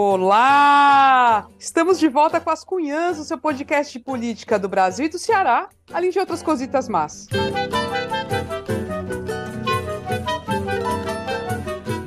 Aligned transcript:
Olá! 0.00 1.48
Estamos 1.58 1.98
de 1.98 2.06
volta 2.06 2.40
com 2.40 2.50
as 2.50 2.62
Cunhãs, 2.62 3.18
o 3.18 3.24
seu 3.24 3.36
podcast 3.36 3.92
de 3.92 3.98
política 3.98 4.56
do 4.56 4.68
Brasil 4.68 5.06
e 5.06 5.08
do 5.08 5.18
Ceará, 5.18 5.68
além 5.92 6.10
de 6.10 6.20
outras 6.20 6.40
cositas 6.40 6.88
más. 6.88 7.26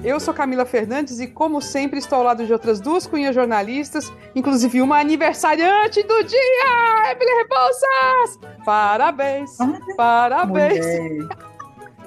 Eu 0.05 0.21
sou 0.21 0.34
Camila 0.34 0.66
Fernandes 0.66 1.20
e, 1.20 1.27
como 1.27 1.62
sempre, 1.62 2.00
estou 2.00 2.20
ao 2.20 2.23
lado 2.23 2.46
de 2.46 2.54
outras 2.54 2.80
duas 2.80 3.05
cunhas 3.05 3.36
jornalistas, 3.36 4.10
inclusive 4.34 4.82
uma 4.82 4.98
aniversariante 4.98 6.02
do 6.04 6.23
dia, 6.23 7.12
Emily 7.12 7.44
Rebouças! 7.44 8.39
Parabéns! 8.64 9.58
Parabéns! 9.98 10.86
Mulher. 10.86 11.50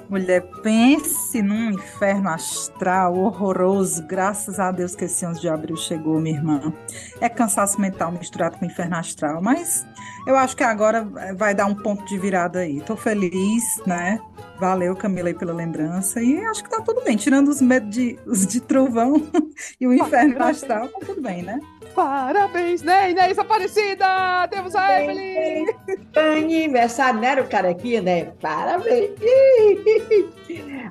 Mulher, 0.09 0.41
pense 0.61 1.41
num 1.41 1.71
inferno 1.71 2.29
astral 2.29 3.17
horroroso. 3.17 4.03
Graças 4.05 4.59
a 4.59 4.71
Deus 4.71 4.95
que 4.95 5.05
esse 5.05 5.25
11 5.25 5.41
de 5.41 5.49
abril 5.49 5.75
chegou, 5.75 6.19
minha 6.19 6.35
irmã. 6.35 6.73
É 7.19 7.27
cansaço 7.27 7.81
mental 7.81 8.11
misturado 8.11 8.57
com 8.57 8.65
inferno 8.65 8.95
astral, 8.95 9.41
mas 9.41 9.85
eu 10.27 10.35
acho 10.35 10.55
que 10.55 10.63
agora 10.63 11.07
vai 11.35 11.55
dar 11.55 11.65
um 11.65 11.75
ponto 11.75 12.05
de 12.05 12.17
virada 12.17 12.59
aí. 12.59 12.81
Tô 12.81 12.95
feliz, 12.95 13.63
né? 13.85 14.19
Valeu, 14.59 14.95
Camila, 14.95 15.29
aí 15.29 15.33
pela 15.33 15.53
lembrança. 15.53 16.21
E 16.21 16.37
acho 16.45 16.63
que 16.63 16.69
tá 16.69 16.81
tudo 16.81 17.03
bem. 17.03 17.17
Tirando 17.17 17.49
os 17.49 17.59
medos 17.59 17.89
de, 17.89 18.17
os 18.25 18.45
de 18.45 18.61
trovão 18.61 19.21
e 19.81 19.87
o 19.87 19.93
inferno 19.93 20.41
astral, 20.43 20.87
tá 20.87 20.99
tudo 21.05 21.21
bem, 21.21 21.41
né? 21.43 21.59
Parabéns, 21.95 22.81
né, 22.81 23.11
Inês 23.11 23.39
Aparecida! 23.39 24.05
Temos 24.49 24.75
a 24.75 25.01
Evelyn! 25.01 25.65
Aniversário, 26.13 27.21
né, 27.21 27.39
o 27.39 27.47
carequinha, 27.47 28.01
né? 28.01 28.25
Parabéns! 28.41 29.11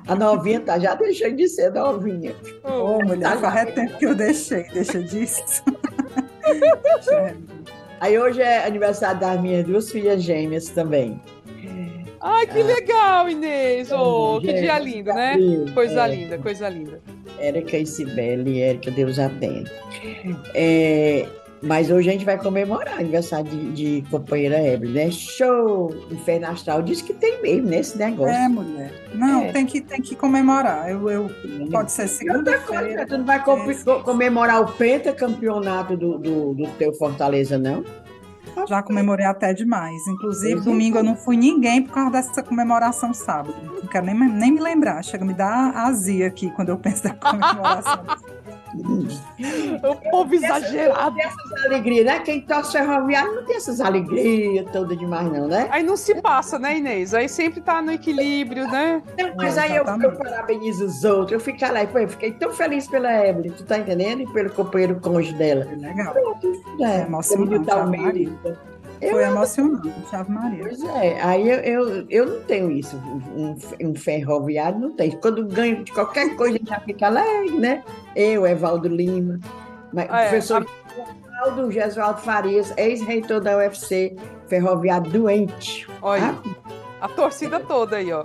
A 0.07 0.15
novinha 0.15 0.59
tá, 0.61 0.79
já 0.79 0.95
deixou 0.95 1.31
de 1.31 1.47
ser 1.47 1.71
novinha. 1.71 2.35
Ô, 2.63 2.69
oh, 2.69 3.05
mulher, 3.05 3.39
tá 3.39 3.51
faz 3.51 3.73
tempo 3.75 3.95
que 3.99 4.05
eu 4.07 4.15
deixei, 4.15 4.63
deixa 4.73 4.99
disso. 5.03 5.63
Aí 8.01 8.17
hoje 8.19 8.41
é 8.41 8.65
aniversário 8.65 9.19
das 9.19 9.39
minhas 9.39 9.63
duas 9.63 9.91
filhas 9.91 10.23
gêmeas 10.23 10.69
também. 10.69 11.21
Ai, 12.21 12.47
que 12.47 12.61
ah. 12.61 12.65
legal, 12.65 13.29
Inês! 13.29 13.91
Oh, 13.91 14.39
que 14.41 14.53
dia 14.53 14.79
lindo, 14.79 15.13
né? 15.13 15.35
Coisa 15.73 16.05
é. 16.05 16.15
linda, 16.15 16.37
coisa 16.37 16.69
linda. 16.69 17.01
Érica 17.39 17.77
e 17.77 17.85
Cibele, 17.85 18.61
Érica, 18.61 18.91
Deus 18.91 19.19
a 19.19 19.29
tenha. 19.29 19.63
É, 20.53 21.27
mas 21.61 21.89
hoje 21.89 22.09
a 22.09 22.11
gente 22.11 22.25
vai 22.25 22.37
comemorar 22.37 22.97
o 22.97 22.99
aniversário 22.99 23.49
de, 23.49 23.71
de 23.71 24.09
companheira 24.09 24.61
Evelyn, 24.61 24.93
né? 24.93 25.11
Show! 25.11 25.95
Inferno 26.11 26.47
Astral 26.47 26.81
diz 26.83 27.01
que 27.01 27.13
tem 27.13 27.41
mesmo 27.41 27.67
nesse 27.67 27.97
negócio. 27.97 28.33
É, 28.33 28.47
mulher. 28.47 28.91
Não, 29.13 29.45
é. 29.45 29.51
Tem, 29.51 29.65
que, 29.65 29.81
tem 29.81 30.01
que 30.01 30.15
comemorar. 30.15 30.89
Eu, 30.89 31.09
eu, 31.09 31.31
pode 31.71 31.91
ser 31.91 32.07
segunda-feira. 32.07 33.07
Tu 33.07 33.17
não 33.17 33.25
vai 33.25 33.43
comemorar 34.03 34.61
o 34.61 34.67
pentacampeonato 34.73 35.97
do, 35.97 36.17
do, 36.19 36.53
do 36.53 36.67
teu 36.77 36.93
Fortaleza, 36.93 37.57
não? 37.57 37.83
Já 38.67 38.81
comemorei 38.81 39.25
até 39.25 39.53
demais. 39.53 40.07
Inclusive, 40.07 40.61
domingo 40.61 40.97
eu 40.97 41.03
não 41.03 41.15
fui 41.15 41.37
ninguém 41.37 41.81
por 41.81 41.93
causa 41.93 42.11
dessa 42.11 42.43
comemoração 42.43 43.13
sábado. 43.13 43.55
Não 43.81 43.87
quero 43.87 44.05
nem, 44.05 44.15
nem 44.15 44.51
me 44.51 44.59
lembrar. 44.59 45.03
Chega 45.03 45.23
a 45.23 45.27
me 45.27 45.33
dar 45.33 45.75
azia 45.75 46.27
aqui 46.27 46.49
quando 46.51 46.69
eu 46.69 46.77
penso 46.77 47.07
na 47.07 47.13
comemoração. 47.15 48.05
O 49.83 50.11
povo 50.11 50.33
exagerado. 50.33 51.15
Tem 51.15 51.25
essas 51.25 51.65
alegrias, 51.65 52.05
né? 52.05 52.19
Quem 52.19 52.41
torce 52.41 52.71
ferroviário 52.73 53.35
não 53.35 53.45
tem 53.45 53.55
essas 53.55 53.81
alegrias 53.81 54.65
todas 54.71 54.97
demais, 54.97 55.31
não, 55.31 55.47
né? 55.47 55.67
Aí 55.71 55.83
não 55.83 55.95
se 55.95 56.15
passa, 56.21 56.59
né, 56.59 56.77
Inês? 56.77 57.13
Aí 57.13 57.29
sempre 57.29 57.61
tá 57.61 57.81
no 57.81 57.91
equilíbrio, 57.91 58.67
né? 58.67 59.01
Não, 59.17 59.35
mas 59.35 59.57
aí 59.57 59.75
eu, 59.75 59.85
eu, 59.85 60.11
parabenizo 60.17 60.85
os 60.85 61.03
outros. 61.03 61.33
Eu 61.33 61.39
fiquei 61.39 61.69
lá 61.69 61.83
e 61.83 61.89
eu 61.93 62.09
fiquei 62.09 62.31
tão 62.31 62.51
feliz 62.51 62.87
pela 62.87 63.27
Evelyn, 63.27 63.51
tu 63.51 63.63
tá 63.63 63.77
entendendo? 63.77 64.21
E 64.21 64.33
pelo 64.33 64.49
companheiro 64.49 64.99
cônjuge 64.99 65.33
dela. 65.35 65.65
Legal. 65.65 66.13
Pronto, 66.13 66.61
é, 66.81 67.01
é. 67.01 67.05
Foi 68.41 68.74
eu, 69.09 69.21
emocionante, 69.21 70.15
Ave 70.15 70.31
Maria. 70.31 70.63
Pois 70.63 70.83
é, 70.83 71.21
aí 71.21 71.49
eu, 71.49 71.59
eu, 71.59 72.05
eu 72.09 72.25
não 72.25 72.41
tenho 72.41 72.71
isso. 72.71 72.95
Um, 72.97 73.55
um 73.81 73.95
ferroviário 73.95 74.79
não 74.79 74.91
tem. 74.91 75.11
Quando 75.11 75.45
ganho 75.45 75.83
de 75.83 75.91
qualquer 75.91 76.35
coisa, 76.35 76.59
já 76.65 76.79
fica 76.79 77.07
alegre, 77.07 77.57
né? 77.57 77.83
Eu, 78.15 78.45
Evaldo 78.45 78.87
Lima, 78.87 79.39
mas, 79.91 80.07
ah, 80.09 80.21
é, 80.21 80.29
professor 80.29 80.65
a... 80.65 81.45
Evaldo 81.45 81.71
Gesualdo 81.71 82.21
Farias, 82.21 82.73
ex-reitor 82.77 83.41
da 83.41 83.57
UFC, 83.57 84.15
ferroviário 84.47 85.11
doente. 85.11 85.87
Olha. 86.01 86.35
Ah? 86.61 86.75
A 87.05 87.09
torcida 87.09 87.59
toda 87.59 87.97
aí, 87.97 88.11
ó. 88.11 88.23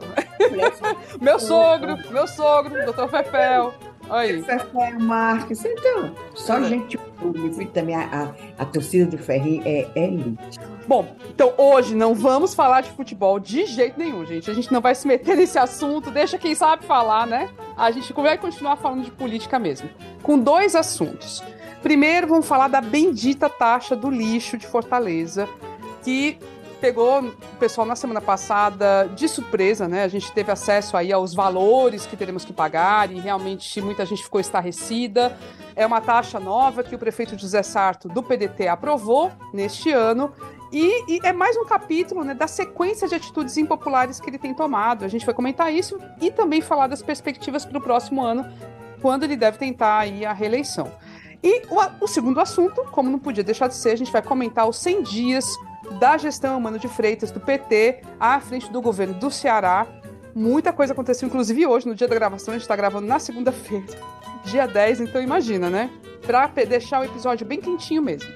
meu 1.20 1.38
sogro, 1.38 1.98
meu 2.10 2.26
sogro, 2.26 2.84
doutor 2.84 3.08
Fefel. 3.10 3.74
Aí. 4.10 4.42
Fefel 4.42 5.00
Marques. 5.00 5.64
Então, 5.64 6.14
só 6.34 6.58
é. 6.58 6.64
gente 6.64 6.98
boa. 7.20 7.66
também 7.72 7.94
a, 7.94 8.34
a, 8.58 8.62
a, 8.62 8.64
torcida 8.66 9.16
do 9.16 9.18
Ferrinho 9.18 9.62
é, 9.64 9.88
é 9.94 10.04
elite. 10.04 10.58
Bom, 10.86 11.14
então 11.28 11.54
hoje 11.56 11.94
não 11.94 12.14
vamos 12.14 12.54
falar 12.54 12.80
de 12.80 12.90
futebol 12.90 13.38
de 13.38 13.66
jeito 13.66 13.98
nenhum, 13.98 14.26
gente. 14.26 14.50
A 14.50 14.54
gente 14.54 14.72
não 14.72 14.80
vai 14.80 14.94
se 14.94 15.06
meter 15.06 15.36
nesse 15.36 15.58
assunto, 15.58 16.10
deixa 16.10 16.38
quem 16.38 16.54
sabe 16.54 16.84
falar, 16.84 17.26
né? 17.26 17.48
A 17.76 17.90
gente 17.90 18.12
vai 18.12 18.36
continuar 18.36 18.76
falando 18.76 19.04
de 19.04 19.10
política 19.10 19.58
mesmo. 19.58 19.88
Com 20.22 20.38
dois 20.38 20.74
assuntos. 20.74 21.42
Primeiro, 21.82 22.26
vamos 22.26 22.46
falar 22.46 22.68
da 22.68 22.80
bendita 22.80 23.48
taxa 23.48 23.96
do 23.96 24.10
lixo 24.10 24.58
de 24.58 24.66
Fortaleza, 24.66 25.48
que 26.02 26.38
pegou 26.80 27.20
o 27.20 27.32
pessoal 27.58 27.86
na 27.86 27.94
semana 27.94 28.20
passada 28.20 29.08
de 29.14 29.28
surpresa, 29.28 29.86
né? 29.86 30.02
A 30.02 30.08
gente 30.08 30.32
teve 30.32 30.50
acesso 30.50 30.96
aí 30.96 31.12
aos 31.12 31.34
valores 31.34 32.06
que 32.06 32.16
teremos 32.16 32.44
que 32.44 32.52
pagar 32.52 33.12
e 33.12 33.20
realmente 33.20 33.80
muita 33.80 34.06
gente 34.06 34.22
ficou 34.22 34.40
estarrecida. 34.40 35.36
É 35.76 35.86
uma 35.86 36.00
taxa 36.00 36.40
nova 36.40 36.82
que 36.82 36.94
o 36.94 36.98
prefeito 36.98 37.38
José 37.38 37.62
Sarto 37.62 38.08
do 38.08 38.22
PDT 38.22 38.66
aprovou 38.68 39.30
neste 39.52 39.92
ano 39.92 40.32
e, 40.72 41.16
e, 41.16 41.20
é 41.24 41.32
mais 41.32 41.56
um 41.56 41.64
capítulo 41.64 42.22
né, 42.24 42.32
da 42.32 42.46
sequência 42.46 43.08
de 43.08 43.14
atitudes 43.14 43.56
impopulares 43.56 44.20
que 44.20 44.30
ele 44.30 44.38
tem 44.38 44.54
tomado. 44.54 45.04
A 45.04 45.08
gente 45.08 45.26
vai 45.26 45.34
comentar 45.34 45.72
isso 45.72 45.98
e 46.20 46.30
também 46.30 46.60
falar 46.60 46.86
das 46.86 47.02
perspectivas 47.02 47.64
para 47.64 47.76
o 47.76 47.80
próximo 47.80 48.22
ano, 48.22 48.46
quando 49.02 49.24
ele 49.24 49.36
deve 49.36 49.58
tentar 49.58 50.04
a 50.28 50.32
reeleição. 50.32 50.90
E 51.42 51.62
o, 51.68 52.04
o, 52.04 52.06
segundo 52.06 52.38
assunto, 52.38 52.84
como 52.92 53.10
não 53.10 53.18
podia 53.18 53.42
deixar 53.42 53.66
de 53.66 53.74
ser, 53.74 53.90
a 53.90 53.96
gente 53.96 54.12
vai 54.12 54.22
comentar 54.22 54.68
os 54.68 54.76
100 54.76 55.02
dias 55.02 55.56
da 55.98 56.16
gestão 56.16 56.60
Mano 56.60 56.78
de 56.78 56.88
Freitas, 56.88 57.30
do 57.30 57.40
PT, 57.40 58.02
à 58.18 58.40
frente 58.40 58.70
do 58.70 58.80
governo 58.80 59.14
do 59.14 59.30
Ceará. 59.30 59.86
Muita 60.34 60.72
coisa 60.72 60.92
aconteceu, 60.92 61.26
inclusive 61.26 61.66
hoje, 61.66 61.88
no 61.88 61.94
dia 61.94 62.06
da 62.06 62.14
gravação, 62.14 62.52
a 62.52 62.56
gente 62.56 62.62
está 62.62 62.76
gravando 62.76 63.06
na 63.06 63.18
segunda-feira, 63.18 63.86
dia 64.44 64.66
10, 64.66 65.00
então 65.00 65.20
imagina, 65.20 65.68
né? 65.68 65.90
Para 66.26 66.46
deixar 66.46 67.00
o 67.00 67.04
episódio 67.04 67.46
bem 67.46 67.60
quentinho 67.60 68.02
mesmo. 68.02 68.30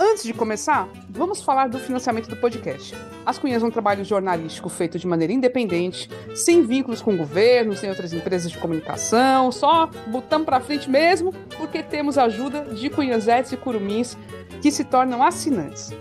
Antes 0.00 0.22
de 0.22 0.32
começar, 0.32 0.88
vamos 1.10 1.42
falar 1.42 1.68
do 1.68 1.78
financiamento 1.78 2.28
do 2.28 2.36
podcast. 2.36 2.94
As 3.26 3.36
Cunhas 3.36 3.62
é 3.62 3.66
um 3.66 3.70
trabalho 3.70 4.04
jornalístico 4.04 4.68
feito 4.68 4.96
de 4.96 5.06
maneira 5.06 5.32
independente, 5.32 6.08
sem 6.36 6.64
vínculos 6.64 7.02
com 7.02 7.14
o 7.14 7.16
governo, 7.16 7.74
sem 7.74 7.90
outras 7.90 8.12
empresas 8.12 8.52
de 8.52 8.58
comunicação, 8.58 9.50
só 9.50 9.90
botamos 10.06 10.46
para 10.46 10.60
frente 10.60 10.88
mesmo, 10.88 11.32
porque 11.56 11.82
temos 11.82 12.16
a 12.16 12.24
ajuda 12.24 12.62
de 12.66 12.88
cunhazetes 12.88 13.50
e 13.50 13.56
curumins 13.56 14.16
que 14.62 14.70
se 14.70 14.84
tornam 14.84 15.20
assinantes. 15.20 15.92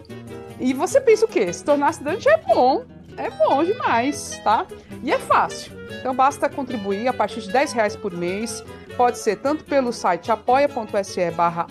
E 0.59 0.73
você 0.73 0.99
pensa 0.99 1.25
o 1.25 1.27
quê? 1.27 1.51
Se 1.51 1.63
tornar 1.63 1.89
assinante 1.89 2.27
é 2.27 2.37
bom, 2.37 2.83
é 3.17 3.29
bom 3.29 3.63
demais, 3.63 4.39
tá? 4.43 4.65
E 5.03 5.11
é 5.11 5.17
fácil. 5.17 5.71
Então 5.99 6.15
basta 6.15 6.49
contribuir 6.49 7.07
a 7.07 7.13
partir 7.13 7.41
de 7.41 7.51
10 7.51 7.73
reais 7.73 7.95
por 7.95 8.13
mês. 8.13 8.63
Pode 8.95 9.17
ser 9.17 9.37
tanto 9.37 9.63
pelo 9.63 9.91
site 9.93 10.31
apoia.se 10.31 11.31
barra 11.31 11.65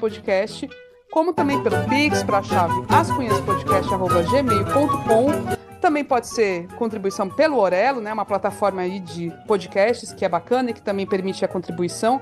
Podcast 0.00 0.68
como 1.10 1.32
também 1.32 1.62
pelo 1.62 1.88
Pix 1.88 2.22
para 2.22 2.38
a 2.38 2.42
chave 2.42 2.74
ascunhaspodcast.gmail.com. 2.88 5.56
Também 5.80 6.04
pode 6.04 6.26
ser 6.26 6.66
contribuição 6.74 7.30
pelo 7.30 7.56
Orelo, 7.58 8.02
né, 8.02 8.12
uma 8.12 8.26
plataforma 8.26 8.82
aí 8.82 9.00
de 9.00 9.32
podcasts 9.46 10.12
que 10.12 10.24
é 10.24 10.28
bacana 10.28 10.70
e 10.70 10.74
que 10.74 10.82
também 10.82 11.06
permite 11.06 11.44
a 11.44 11.48
contribuição. 11.48 12.20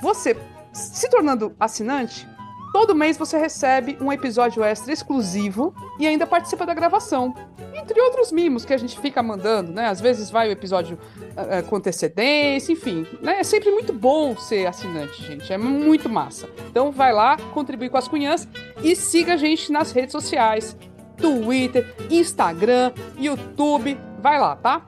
Você, 0.00 0.36
se 0.72 1.08
tornando 1.08 1.54
assinante, 1.58 2.28
Todo 2.72 2.94
mês 2.94 3.18
você 3.18 3.36
recebe 3.36 3.98
um 4.00 4.10
episódio 4.10 4.64
extra 4.64 4.92
exclusivo 4.92 5.74
e 5.98 6.06
ainda 6.06 6.26
participa 6.26 6.64
da 6.64 6.72
gravação. 6.72 7.34
Entre 7.74 8.00
outros 8.00 8.32
mimos 8.32 8.64
que 8.64 8.72
a 8.72 8.78
gente 8.78 8.98
fica 8.98 9.22
mandando, 9.22 9.72
né? 9.72 9.86
Às 9.86 10.00
vezes 10.00 10.30
vai 10.30 10.48
o 10.48 10.52
episódio 10.52 10.98
uh, 11.32 11.62
com 11.68 11.76
antecedência, 11.76 12.72
enfim. 12.72 13.06
Né? 13.20 13.40
É 13.40 13.44
sempre 13.44 13.70
muito 13.70 13.92
bom 13.92 14.36
ser 14.36 14.66
assinante, 14.66 15.22
gente. 15.22 15.52
É 15.52 15.58
muito 15.58 16.08
massa. 16.08 16.48
Então 16.70 16.90
vai 16.90 17.12
lá, 17.12 17.36
contribui 17.52 17.90
com 17.90 17.98
as 17.98 18.08
cunhãs 18.08 18.48
e 18.82 18.96
siga 18.96 19.34
a 19.34 19.36
gente 19.36 19.70
nas 19.70 19.92
redes 19.92 20.12
sociais. 20.12 20.76
Twitter, 21.16 21.94
Instagram, 22.10 22.92
YouTube. 23.18 23.98
Vai 24.18 24.40
lá, 24.40 24.56
tá? 24.56 24.86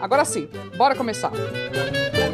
Agora 0.00 0.24
sim, 0.24 0.48
bora 0.76 0.94
começar. 0.94 1.30
Música 1.30 2.27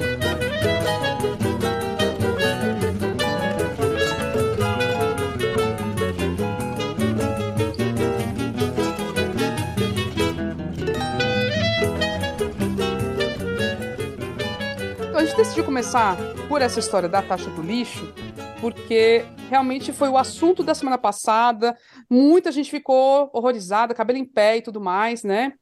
gente 15.34 15.38
decidiu 15.38 15.64
começar 15.64 16.16
por 16.48 16.62
essa 16.62 16.78
história 16.78 17.08
da 17.08 17.20
taxa 17.20 17.50
do 17.50 17.60
lixo, 17.60 18.06
porque 18.60 19.24
realmente 19.50 19.92
foi 19.92 20.08
o 20.08 20.16
assunto 20.16 20.62
da 20.62 20.76
semana 20.76 20.96
passada. 20.96 21.76
Muita 22.08 22.52
gente 22.52 22.70
ficou 22.70 23.30
horrorizada, 23.32 23.94
cabelo 23.94 24.20
em 24.20 24.24
pé 24.24 24.58
e 24.58 24.62
tudo 24.62 24.80
mais, 24.80 25.24
né? 25.24 25.54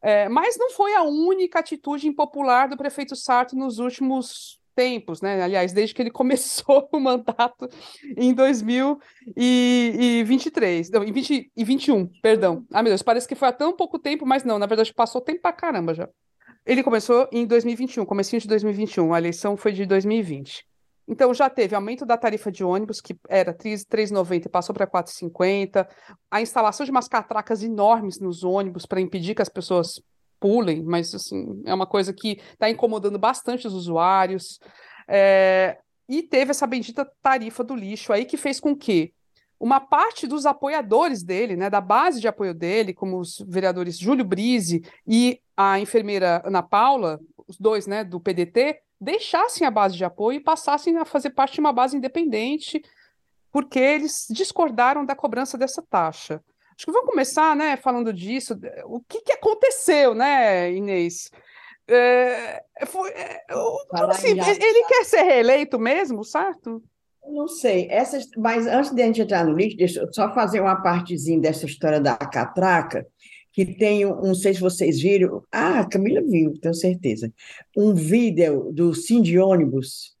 É, 0.00 0.28
mas 0.28 0.56
não 0.56 0.70
foi 0.70 0.94
a 0.94 1.02
única 1.02 1.58
atitude 1.58 2.06
impopular 2.06 2.68
do 2.68 2.76
prefeito 2.76 3.16
Sarto 3.16 3.56
nos 3.56 3.80
últimos 3.80 4.60
tempos, 4.76 5.20
né? 5.20 5.42
Aliás, 5.42 5.72
desde 5.72 5.92
que 5.92 6.02
ele 6.02 6.12
começou 6.22 6.88
o 6.92 7.00
mandato 7.00 7.68
em 8.16 8.32
2023, 8.32 10.88
não, 10.90 11.02
em 11.02 11.12
2021, 11.12 12.06
perdão. 12.22 12.64
Ah, 12.72 12.80
meu 12.80 12.90
Deus, 12.90 13.02
parece 13.02 13.26
que 13.26 13.34
foi 13.34 13.48
há 13.48 13.52
tão 13.52 13.74
pouco 13.74 13.98
tempo, 13.98 14.24
mas 14.24 14.44
não, 14.44 14.56
na 14.56 14.66
verdade 14.66 14.94
passou 14.94 15.20
tempo 15.20 15.42
pra 15.42 15.52
caramba 15.52 15.94
já. 15.94 16.08
Ele 16.66 16.82
começou 16.82 17.28
em 17.30 17.46
2021, 17.46 18.04
comecinho 18.04 18.42
de 18.42 18.48
2021, 18.48 19.14
a 19.14 19.18
eleição 19.18 19.56
foi 19.56 19.70
de 19.70 19.86
2020. 19.86 20.66
Então 21.08 21.32
já 21.32 21.48
teve 21.48 21.76
aumento 21.76 22.04
da 22.04 22.18
tarifa 22.18 22.50
de 22.50 22.64
ônibus, 22.64 23.00
que 23.00 23.16
era 23.28 23.54
3,90 23.54 24.46
e 24.46 24.48
passou 24.48 24.74
para 24.74 24.86
4,50, 24.86 25.86
a 26.28 26.42
instalação 26.42 26.84
de 26.84 26.90
umas 26.90 27.06
catracas 27.06 27.62
enormes 27.62 28.18
nos 28.18 28.42
ônibus 28.42 28.84
para 28.84 29.00
impedir 29.00 29.36
que 29.36 29.42
as 29.42 29.48
pessoas 29.48 30.02
pulem, 30.40 30.82
mas 30.82 31.14
assim, 31.14 31.62
é 31.64 31.72
uma 31.72 31.86
coisa 31.86 32.12
que 32.12 32.40
está 32.52 32.68
incomodando 32.68 33.18
bastante 33.18 33.68
os 33.68 33.72
usuários. 33.72 34.58
É, 35.08 35.78
e 36.08 36.20
teve 36.24 36.50
essa 36.50 36.66
bendita 36.66 37.08
tarifa 37.22 37.62
do 37.62 37.76
lixo 37.76 38.12
aí 38.12 38.24
que 38.24 38.36
fez 38.36 38.58
com 38.58 38.76
que 38.76 39.12
uma 39.58 39.80
parte 39.80 40.26
dos 40.26 40.46
apoiadores 40.46 41.22
dele, 41.22 41.56
né, 41.56 41.70
da 41.70 41.80
base 41.80 42.20
de 42.20 42.28
apoio 42.28 42.54
dele, 42.54 42.92
como 42.92 43.18
os 43.18 43.42
vereadores 43.48 43.98
Júlio 43.98 44.24
Brise 44.24 44.82
e 45.06 45.40
a 45.56 45.80
enfermeira 45.80 46.42
Ana 46.44 46.62
Paula, 46.62 47.18
os 47.48 47.58
dois, 47.58 47.86
né, 47.86 48.04
do 48.04 48.20
PDT, 48.20 48.80
deixassem 49.00 49.66
a 49.66 49.70
base 49.70 49.96
de 49.96 50.04
apoio 50.04 50.36
e 50.36 50.42
passassem 50.42 50.96
a 50.98 51.04
fazer 51.04 51.30
parte 51.30 51.54
de 51.54 51.60
uma 51.60 51.72
base 51.72 51.96
independente, 51.96 52.82
porque 53.50 53.78
eles 53.78 54.26
discordaram 54.30 55.04
da 55.04 55.14
cobrança 55.14 55.56
dessa 55.56 55.82
taxa. 55.82 56.42
Acho 56.76 56.84
que 56.84 56.92
vamos 56.92 57.08
começar, 57.08 57.56
né, 57.56 57.76
falando 57.76 58.12
disso. 58.12 58.58
O 58.84 59.00
que, 59.00 59.22
que 59.22 59.32
aconteceu, 59.32 60.14
né, 60.14 60.70
Inês? 60.72 61.30
É, 61.88 62.62
foi, 62.86 63.10
é, 63.10 63.44
assim, 64.10 64.30
ele 64.30 64.84
quer 64.86 65.04
ser 65.04 65.22
reeleito 65.22 65.78
mesmo, 65.78 66.24
certo? 66.24 66.82
Não 67.28 67.48
sei, 67.48 67.88
essas, 67.90 68.28
mas 68.36 68.66
antes 68.66 68.92
de 68.92 69.02
a 69.02 69.06
gente 69.06 69.20
entrar 69.20 69.44
no 69.44 69.56
lixo, 69.56 69.76
deixa 69.76 70.00
eu 70.00 70.12
só 70.12 70.32
fazer 70.32 70.60
uma 70.60 70.76
partezinha 70.76 71.40
dessa 71.40 71.66
história 71.66 72.00
da 72.00 72.16
catraca, 72.16 73.06
que 73.52 73.64
tem, 73.64 74.04
não 74.04 74.34
sei 74.34 74.54
se 74.54 74.60
vocês 74.60 75.00
viram, 75.00 75.42
ah, 75.50 75.84
Camila 75.84 76.20
viu, 76.22 76.52
tenho 76.60 76.74
certeza, 76.74 77.32
um 77.76 77.94
vídeo 77.94 78.70
do 78.72 78.94
Sim 78.94 79.22
de 79.22 79.38
ônibus 79.38 80.14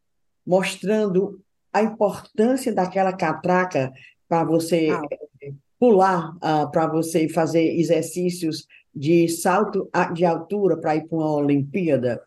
mostrando 0.46 1.40
a 1.72 1.82
importância 1.82 2.72
daquela 2.72 3.12
catraca 3.12 3.92
para 4.28 4.44
você 4.44 4.88
ah. 4.90 5.02
pular 5.78 6.34
uh, 6.36 6.70
para 6.70 6.86
você 6.86 7.28
fazer 7.28 7.78
exercícios 7.78 8.66
de 8.94 9.28
salto 9.28 9.90
de 10.14 10.24
altura 10.24 10.78
para 10.78 10.96
ir 10.96 11.06
para 11.06 11.18
uma 11.18 11.36
Olimpíada. 11.36 12.22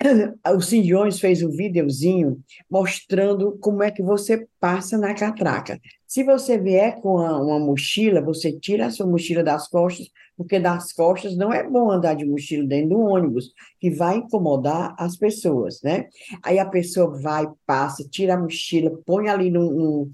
O 0.56 0.60
Cindiões 0.60 1.20
fez 1.20 1.42
um 1.42 1.50
videozinho 1.50 2.40
mostrando 2.70 3.58
como 3.60 3.82
é 3.82 3.90
que 3.90 4.02
você 4.02 4.46
passa 4.58 4.96
na 4.96 5.14
catraca. 5.14 5.78
Se 6.06 6.24
você 6.24 6.58
vier 6.58 7.00
com 7.00 7.16
uma, 7.16 7.40
uma, 7.40 7.58
mochila, 7.58 8.20
você 8.20 8.52
tira 8.52 8.86
a 8.86 8.90
sua 8.90 9.06
mochila 9.06 9.44
das 9.44 9.68
costas, 9.68 10.08
porque 10.36 10.58
das 10.58 10.92
costas 10.92 11.36
não 11.36 11.52
é 11.52 11.62
bom 11.62 11.90
andar 11.90 12.14
de 12.14 12.24
mochila 12.24 12.66
dentro 12.66 12.90
do 12.90 13.00
ônibus, 13.00 13.52
que 13.78 13.90
vai 13.90 14.16
incomodar 14.16 14.94
as 14.98 15.16
pessoas, 15.16 15.80
né? 15.82 16.08
Aí 16.42 16.58
a 16.58 16.66
pessoa 16.66 17.16
vai, 17.20 17.46
passa, 17.66 18.02
tira 18.08 18.34
a 18.34 18.38
mochila, 18.38 18.90
põe 19.06 19.28
ali 19.28 19.50
no, 19.50 19.70
no, 19.70 20.10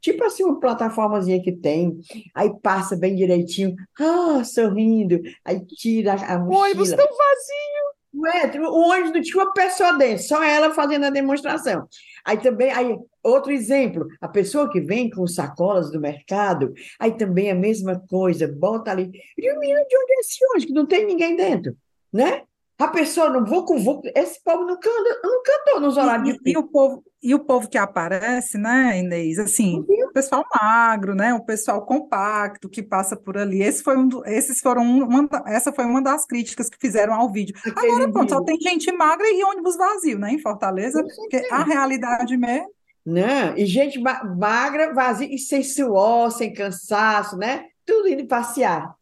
tipo 0.00 0.22
assim, 0.24 0.44
uma 0.44 0.60
plataformazinha 0.60 1.42
que 1.42 1.52
tem, 1.52 1.98
aí 2.34 2.50
passa 2.60 2.96
bem 2.96 3.14
direitinho, 3.14 3.74
ah, 3.98 4.42
sorrindo, 4.44 5.20
aí 5.44 5.64
tira 5.64 6.12
a 6.12 6.38
mochila. 6.38 6.58
O 6.58 6.62
ônibus 6.62 6.90
tão 6.90 7.06
vazio. 7.06 7.77
O, 8.18 8.62
o 8.66 8.90
ônibus 8.90 9.12
não 9.12 9.22
tinha 9.22 9.42
uma 9.42 9.52
pessoa 9.52 9.92
dentro, 9.96 10.24
só 10.24 10.42
ela 10.42 10.74
fazendo 10.74 11.06
a 11.06 11.10
demonstração. 11.10 11.88
Aí 12.24 12.36
também, 12.38 12.70
aí, 12.72 12.96
outro 13.22 13.52
exemplo, 13.52 14.06
a 14.20 14.28
pessoa 14.28 14.70
que 14.70 14.80
vem 14.80 15.08
com 15.08 15.26
sacolas 15.26 15.90
do 15.90 16.00
mercado, 16.00 16.72
aí 16.98 17.16
também 17.16 17.50
a 17.50 17.54
mesma 17.54 18.02
coisa, 18.08 18.48
bota 18.48 18.90
ali, 18.90 19.10
e 19.36 19.52
o 19.52 19.58
menino 19.58 19.80
de 19.88 19.96
onde 19.96 20.12
é 20.12 20.20
esse 20.20 20.44
ônibus, 20.50 20.64
que 20.64 20.72
não 20.72 20.86
tem 20.86 21.06
ninguém 21.06 21.36
dentro, 21.36 21.76
né? 22.12 22.42
A 22.78 22.86
pessoa 22.86 23.28
não 23.28 23.44
vou 23.44 23.64
com 23.64 23.76
vou, 23.78 24.00
esse 24.14 24.42
povo 24.44 24.64
não, 24.64 24.78
canta, 24.78 25.20
não 25.24 25.42
cantou 25.42 25.80
nos 25.80 25.96
horários 25.96 26.28
e, 26.28 26.38
de 26.38 26.52
e 26.52 26.56
o 26.56 26.62
povo 26.62 27.02
e 27.20 27.34
o 27.34 27.40
povo 27.40 27.68
que 27.68 27.76
aparece, 27.76 28.56
né, 28.56 29.00
Inês? 29.00 29.40
Assim, 29.40 29.80
o 29.80 30.12
pessoal 30.12 30.44
magro, 30.54 31.16
né, 31.16 31.34
o 31.34 31.44
pessoal 31.44 31.84
compacto 31.84 32.68
que 32.68 32.80
passa 32.80 33.16
por 33.16 33.36
ali. 33.36 33.60
Esse 33.60 33.82
foi 33.82 33.96
um, 33.96 34.08
esses 34.24 34.60
foram 34.60 34.82
uma, 34.82 35.28
essa 35.46 35.72
foi 35.72 35.84
uma 35.84 36.00
das 36.00 36.24
críticas 36.24 36.70
que 36.70 36.78
fizeram 36.80 37.14
ao 37.14 37.30
vídeo. 37.30 37.56
Aquele 37.66 37.92
Agora, 37.92 38.12
pronto, 38.12 38.32
só 38.32 38.44
tem 38.44 38.56
gente 38.60 38.92
magra 38.92 39.26
e 39.28 39.42
ônibus 39.42 39.76
vazio, 39.76 40.18
né, 40.18 40.32
em 40.32 40.38
Fortaleza, 40.38 41.02
porque 41.02 41.44
a 41.50 41.64
realidade 41.64 42.36
mesmo. 42.36 42.70
Não, 43.04 43.56
e 43.56 43.66
gente 43.66 43.98
magra, 43.98 44.92
vazia 44.94 45.34
e 45.34 45.38
sem 45.38 45.62
suor, 45.62 46.30
sem 46.30 46.52
cansaço, 46.52 47.36
né? 47.36 47.64
Tudo 47.84 48.06
indo 48.06 48.26
passear, 48.26 48.94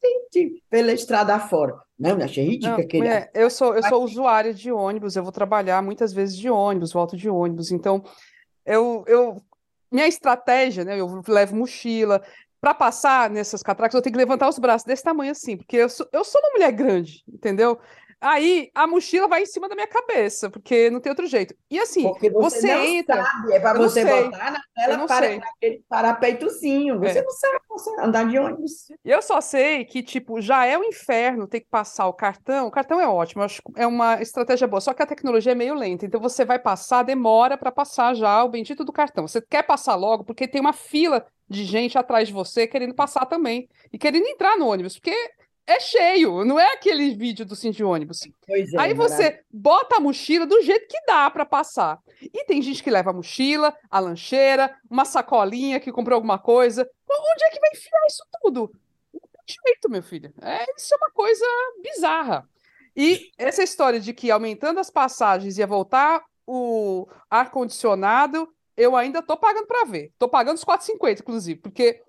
pela 0.71 0.93
estrada 0.93 1.39
fora. 1.39 1.75
Não, 1.99 2.17
achei 2.23 2.45
ridículo 2.45 2.81
aquele. 2.81 3.09
É, 3.09 3.31
eu 3.35 3.49
sou, 3.49 3.75
eu 3.75 3.83
sou 3.83 4.05
usuária 4.05 4.53
de 4.53 4.71
ônibus, 4.71 5.17
eu 5.17 5.23
vou 5.23 5.33
trabalhar 5.33 5.83
muitas 5.83 6.13
vezes 6.13 6.37
de 6.37 6.51
ônibus, 6.51 6.93
volto 6.93 7.17
de 7.17 7.29
ônibus. 7.29 7.71
Então, 7.71 8.03
eu, 8.65 9.05
eu 9.07 9.43
minha 9.91 10.07
estratégia, 10.07 10.85
né? 10.85 11.01
Eu 11.01 11.23
levo 11.29 11.57
mochila. 11.57 12.23
Para 12.61 12.75
passar 12.75 13.31
nessas 13.31 13.63
catracas, 13.63 13.95
eu 13.95 14.03
tenho 14.03 14.15
que 14.15 14.19
levantar 14.19 14.49
os 14.49 14.59
braços 14.59 14.85
desse 14.85 15.03
tamanho 15.03 15.31
assim, 15.31 15.57
porque 15.57 15.77
eu 15.77 15.89
sou, 15.89 16.09
eu 16.13 16.25
sou 16.25 16.41
uma 16.41 16.51
mulher 16.53 16.73
grande, 16.73 17.23
entendeu? 17.29 17.79
Aí 18.21 18.71
a 18.75 18.87
mochila 18.87 19.29
vai 19.29 19.43
em 19.43 19.47
cima 19.47 19.69
da 19.69 19.75
minha 19.75 19.87
cabeça, 19.87 20.49
porque 20.49 20.89
não 20.91 21.01
tem 21.01 21.11
outro 21.11 21.27
jeito. 21.27 21.55
E 21.71 21.79
assim, 21.79 22.05
porque 22.05 22.31
você, 22.31 22.61
você 22.61 22.73
entra. 22.73 23.23
Sabe, 23.23 23.53
é 23.53 23.61
para 23.61 23.79
você 23.79 24.03
sei, 24.03 24.25
botar 24.25 24.51
na 24.53 24.61
tela 24.75 25.07
para 25.07 25.27
aquele 25.27 25.85
parapeitozinho. 25.89 26.99
Você 26.99 27.19
é. 27.19 27.23
não 27.23 27.31
sabe 27.31 27.61
você 27.69 28.01
andar 28.01 28.27
de 28.27 28.39
ônibus. 28.39 28.89
Eu 29.05 29.21
só 29.21 29.41
sei 29.41 29.85
que, 29.85 30.03
tipo, 30.03 30.41
já 30.41 30.65
é 30.65 30.79
o 30.79 30.81
um 30.81 30.85
inferno 30.85 31.47
ter 31.47 31.61
que 31.61 31.69
passar 31.69 32.07
o 32.07 32.13
cartão. 32.13 32.67
O 32.67 32.71
cartão 32.71 33.01
é 33.01 33.07
ótimo, 33.07 33.43
acho 33.43 33.61
é 33.77 33.87
uma 33.87 34.21
estratégia 34.23 34.67
boa, 34.67 34.81
só 34.81 34.95
que 34.95 35.03
a 35.03 35.07
tecnologia 35.07 35.53
é 35.53 35.55
meio 35.55 35.75
lenta. 35.75 36.07
Então 36.07 36.21
você 36.21 36.45
vai 36.45 36.59
passar, 36.59 37.03
demora 37.03 37.59
para 37.59 37.71
passar 37.71 38.15
já 38.15 38.43
o 38.43 38.49
bendito 38.49 38.83
do 38.83 38.93
cartão. 38.93 39.29
Você 39.29 39.43
quer 39.43 39.63
passar 39.63 39.95
logo, 39.95 40.25
porque 40.25 40.49
tem 40.49 40.61
uma 40.61 40.73
fila 40.73 41.27
de 41.49 41.65
gente 41.65 41.97
atrás 41.97 42.29
de 42.29 42.35
você 42.35 42.67
querendo 42.67 42.95
passar 42.95 43.27
também. 43.27 43.69
E 43.93 43.99
querendo 43.99 44.27
entrar 44.27 44.57
no 44.57 44.69
ônibus, 44.69 44.95
porque 44.95 45.15
é 45.67 45.81
cheio, 45.81 46.45
não 46.45 46.59
é 46.59 46.73
aquele 46.75 47.15
vídeo 47.15 47.45
do 47.45 47.57
Cindy 47.57 47.83
ônibus. 47.83 48.21
É, 48.49 48.65
Aí 48.79 48.95
você 48.95 49.41
bota 49.51 49.97
a 49.97 50.01
mochila 50.01 50.47
do 50.47 50.63
jeito 50.63 50.87
que 50.89 51.05
dá 51.07 51.29
para 51.29 51.45
passar. 51.45 51.99
E 52.23 52.45
tem 52.45 52.63
gente 52.63 52.83
que 52.83 52.91
leva 52.91 53.11
a 53.11 53.13
mochila, 53.13 53.77
a 53.91 53.99
lancheira, 53.99 54.75
uma 54.89 55.05
sacolinha 55.05 55.81
que 55.81 55.91
comprou 55.91 56.15
alguma 56.15 56.39
coisa. 56.39 56.89
Onde 57.11 57.45
é 57.45 57.51
que 57.51 57.61
vai 57.61 57.71
enfiar 57.71 58.07
isso 58.07 58.25
tudo? 58.41 58.71
Não 59.13 59.21
tem 59.21 59.57
jeito, 59.67 59.91
meu 59.91 60.03
filho. 60.03 60.33
É, 60.41 60.65
isso 60.77 60.95
é 60.95 60.97
uma 60.97 61.11
coisa 61.11 61.45
bizarra. 61.83 62.49
E 62.97 63.31
essa 63.37 63.63
história 63.63 64.01
de 64.01 64.15
que 64.15 64.31
aumentando 64.31 64.79
as 64.79 64.89
passagens 64.89 65.59
ia 65.59 65.67
voltar 65.67 66.25
o 66.47 67.09
ar-condicionado, 67.29 68.49
eu 68.77 68.95
ainda 68.95 69.21
tô 69.21 69.37
pagando 69.37 69.67
para 69.67 69.85
ver. 69.85 70.13
Tô 70.19 70.29
pagando 70.29 70.57
os 70.57 70.65
4,50, 70.65 71.21
inclusive, 71.21 71.61
porque 71.61 72.03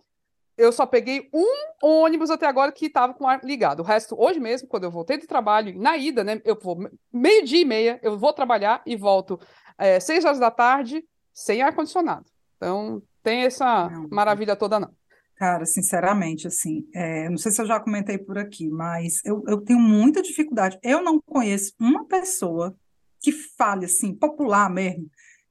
eu 0.58 0.72
só 0.72 0.86
peguei 0.86 1.30
um 1.34 1.48
ônibus 1.84 2.32
até 2.32 2.48
agora 2.48 2.72
que 2.72 2.88
estava 2.88 3.14
com 3.14 3.28
ar 3.28 3.42
ligado. 3.44 3.82
O 3.82 3.84
resto, 3.84 4.20
hoje 4.20 4.40
mesmo, 4.40 4.68
quando 4.68 4.86
eu 4.86 4.92
voltei 4.92 5.18
do 5.18 5.28
trabalho, 5.28 5.80
na 5.80 5.96
ida, 5.96 6.24
né? 6.24 6.42
Eu 6.44 6.58
vou 6.60 6.90
meio-dia 7.14 7.62
e 7.62 7.66
meia, 7.66 8.00
eu 8.02 8.18
vou 8.18 8.34
trabalhar 8.34 8.82
e 8.86 8.96
volto 8.96 9.40
é, 9.78 10.00
seis 10.00 10.26
horas 10.26 10.40
da 10.40 10.50
tarde 10.50 11.04
sem 11.34 11.62
ar-condicionado. 11.62 12.26
Então, 12.56 13.02
tem 13.22 13.44
essa 13.44 13.88
não. 13.90 14.08
maravilha 14.10 14.56
toda, 14.56 14.80
não. 14.80 14.90
Cara, 15.36 15.66
sinceramente, 15.66 16.48
assim, 16.48 16.88
é, 16.96 17.30
não 17.30 17.38
sei 17.38 17.52
se 17.52 17.62
eu 17.62 17.68
já 17.68 17.80
comentei 17.80 18.18
por 18.18 18.40
aqui, 18.40 18.68
mas 18.68 19.24
eu, 19.24 19.44
eu 19.48 19.62
tenho 19.62 19.80
muita 19.80 20.24
dificuldade. 20.24 20.80
Eu 20.82 21.04
não 21.04 21.22
conheço 21.22 21.74
uma 21.80 22.08
pessoa 22.08 22.76
que 23.22 23.32
fale 23.32 23.86
assim, 23.86 24.16
popular 24.16 24.68
mesmo, 24.70 25.08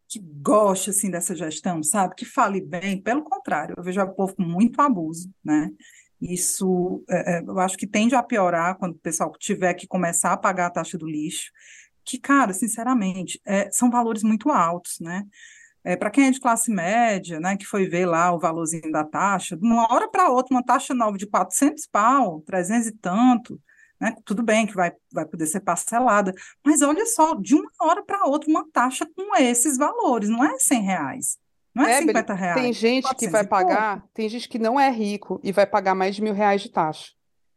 que 0.08 0.20
goste 0.20 0.90
assim 0.90 1.10
dessa 1.10 1.34
gestão, 1.34 1.82
sabe? 1.82 2.14
Que 2.14 2.24
fale 2.24 2.60
bem. 2.60 3.00
Pelo 3.00 3.22
contrário, 3.22 3.74
eu 3.76 3.82
vejo 3.82 4.00
o 4.00 4.14
povo 4.14 4.36
com 4.36 4.42
muito 4.42 4.80
abuso, 4.80 5.30
né? 5.44 5.70
Isso 6.20 7.04
é, 7.08 7.38
é, 7.38 7.42
eu 7.42 7.58
acho 7.58 7.76
que 7.76 7.86
tende 7.86 8.14
a 8.14 8.22
piorar 8.22 8.76
quando 8.78 8.92
o 8.92 8.98
pessoal 8.98 9.32
tiver 9.38 9.74
que 9.74 9.86
começar 9.86 10.32
a 10.32 10.36
pagar 10.36 10.66
a 10.66 10.70
taxa 10.70 10.96
do 10.96 11.06
lixo. 11.06 11.50
Que, 12.04 12.18
cara, 12.18 12.52
sinceramente, 12.52 13.40
é, 13.44 13.70
são 13.70 13.90
valores 13.90 14.22
muito 14.22 14.50
altos, 14.50 14.98
né? 15.00 15.24
É, 15.84 15.96
para 15.96 16.10
quem 16.10 16.26
é 16.26 16.30
de 16.30 16.40
classe 16.40 16.70
média, 16.70 17.38
né, 17.38 17.56
que 17.56 17.64
foi 17.64 17.88
ver 17.88 18.06
lá 18.06 18.32
o 18.32 18.40
valorzinho 18.40 18.90
da 18.90 19.04
taxa, 19.04 19.56
de 19.56 19.64
uma 19.64 19.92
hora 19.92 20.08
para 20.08 20.28
outra, 20.30 20.52
uma 20.52 20.64
taxa 20.64 20.92
nova 20.92 21.16
de 21.16 21.28
400 21.28 21.86
pau, 21.86 22.40
300 22.40 22.88
e 22.88 22.92
tanto, 22.92 23.60
né? 24.00 24.14
Tudo 24.24 24.42
bem 24.42 24.66
que 24.66 24.74
vai, 24.74 24.92
vai 25.12 25.24
poder 25.24 25.46
ser 25.46 25.60
parcelada, 25.60 26.34
mas 26.64 26.82
olha 26.82 27.06
só, 27.06 27.34
de 27.34 27.54
uma 27.54 27.70
hora 27.80 28.02
para 28.02 28.26
outra, 28.26 28.50
uma 28.50 28.66
taxa 28.70 29.06
com 29.16 29.36
esses 29.36 29.76
valores, 29.76 30.28
não 30.28 30.44
é 30.44 30.58
100 30.58 30.82
reais. 30.82 31.38
Não 31.74 31.84
é, 31.84 31.92
é 31.92 32.00
50 32.00 32.34
reais. 32.34 32.62
Tem 32.62 32.72
gente 32.72 33.14
que 33.16 33.28
vai 33.28 33.46
pagar, 33.46 34.02
tem 34.14 34.28
gente 34.28 34.48
que 34.48 34.58
não 34.58 34.80
é 34.80 34.90
rico 34.90 35.38
e 35.44 35.52
vai 35.52 35.66
pagar 35.66 35.94
mais 35.94 36.16
de 36.16 36.22
mil 36.22 36.32
reais 36.32 36.62
de 36.62 36.70
taxa. 36.70 37.12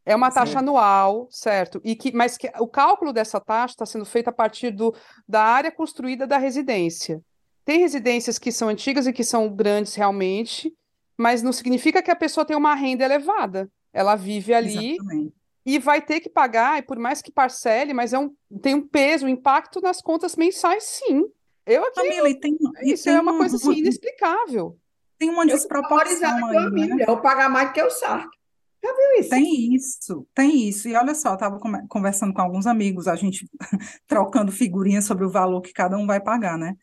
É 0.05 0.15
uma 0.15 0.31
taxa 0.31 0.53
Sim. 0.53 0.58
anual, 0.58 1.27
certo? 1.29 1.79
E 1.84 1.96
que, 1.96 2.12
mas 2.12 2.38
que 2.38 2.51
o 2.60 2.67
cálculo 2.67 3.13
dessa 3.13 3.39
taxa 3.39 3.74
está 3.74 3.86
sendo 3.86 4.05
feito 4.05 4.27
a 4.27 4.34
partir 4.34 4.72
do, 4.72 4.93
da 5.27 5.43
área 5.43 5.72
construída 5.72 6.25
da 6.25 6.38
residência. 6.38 7.22
Tem 7.63 7.79
residências 7.79 8.39
que 8.39 8.51
são 8.51 8.67
antigas 8.67 9.05
e 9.05 9.13
que 9.13 9.24
são 9.24 9.48
grandes 9.53 9.93
realmente, 9.93 10.74
mas 11.17 11.43
não 11.43 11.53
significa 11.53 12.01
que 12.01 12.10
a 12.10 12.15
pessoa 12.15 12.43
tem 12.43 12.58
uma 12.58 12.74
renda 12.74 13.05
elevada. 13.05 13.69
Ela 13.93 14.15
vive 14.15 14.53
ali 14.53 14.96
Exatamente. 14.96 15.34
E 15.75 15.77
vai 15.77 16.01
ter 16.01 16.19
que 16.19 16.29
pagar, 16.29 16.79
e 16.79 16.81
por 16.81 16.97
mais 16.97 17.21
que 17.21 17.31
parcele, 17.31 17.93
mas 17.93 18.11
é 18.11 18.17
um, 18.17 18.33
tem 18.59 18.73
um 18.73 18.88
peso, 18.88 19.27
um 19.27 19.29
impacto 19.29 19.79
nas 19.79 20.01
contas 20.01 20.35
mensais, 20.35 20.83
sim. 20.83 21.25
Eu 21.63 21.83
aqui. 21.85 22.01
Camila, 22.01 22.39
tem, 22.39 22.57
isso 22.83 23.03
tem 23.03 23.13
é 23.13 23.21
uma, 23.21 23.38
coisa 23.38 23.55
assim, 23.55 23.73
inexplicável. 23.73 24.75
Tem 25.19 25.29
uma 25.29 25.45
desproporção 25.45 26.47
aí. 26.47 26.71
Né? 26.71 27.05
Eu 27.07 27.21
pagar 27.21 27.49
mais 27.49 27.71
que 27.71 27.83
o 27.83 27.89
saco. 27.91 28.31
Já 28.83 28.93
viu 28.95 29.19
isso? 29.19 29.29
Tem 29.29 29.75
isso, 29.75 30.27
tem 30.33 30.67
isso. 30.69 30.88
E 30.88 30.95
olha 30.95 31.13
só, 31.13 31.29
eu 31.29 31.33
estava 31.35 31.59
conversando 31.88 32.33
com 32.33 32.41
alguns 32.41 32.65
amigos, 32.65 33.07
a 33.07 33.15
gente 33.15 33.47
trocando 34.07 34.51
figurinhas 34.51 35.05
sobre 35.05 35.23
o 35.25 35.29
valor 35.29 35.61
que 35.61 35.73
cada 35.73 35.97
um 35.97 36.07
vai 36.07 36.19
pagar, 36.19 36.57
né? 36.57 36.75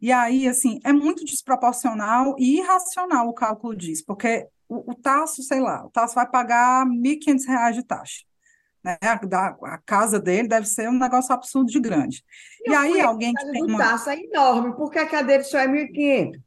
E 0.00 0.12
aí, 0.12 0.46
assim, 0.46 0.78
é 0.84 0.92
muito 0.92 1.24
desproporcional 1.24 2.36
e 2.38 2.58
irracional 2.58 3.26
o 3.26 3.34
cálculo 3.34 3.74
disso, 3.74 4.04
porque 4.06 4.46
o, 4.68 4.92
o 4.92 4.94
Tasso, 4.94 5.42
sei 5.42 5.58
lá, 5.58 5.84
o 5.84 5.90
Tasso 5.90 6.14
vai 6.14 6.28
pagar 6.30 6.86
R$ 6.86 6.92
1.500 6.92 7.72
de 7.72 7.82
taxa. 7.82 8.27
Né? 8.88 8.96
A, 9.02 9.14
da, 9.16 9.56
a, 9.64 9.78
casa 9.84 10.18
dele 10.18 10.48
deve 10.48 10.66
ser 10.66 10.88
um 10.88 10.98
negócio 10.98 11.34
absurdo 11.34 11.70
de 11.70 11.78
grande. 11.78 12.24
E, 12.64 12.70
e 12.70 12.74
aí, 12.74 13.00
alguém 13.02 13.34
que 13.34 13.50
tem 13.50 13.62
uma... 13.62 13.78
Tasso 13.78 14.08
é 14.08 14.18
enorme, 14.18 14.74
por 14.74 14.90
que 14.90 14.98
a 14.98 15.06
cadeira 15.06 15.44
só 15.44 15.58
é 15.58 15.68
1.500? 15.68 16.40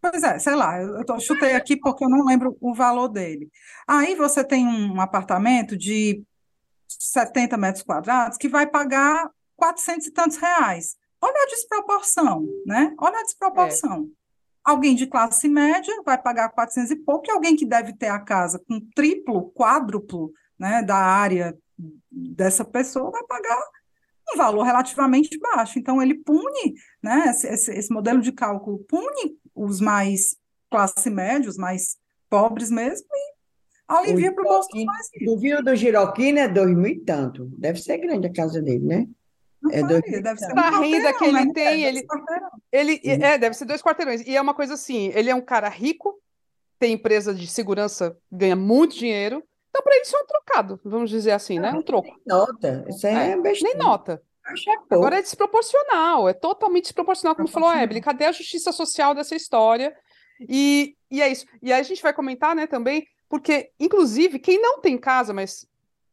Pois 0.00 0.22
é, 0.22 0.38
sei 0.38 0.54
lá, 0.54 0.80
eu, 0.80 1.02
eu 1.06 1.20
chutei 1.20 1.54
aqui 1.54 1.76
porque 1.76 2.04
eu 2.04 2.08
não 2.08 2.24
lembro 2.24 2.56
o 2.60 2.74
valor 2.74 3.08
dele. 3.08 3.50
Aí 3.86 4.14
você 4.14 4.42
tem 4.42 4.66
um 4.66 5.00
apartamento 5.00 5.76
de 5.76 6.22
70 6.88 7.56
metros 7.56 7.84
quadrados 7.84 8.38
que 8.38 8.48
vai 8.48 8.66
pagar 8.66 9.30
400 9.56 10.06
e 10.06 10.10
tantos 10.10 10.36
reais. 10.36 10.96
Olha 11.20 11.42
a 11.42 11.46
desproporção, 11.46 12.46
né? 12.66 12.94
Olha 12.98 13.18
a 13.18 13.22
desproporção. 13.22 14.10
É. 14.10 14.24
Alguém 14.62 14.94
de 14.94 15.06
classe 15.06 15.48
média 15.48 15.94
vai 16.04 16.20
pagar 16.20 16.50
400 16.50 16.90
e 16.90 16.96
pouco, 16.96 17.26
e 17.26 17.30
alguém 17.30 17.56
que 17.56 17.66
deve 17.66 17.94
ter 17.94 18.08
a 18.08 18.18
casa 18.18 18.58
com 18.66 18.80
triplo, 18.94 19.50
quádruplo, 19.52 20.32
né, 20.58 20.82
da 20.82 20.96
área 20.96 21.56
dessa 22.10 22.64
pessoa 22.64 23.10
vai 23.10 23.22
pagar 23.24 23.58
um 24.32 24.36
valor 24.36 24.62
relativamente 24.62 25.38
baixo. 25.38 25.78
Então, 25.78 26.02
ele 26.02 26.14
pune, 26.14 26.74
né, 27.02 27.24
esse, 27.28 27.72
esse 27.72 27.92
modelo 27.92 28.20
de 28.20 28.32
cálculo 28.32 28.78
pune 28.88 29.36
os 29.54 29.80
mais 29.80 30.36
classe 30.70 31.10
média, 31.10 31.48
os 31.48 31.56
mais 31.56 31.96
pobres 32.28 32.70
mesmo, 32.70 33.06
e 33.12 33.34
alivia 33.86 34.32
para 34.32 34.42
o 34.42 34.48
bolso 34.48 34.68
mais 34.84 35.08
ricos. 35.14 35.64
Do 35.64 35.76
Giroquina 35.76 36.40
é 36.40 36.48
dois 36.48 36.74
mil 36.74 36.86
e 36.86 37.00
tanto. 37.00 37.46
Deve 37.58 37.80
ser 37.80 37.98
grande 37.98 38.26
a 38.26 38.32
casa 38.32 38.60
dele, 38.60 38.84
né? 38.84 39.06
É 39.70 39.82
dois 39.82 40.02
deve 40.02 40.38
ser 40.38 40.58
a 40.58 40.78
renda 40.78 41.12
que 41.14 41.24
ele 41.24 41.44
né? 41.44 41.52
tem, 41.54 41.84
ele, 41.84 42.06
ele 42.70 43.00
é, 43.04 43.38
deve 43.38 43.54
ser 43.54 43.64
dois 43.64 43.80
quarteirões. 43.80 44.20
E 44.26 44.36
é 44.36 44.40
uma 44.40 44.52
coisa 44.52 44.74
assim, 44.74 45.10
ele 45.14 45.30
é 45.30 45.34
um 45.34 45.40
cara 45.40 45.68
rico, 45.68 46.20
tem 46.78 46.94
empresa 46.94 47.34
de 47.34 47.46
segurança, 47.46 48.16
ganha 48.30 48.56
muito 48.56 48.96
dinheiro. 48.96 49.42
Então, 49.74 49.82
para 49.82 50.00
isso 50.00 50.16
é 50.16 50.20
um 50.20 50.26
trocado, 50.26 50.80
vamos 50.84 51.10
dizer 51.10 51.32
assim, 51.32 51.58
né? 51.58 51.72
Um 51.72 51.82
troco. 51.82 52.06
Nem 52.06 52.20
nota. 52.24 52.84
Isso 52.88 53.04
é, 53.08 53.32
é 53.32 53.36
Nem 53.36 53.76
nota. 53.76 54.22
É 54.46 54.94
Agora 54.94 55.18
é 55.18 55.22
desproporcional, 55.22 56.28
é 56.28 56.32
totalmente 56.32 56.84
desproporcional, 56.84 57.34
como 57.34 57.48
falou 57.48 57.68
a 57.68 57.82
Ebele. 57.82 58.00
Cadê 58.00 58.26
a 58.26 58.32
justiça 58.32 58.70
social 58.70 59.16
dessa 59.16 59.34
história? 59.34 59.92
E, 60.48 60.94
e 61.10 61.20
é 61.20 61.28
isso. 61.28 61.44
E 61.60 61.72
aí 61.72 61.80
a 61.80 61.82
gente 61.82 62.00
vai 62.00 62.12
comentar, 62.12 62.54
né, 62.54 62.68
também, 62.68 63.04
porque, 63.28 63.72
inclusive, 63.80 64.38
quem 64.38 64.62
não 64.62 64.80
tem 64.80 64.96
casa, 64.96 65.32
mas 65.32 65.66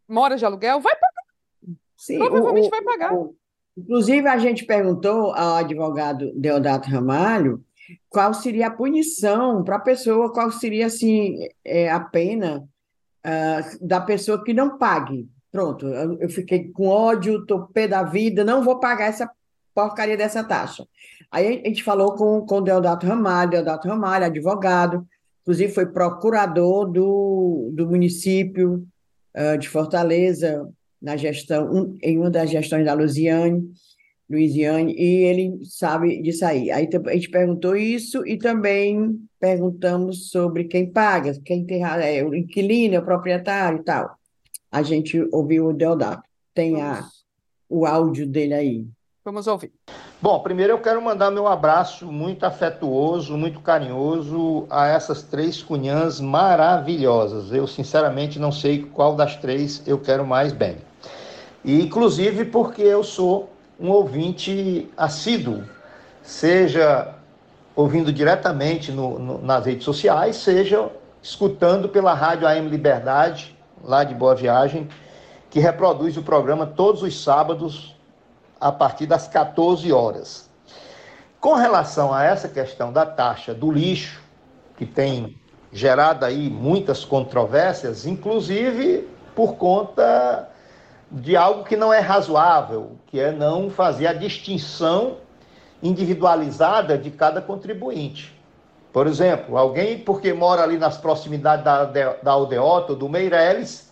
mora 0.07 0.35
de 0.37 0.43
aluguel, 0.43 0.79
vai 0.79 0.95
pagar. 0.95 1.77
Sim, 1.95 2.17
Provavelmente 2.17 2.67
o, 2.67 2.71
vai 2.71 2.81
pagar. 2.81 3.13
O, 3.13 3.35
Inclusive, 3.77 4.27
a 4.27 4.39
gente 4.39 4.65
perguntou 4.65 5.35
ao 5.35 5.57
advogado 5.57 6.31
Deodato 6.33 6.89
Ramalho 6.89 7.63
qual 8.09 8.33
seria 8.33 8.67
a 8.67 8.71
punição 8.71 9.63
para 9.63 9.75
a 9.75 9.79
pessoa, 9.79 10.33
qual 10.33 10.51
seria 10.51 10.87
assim, 10.87 11.47
é, 11.63 11.91
a 11.91 11.99
pena 11.99 12.67
uh, 13.25 13.87
da 13.87 14.01
pessoa 14.01 14.43
que 14.43 14.53
não 14.53 14.77
pague. 14.77 15.27
Pronto, 15.51 15.87
eu, 15.87 16.17
eu 16.19 16.29
fiquei 16.29 16.69
com 16.69 16.87
ódio, 16.87 17.41
estou 17.41 17.67
pé 17.67 17.87
da 17.87 18.03
vida, 18.03 18.43
não 18.43 18.63
vou 18.63 18.79
pagar 18.79 19.05
essa 19.05 19.29
porcaria 19.73 20.17
dessa 20.17 20.43
taxa. 20.43 20.85
Aí 21.29 21.61
a 21.63 21.67
gente 21.67 21.83
falou 21.83 22.15
com, 22.15 22.45
com 22.45 22.57
o 22.57 22.61
Deodato 22.61 23.05
Ramalho, 23.05 23.51
Deodato 23.51 23.87
Ramalho, 23.87 24.25
advogado, 24.25 25.05
inclusive 25.41 25.73
foi 25.73 25.85
procurador 25.85 26.85
do, 26.89 27.71
do 27.73 27.87
município 27.87 28.85
uh, 29.35 29.57
de 29.57 29.67
Fortaleza, 29.67 30.69
na 31.01 31.17
gestão, 31.17 31.97
em 32.01 32.17
uma 32.17 32.29
das 32.29 32.49
gestões 32.49 32.85
da 32.85 32.93
Luziane, 32.93 33.63
Luiziane, 34.31 34.93
e 34.93 35.23
ele 35.23 35.59
sabe 35.65 36.21
disso 36.21 36.45
aí. 36.45 36.71
Aí 36.71 36.89
a 37.07 37.13
gente 37.13 37.29
perguntou 37.29 37.75
isso 37.75 38.25
e 38.25 38.37
também 38.37 39.19
perguntamos 39.39 40.29
sobre 40.29 40.65
quem 40.65 40.91
paga, 40.91 41.33
quem 41.43 41.65
tem 41.65 41.83
é, 41.83 42.23
o 42.23 42.33
inquilino, 42.33 42.95
é 42.95 42.99
o 42.99 43.05
proprietário 43.05 43.79
e 43.79 43.83
tal. 43.83 44.15
A 44.71 44.81
gente 44.81 45.27
ouviu 45.31 45.67
o 45.67 45.73
Deodato. 45.73 46.23
Tem 46.53 46.81
a, 46.81 47.05
o 47.69 47.85
áudio 47.85 48.27
dele 48.27 48.53
aí. 48.53 48.87
Vamos 49.23 49.45
ouvir. 49.47 49.71
Bom, 50.21 50.39
primeiro 50.39 50.73
eu 50.73 50.79
quero 50.79 51.01
mandar 51.01 51.31
meu 51.31 51.47
abraço 51.47 52.11
muito 52.11 52.45
afetuoso, 52.45 53.37
muito 53.37 53.59
carinhoso 53.59 54.65
a 54.69 54.87
essas 54.87 55.23
três 55.23 55.61
cunhãs 55.61 56.19
maravilhosas. 56.19 57.51
Eu, 57.51 57.67
sinceramente, 57.67 58.39
não 58.39 58.51
sei 58.51 58.83
qual 58.83 59.15
das 59.15 59.35
três 59.35 59.81
eu 59.87 59.99
quero 59.99 60.25
mais 60.25 60.53
bem. 60.53 60.77
E, 61.63 61.81
inclusive, 61.81 62.45
porque 62.45 62.81
eu 62.81 63.03
sou 63.03 63.50
um 63.81 63.89
ouvinte 63.89 64.87
assíduo, 64.95 65.63
seja 66.21 67.15
ouvindo 67.75 68.13
diretamente 68.13 68.91
no, 68.91 69.17
no, 69.17 69.41
nas 69.41 69.65
redes 69.65 69.83
sociais, 69.83 70.35
seja 70.35 70.91
escutando 71.21 71.89
pela 71.89 72.13
Rádio 72.13 72.47
AM 72.47 72.69
Liberdade, 72.69 73.57
lá 73.83 74.03
de 74.03 74.13
Boa 74.13 74.35
Viagem, 74.35 74.87
que 75.49 75.59
reproduz 75.59 76.15
o 76.15 76.21
programa 76.21 76.67
todos 76.67 77.01
os 77.01 77.23
sábados 77.23 77.95
a 78.59 78.71
partir 78.71 79.07
das 79.07 79.27
14 79.27 79.91
horas. 79.91 80.47
Com 81.39 81.55
relação 81.55 82.13
a 82.13 82.23
essa 82.23 82.47
questão 82.47 82.93
da 82.93 83.03
taxa 83.03 83.51
do 83.51 83.71
lixo, 83.71 84.21
que 84.77 84.85
tem 84.85 85.41
gerado 85.71 86.23
aí 86.23 86.51
muitas 86.51 87.03
controvérsias, 87.03 88.05
inclusive 88.05 89.09
por 89.35 89.55
conta 89.55 90.50
de 91.11 91.35
algo 91.35 91.65
que 91.65 91.75
não 91.75 91.93
é 91.93 91.99
razoável, 91.99 92.93
que 93.07 93.19
é 93.19 93.31
não 93.31 93.69
fazer 93.69 94.07
a 94.07 94.13
distinção 94.13 95.17
individualizada 95.83 96.97
de 96.97 97.11
cada 97.11 97.41
contribuinte. 97.41 98.39
Por 98.93 99.07
exemplo, 99.07 99.57
alguém 99.57 99.99
porque 99.99 100.31
mora 100.31 100.63
ali 100.63 100.77
nas 100.77 100.97
proximidades 100.97 101.65
da, 101.65 101.85
da 101.85 102.31
Aldeota 102.31 102.93
ou 102.93 102.97
do 102.97 103.09
Meireles, 103.09 103.91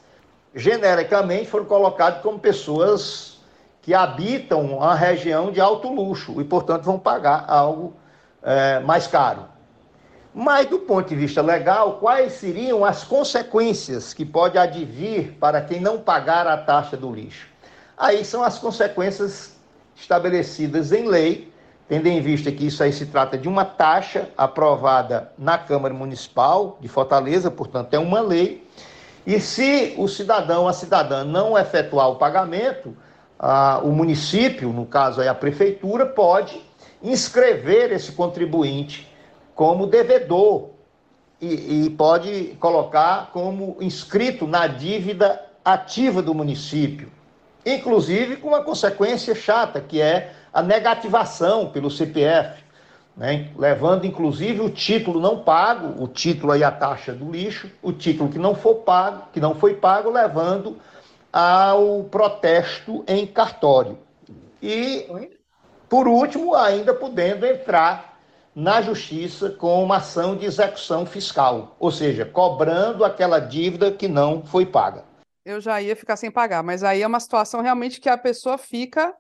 genericamente 0.56 1.48
foram 1.48 1.66
colocados 1.66 2.22
como 2.22 2.40
pessoas 2.40 3.40
que 3.82 3.94
habitam 3.94 4.82
a 4.82 4.94
região 4.94 5.52
de 5.52 5.60
alto 5.60 5.92
luxo 5.92 6.40
e, 6.40 6.44
portanto, 6.44 6.84
vão 6.84 7.00
pagar 7.00 7.46
algo 7.48 7.94
é, 8.44 8.80
mais 8.80 9.08
caro. 9.08 9.46
Mas, 10.34 10.68
do 10.68 10.80
ponto 10.80 11.10
de 11.10 11.16
vista 11.16 11.42
legal, 11.42 11.98
quais 12.00 12.34
seriam 12.34 12.86
as 12.86 13.04
consequências 13.04 14.14
que 14.14 14.24
pode 14.24 14.58
advir 14.58 15.34
para 15.40 15.62
quem 15.62 15.82
não 15.82 15.98
pagar 16.00 16.46
a 16.46 16.56
taxa 16.56 16.96
do 16.96 17.12
lixo? 17.12 17.48
Aí 17.98 18.24
são 18.24 18.44
as 18.44 18.60
consequências 18.60 19.58
estabelecidas 19.96 20.92
em 20.92 21.08
lei, 21.08 21.52
tendo 21.88 22.08
em 22.08 22.22
vista 22.22 22.52
que 22.52 22.68
isso 22.68 22.84
aí 22.84 22.94
se 22.94 23.08
trata 23.08 23.38
de 23.38 23.50
uma 23.50 23.66
taxa 23.66 24.30
aprovada 24.38 25.32
na 25.38 25.58
Câmara 25.58 25.94
Municipal 25.94 26.78
de 26.80 26.88
Fortaleza, 26.88 27.50
portanto, 27.50 27.94
é 27.96 28.00
uma 28.00 28.22
lei. 28.22 28.66
E 29.26 29.40
se 29.40 29.96
o 29.98 30.08
cidadão, 30.08 30.68
a 30.68 30.74
cidadã, 30.74 31.24
não 31.24 31.58
efetuar 31.58 32.10
o 32.10 32.18
pagamento, 32.18 32.96
o 33.84 33.90
município, 33.90 34.70
no 34.70 34.86
caso 34.86 35.22
aí 35.22 35.28
a 35.28 35.34
prefeitura, 35.34 36.06
pode 36.06 36.62
inscrever 37.02 37.92
esse 37.92 38.12
contribuinte 38.12 39.09
como 39.60 39.88
devedor 39.88 40.70
e, 41.42 41.84
e 41.84 41.90
pode 41.90 42.56
colocar 42.62 43.30
como 43.34 43.76
inscrito 43.82 44.48
na 44.48 44.68
dívida 44.68 45.48
ativa 45.66 46.22
do 46.22 46.34
município, 46.34 47.12
inclusive 47.66 48.38
com 48.38 48.48
uma 48.48 48.64
consequência 48.64 49.36
chata, 49.36 49.82
que 49.82 50.02
é 50.02 50.32
a 50.54 50.62
negativação 50.62 51.70
pelo 51.72 51.92
CPF, 51.92 52.64
né? 53.18 53.50
levando 53.58 54.06
inclusive 54.06 54.62
o 54.62 54.70
título 54.70 55.20
não 55.20 55.44
pago, 55.44 56.02
o 56.02 56.08
título 56.08 56.54
aí 56.54 56.64
a 56.64 56.72
taxa 56.72 57.12
do 57.12 57.30
lixo, 57.30 57.70
o 57.82 57.92
título 57.92 58.30
que 58.30 58.40
não 58.40 58.56
for 58.56 58.76
pago, 58.76 59.24
que 59.34 59.42
não 59.42 59.56
foi 59.56 59.74
pago, 59.74 60.10
levando 60.10 60.78
ao 61.34 62.06
protesto 62.06 63.04
em 63.06 63.28
cartório. 63.28 63.98
E, 64.64 65.06
por 65.90 66.08
último, 66.08 66.56
ainda 66.56 66.94
podendo 66.94 67.46
entrar 67.46 68.09
na 68.56 68.82
justiça 68.82 69.50
com 69.50 69.84
uma 69.84 69.98
ação 69.98 70.36
de 70.36 70.46
execução 70.46 71.06
fiscal, 71.06 71.76
ou 71.80 71.92
seja, 71.92 72.26
cobrando 72.26 73.06
aquela 73.06 73.40
dívida 73.40 73.92
que 73.92 74.08
não 74.08 74.46
foi 74.46 74.66
paga. 74.66 75.06
Eu 75.46 75.62
já 75.62 75.82
ia 75.82 75.96
ficar 75.96 76.16
sem 76.16 76.30
pagar, 76.30 76.64
mas 76.64 76.84
aí 76.84 77.02
é 77.02 77.08
uma 77.08 77.20
situação 77.20 77.62
realmente 77.62 78.00
que 78.00 78.10
a 78.10 78.18
pessoa 78.18 78.58
fica 78.58 79.16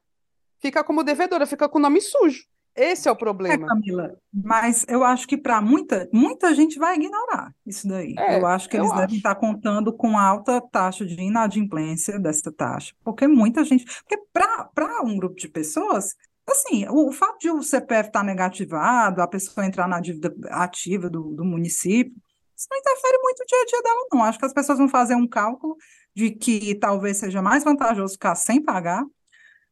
fica 0.59 0.83
como 0.83 1.03
devedora, 1.03 1.45
fica 1.45 1.67
com 1.69 1.77
o 1.77 1.81
nome 1.81 2.01
sujo. 2.01 2.43
Esse 2.75 3.09
é 3.09 3.12
o 3.12 3.15
problema. 3.15 3.65
É, 3.65 3.67
Camila, 3.67 4.15
mas 4.31 4.86
eu 4.88 5.03
acho 5.03 5.27
que 5.27 5.38
para 5.38 5.62
muita, 5.62 6.07
muita 6.13 6.53
gente 6.53 6.77
vai 6.79 6.95
ignorar 6.95 7.51
isso 7.65 7.88
daí. 7.88 8.15
É, 8.17 8.39
eu 8.39 8.45
acho 8.45 8.69
que 8.69 8.77
eles 8.77 8.93
devem 8.95 9.17
estar 9.17 9.36
contando 9.36 9.91
com 9.91 10.17
alta 10.17 10.62
taxa 10.62 11.05
de 11.05 11.19
inadimplência 11.21 12.19
dessa 12.19 12.51
taxa, 12.51 12.93
porque 13.03 13.27
muita 13.27 13.63
gente. 13.65 13.86
Porque 13.86 14.24
para 14.31 15.03
um 15.03 15.17
grupo 15.17 15.36
de 15.36 15.50
pessoas, 15.50 16.15
assim, 16.51 16.87
o, 16.87 17.09
o, 17.09 17.11
fato 17.11 17.39
de 17.39 17.49
o 17.49 17.61
CPF 17.61 18.09
estar 18.09 18.23
negativado, 18.23 19.21
a 19.21 19.27
pessoa 19.27 19.65
entrar 19.65 19.87
na 19.87 19.99
dívida 19.99 20.33
ativa 20.49 21.09
do, 21.09 21.33
do 21.33 21.43
município, 21.43 22.15
isso 22.55 22.67
não 22.69 22.77
interfere 22.77 23.17
muito 23.21 23.39
no 23.39 23.45
dia 23.45 23.61
a 23.61 23.65
dia 23.65 23.81
dela, 23.81 24.07
não. 24.11 24.23
Acho 24.23 24.39
que 24.39 24.45
as 24.45 24.53
pessoas 24.53 24.77
vão 24.77 24.89
fazer 24.89 25.15
um 25.15 25.27
cálculo 25.27 25.77
de 26.13 26.31
que 26.31 26.75
talvez 26.75 27.17
seja 27.17 27.41
mais 27.41 27.63
vantajoso 27.63 28.13
ficar 28.13 28.35
sem 28.35 28.61
pagar 28.61 29.05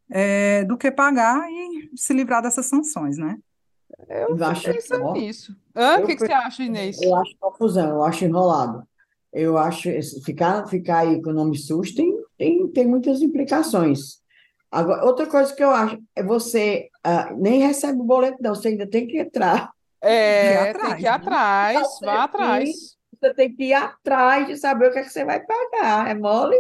é, 0.09 0.63
do 0.63 0.77
que 0.77 0.89
pagar 0.89 1.49
e 1.51 1.89
se 1.95 2.13
livrar 2.13 2.41
dessas 2.41 2.65
sanções, 2.65 3.17
né? 3.17 3.37
Eu, 4.07 4.37
eu 4.37 4.45
acho 4.45 4.71
pensando 4.71 5.11
nisso. 5.13 5.55
O 5.75 6.05
que, 6.05 6.15
que 6.15 6.25
você 6.25 6.31
acha, 6.31 6.63
Inês? 6.63 7.01
Eu 7.01 7.15
acho 7.15 7.35
confusão, 7.39 7.89
eu 7.89 8.03
acho 8.03 8.23
enrolado. 8.23 8.87
Eu 9.33 9.57
acho 9.57 9.89
ficar, 10.23 10.65
ficar 10.67 10.99
aí 10.99 11.21
com 11.21 11.31
o 11.31 11.33
nome 11.33 11.57
SUS 11.57 11.93
tem, 11.93 12.17
tem, 12.37 12.67
tem 12.69 12.87
muitas 12.87 13.21
implicações. 13.21 14.21
Agora, 14.71 15.05
outra 15.05 15.25
coisa 15.27 15.53
que 15.53 15.63
eu 15.63 15.71
acho 15.71 15.97
é 16.15 16.21
você 16.21 16.89
uh, 17.05 17.35
nem 17.37 17.61
recebe 17.61 17.99
o 17.99 18.03
boleto, 18.03 18.37
não, 18.41 18.53
você 18.53 18.69
ainda 18.69 18.87
tem 18.87 19.07
que 19.07 19.17
entrar. 19.17 19.71
É, 20.01 20.73
tem 20.73 20.95
que 20.97 21.03
ir 21.03 21.07
atrás, 21.07 21.99
vá 22.01 22.23
atrás. 22.23 22.69
Você 23.19 23.33
tem 23.33 23.55
que 23.55 23.63
ir 23.63 23.73
atrás 23.73 24.47
de 24.47 24.57
saber 24.57 24.89
o 24.89 24.91
que, 24.91 24.99
é 24.99 25.03
que 25.03 25.09
você 25.09 25.25
vai 25.25 25.39
pagar. 25.39 26.09
É 26.09 26.13
mole? 26.13 26.57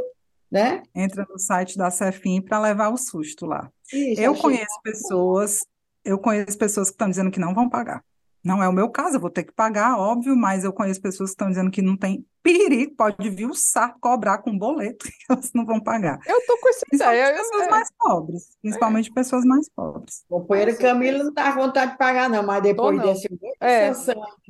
né? 0.51 0.81
Entra 0.95 1.25
no 1.29 1.37
site 1.37 1.77
da 1.77 1.91
Cefim 1.91 2.41
para 2.41 2.59
levar 2.59 2.89
o 2.89 2.97
susto 2.97 3.45
lá. 3.45 3.69
Isso, 3.91 4.21
eu 4.21 4.35
conheço 4.35 4.81
pessoas, 4.81 5.65
eu 6.03 6.17
conheço 6.17 6.57
pessoas 6.57 6.89
que 6.89 6.93
estão 6.93 7.09
dizendo 7.09 7.31
que 7.31 7.39
não 7.39 7.53
vão 7.53 7.69
pagar. 7.69 8.03
Não 8.47 8.63
é 8.63 8.69
o 8.69 8.71
meu 8.71 8.89
caso, 8.89 9.17
eu 9.17 9.19
vou 9.19 9.29
ter 9.29 9.43
que 9.43 9.51
pagar, 9.51 9.97
óbvio, 9.97 10.33
mas 10.33 10.63
eu 10.63 10.71
conheço 10.71 11.01
pessoas 11.01 11.31
que 11.31 11.33
estão 11.33 11.49
dizendo 11.49 11.69
que 11.69 11.81
não 11.81 11.97
tem 11.97 12.25
perigo, 12.41 12.95
pode 12.95 13.29
vir 13.29 13.45
o 13.45 13.53
saco 13.53 13.99
cobrar 13.99 14.37
com 14.37 14.57
boleto, 14.57 15.03
que 15.11 15.25
elas 15.29 15.51
não 15.53 15.65
vão 15.65 15.81
pagar. 15.81 16.17
Eu 16.25 16.39
tô 16.47 16.57
com 16.57 16.69
essa 16.69 16.85
ideia. 16.93 17.35
Pessoas 17.35 17.63
eu... 17.63 17.69
mais 17.69 17.89
pobres, 17.99 18.57
principalmente 18.61 19.09
é. 19.09 19.13
pessoas 19.13 19.43
mais 19.43 19.69
pobres. 19.69 20.23
Companheira 20.29 20.73
Camila 20.77 21.25
não 21.25 21.33
tá 21.33 21.51
com 21.51 21.59
vontade 21.59 21.91
de 21.91 21.97
pagar, 21.97 22.29
não, 22.29 22.41
mas 22.41 22.63
depois 22.63 23.01
desse. 23.01 23.27
É, 23.59 23.91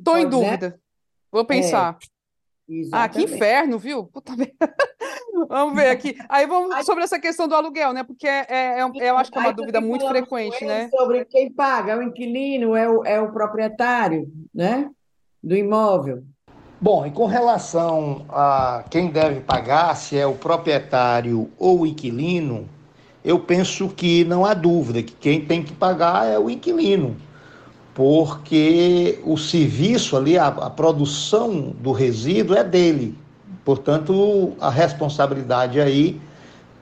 tô 0.04 0.16
em 0.16 0.26
né? 0.26 0.30
dúvida. 0.30 0.70
Né? 0.70 0.80
Vou 1.32 1.44
pensar. 1.44 1.98
É. 2.00 2.17
Ah, 2.92 3.08
que 3.08 3.24
inferno, 3.24 3.80
viu? 3.80 4.06
Puta 4.06 4.34
vamos 5.48 5.76
ver 5.76 5.90
aqui. 5.90 6.18
Aí 6.28 6.46
vamos 6.46 6.86
sobre 6.86 7.04
essa 7.04 7.20
questão 7.20 7.48
do 7.48 7.56
aluguel, 7.56 7.94
né? 7.94 8.04
Porque 8.04 8.28
é, 8.28 8.46
é, 8.50 8.80
é 8.80 9.10
eu 9.10 9.18
acho 9.18 9.32
que 9.32 9.38
é 9.38 9.42
uma 9.42 9.54
dúvida 9.54 9.80
muito 9.80 10.06
frequente, 10.08 10.66
né? 10.66 10.90
Sobre 10.90 11.24
quem 11.26 11.52
paga, 11.52 11.94
é 11.94 11.98
o 11.98 12.04
inquilino, 12.04 12.76
é 12.76 12.90
o, 12.90 13.06
é 13.06 13.22
o 13.22 13.32
proprietário, 13.32 14.28
né? 14.54 14.90
Do 15.42 15.56
imóvel. 15.56 16.24
Bom, 16.80 17.06
e 17.06 17.12
com 17.12 17.26
relação 17.26 18.26
a 18.30 18.84
quem 18.90 19.10
deve 19.10 19.40
pagar, 19.40 19.96
se 19.96 20.18
é 20.18 20.28
o 20.28 20.36
proprietário 20.36 21.50
ou 21.58 21.82
o 21.82 21.88
inquilino, 21.88 22.68
eu 23.24 23.40
penso 23.40 23.90
que 23.90 24.24
não 24.26 24.46
há 24.46 24.54
dúvida 24.54 25.02
que 25.02 25.14
quem 25.14 25.44
tem 25.44 25.64
que 25.64 25.74
pagar 25.74 26.28
é 26.28 26.38
o 26.38 26.50
inquilino 26.50 27.16
porque 27.98 29.20
o 29.24 29.36
serviço 29.38 30.16
ali, 30.16 30.38
a, 30.38 30.50
a, 30.50 30.70
produção 30.70 31.72
do 31.72 31.92
resíduo 31.92 32.56
é 32.56 32.64
dele. 32.64 33.18
Portanto, 33.66 34.56
a 34.60 34.70
responsabilidade 34.70 35.82
aí, 35.82 36.22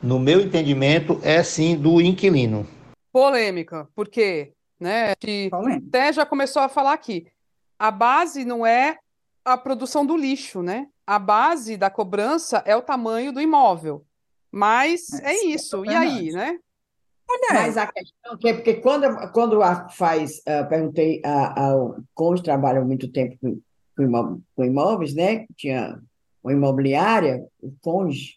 no 0.04 0.20
meu 0.20 0.42
entendimento, 0.42 1.18
é 1.24 1.42
sim 1.42 1.78
do 1.78 2.02
inquilino. 2.02 2.68
Polêmica, 3.14 3.88
porque, 3.96 4.52
né, 4.78 5.14
até 5.88 6.12
já 6.12 6.26
começou 6.26 6.62
a 6.62 6.68
falar 6.68 6.92
aqui, 6.92 7.28
a 7.80 7.90
base 7.90 8.44
não 8.44 8.66
é 8.66 8.98
a 9.46 9.56
produção 9.56 10.06
do 10.06 10.18
lixo, 10.18 10.62
né? 10.62 10.88
A 11.08 11.18
base 11.18 11.78
da 11.78 11.90
cobrança 11.90 12.62
é 12.66 12.76
o 12.76 12.82
tamanho 12.82 13.32
do 13.32 13.40
imóvel. 13.40 14.06
Mas 14.52 15.14
é, 15.22 15.32
é 15.32 15.46
isso. 15.46 15.86
É 15.86 15.94
e 15.94 15.96
aí, 15.96 16.32
né? 16.34 16.58
Mas 17.54 17.78
a 17.78 17.88
questão 17.88 18.38
é 18.46 18.54
porque 18.54 18.76
quando, 18.76 19.32
quando 19.32 19.62
a 19.62 19.90
faz, 19.90 20.40
uh, 20.40 20.68
perguntei 20.68 21.22
ao 21.24 21.98
cônjuge, 22.14 22.44
trabalha 22.44 22.80
há 22.80 22.86
muito 22.86 23.12
tempo 23.12 23.38
com, 23.42 24.42
com, 24.56 24.64
imóveis, 24.64 25.14
né? 25.14 25.46
Tinha 25.56 26.00
uma 26.44 26.54
imobiliária, 26.54 27.44
o 27.62 27.74
cônjuge. 27.82 28.36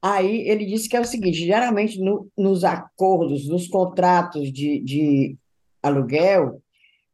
Aí 0.00 0.48
ele 0.48 0.66
disse 0.66 0.88
que 0.88 0.96
é 0.96 1.00
o 1.00 1.04
seguinte: 1.04 1.44
geralmente 1.44 2.00
no, 2.00 2.28
nos 2.36 2.64
acordos, 2.64 3.48
nos 3.48 3.68
contratos 3.68 4.52
de, 4.52 4.80
de 4.80 5.36
aluguel, 5.82 6.60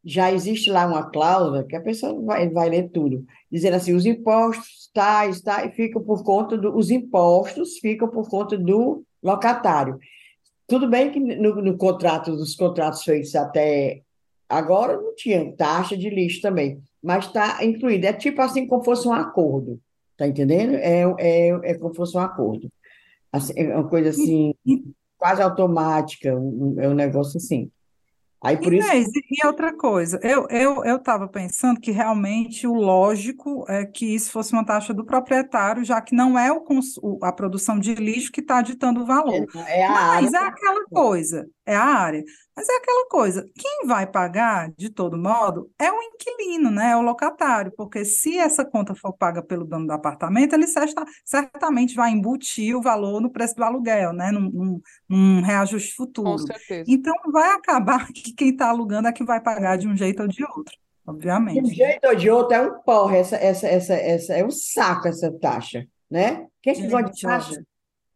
já 0.05 0.33
existe 0.33 0.71
lá 0.71 0.87
uma 0.87 1.11
cláusula 1.11 1.65
que 1.65 1.77
a 1.77 1.83
pessoa 1.83 2.21
vai, 2.25 2.49
vai 2.49 2.71
ler 2.71 2.91
tudo, 2.91 3.25
dizendo 3.51 3.75
assim: 3.75 3.93
os 3.93 4.07
impostos 4.07 4.91
tais, 4.95 5.41
tais, 5.41 5.75
ficam 5.75 6.03
por 6.03 6.25
conta 6.25 6.57
do, 6.57 6.75
os 6.77 6.91
impostos 6.91 7.79
ficam 7.79 8.09
por 8.09 8.29
conta 8.29 8.57
do 8.57 9.05
locatário. 9.23 9.99
Tudo 10.69 10.87
bem 10.87 11.11
que 11.11 11.19
no, 11.19 11.63
no 11.63 11.77
contrato, 11.77 12.37
dos 12.37 12.55
contratos 12.55 13.03
feitos 13.03 13.35
até 13.35 14.03
agora, 14.49 14.97
não 14.97 15.15
tinha 15.15 15.51
taxa 15.57 15.97
de 15.97 16.11
lixo 16.11 16.43
também, 16.43 16.81
mas 17.03 17.27
está 17.27 17.65
incluído. 17.65 18.07
É 18.07 18.13
tipo 18.13 18.41
assim 18.43 18.67
como 18.67 18.85
fosse 18.85 19.09
um 19.09 19.13
acordo, 19.13 19.81
tá 20.17 20.29
entendendo? 20.29 20.75
É, 20.75 21.03
é, 21.19 21.49
é 21.71 21.75
como 21.75 21.95
fosse 21.95 22.17
um 22.17 22.21
acordo. 22.21 22.71
Assim, 23.33 23.53
é 23.57 23.75
uma 23.75 23.89
coisa 23.89 24.11
assim, 24.11 24.55
quase 25.17 25.43
automática, 25.43 26.35
um, 26.37 26.77
é 26.79 26.89
um 26.89 26.95
negócio 26.95 27.39
assim. 27.39 27.71
Aí 28.42 28.57
por 28.57 28.72
isso... 28.72 28.88
e 29.31 29.46
outra 29.46 29.77
coisa, 29.77 30.20
eu 30.22 30.46
eu 30.48 30.85
eu 30.85 30.96
estava 30.96 31.27
pensando 31.27 31.81
que 31.81 31.90
realmente 31.90 32.66
o 32.66 32.74
lógico 32.74 33.64
é 33.68 33.85
que 33.85 34.14
isso 34.14 34.31
fosse 34.31 34.53
uma 34.53 34.64
taxa 34.64 34.94
do 34.94 35.05
proprietário, 35.05 35.85
já 35.85 36.01
que 36.01 36.14
não 36.14 36.38
é 36.38 36.53
o, 36.53 36.62
a 37.22 37.33
produção 37.33 37.79
de 37.79 37.94
lixo 37.94 38.31
que 38.31 38.40
está 38.40 38.62
ditando 38.62 39.03
o 39.03 39.07
valor. 39.07 39.44
É, 39.66 39.83
é 39.83 39.88
Mas 39.88 40.33
é 40.33 40.38
aquela 40.38 40.85
coisa, 40.87 41.46
é 41.69 41.77
a 41.77 41.85
área. 41.85 42.25
Mas 42.57 42.69
é 42.69 42.77
aquela 42.77 43.07
coisa, 43.09 43.49
quem 43.55 43.87
vai 43.87 44.07
pagar, 44.07 44.73
de 44.77 44.89
todo 44.89 45.19
modo, 45.19 45.71
é 45.79 45.93
o 45.93 46.03
inquilino, 46.03 46.71
né? 46.71 46.93
É 46.93 46.97
o 46.97 47.03
locatário, 47.03 47.71
porque 47.77 48.05
se 48.05 48.39
essa 48.39 48.65
conta 48.65 48.95
for 48.95 49.13
paga 49.13 49.43
pelo 49.43 49.67
dono 49.67 49.87
do 49.87 49.93
apartamento, 49.93 50.55
ele 50.55 50.67
certamente 51.25 51.95
vai 51.95 52.11
embutir 52.11 52.75
o 52.75 52.81
valor 52.81 53.21
no 53.21 53.31
preço 53.31 53.55
do 53.55 53.63
aluguel, 53.63 54.15
né? 54.15 54.33
Num, 54.33 54.51
num, 54.51 54.81
num 55.09 55.43
reajuste 55.43 55.95
futuro. 55.95 56.31
Com 56.31 56.39
certeza. 56.39 56.85
Então, 56.89 57.15
vai 57.31 57.51
acabar 57.53 58.09
que 58.13 58.33
quem 58.33 58.49
está 58.49 58.71
alugando 58.71 59.09
é 59.09 59.13
que 59.13 59.25
vai 59.25 59.41
pagar 59.41 59.77
de 59.77 59.87
um 59.87 59.97
jeito 59.97 60.23
ou 60.23 60.29
de 60.29 60.43
outro, 60.43 60.75
obviamente. 61.07 61.63
De 61.63 61.71
um 61.71 61.75
jeito 61.75 62.09
ou 62.09 62.15
de 62.17 62.31
outro 62.31 62.55
é 62.55 62.63
um 62.63 62.81
porra, 62.81 63.19
essa, 63.19 63.37
essa, 63.37 63.69
essa, 63.69 63.95
essa, 63.95 64.35
é 64.35 64.45
um 64.45 64.51
saco 64.51 65.07
essa 65.07 65.31
taxa, 65.31 65.87
né? 66.11 66.47
Quem 66.63 66.75
que 66.75 66.89
gosta 66.89 67.13
de 67.13 67.21
taxa? 67.21 67.63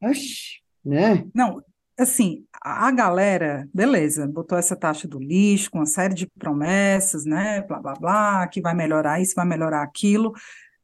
Oxi, 0.03 0.62
né? 0.85 1.27
Não, 1.35 1.62
assim, 1.99 2.45
a 2.64 2.90
galera, 2.92 3.68
beleza, 3.75 4.27
botou 4.27 4.57
essa 4.57 4.77
taxa 4.77 5.09
do 5.09 5.18
lixo 5.18 5.70
com 5.70 5.79
uma 5.79 5.87
série 5.87 6.14
de 6.14 6.27
promessas, 6.27 7.25
né, 7.25 7.62
blá, 7.62 7.81
blá, 7.81 7.94
blá, 7.94 8.46
que 8.46 8.61
vai 8.61 8.75
melhorar 8.75 9.20
isso, 9.20 9.35
vai 9.35 9.44
melhorar 9.44 9.83
aquilo. 9.83 10.33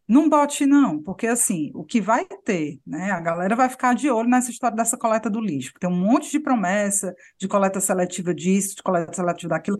Não 0.09 0.29
bote, 0.29 0.67
não, 0.67 1.03
porque 1.03 1.27
assim, 1.27 1.71
o 1.75 1.85
que 1.85 2.01
vai 2.01 2.25
ter, 2.25 2.81
né? 2.87 3.11
A 3.11 3.21
galera 3.21 3.55
vai 3.55 3.69
ficar 3.69 3.95
de 3.95 4.11
olho 4.11 4.29
nessa 4.29 4.51
história 4.51 4.75
dessa 4.75 4.97
coleta 4.97 5.29
do 5.29 5.39
lixo, 5.39 5.73
tem 5.79 5.89
um 5.89 5.95
monte 5.95 6.31
de 6.31 6.41
promessa 6.41 7.15
de 7.39 7.47
coleta 7.47 7.79
seletiva 7.79 8.35
disso, 8.35 8.77
de 8.77 8.83
coleta 8.83 9.13
seletiva 9.15 9.51
daquilo. 9.51 9.77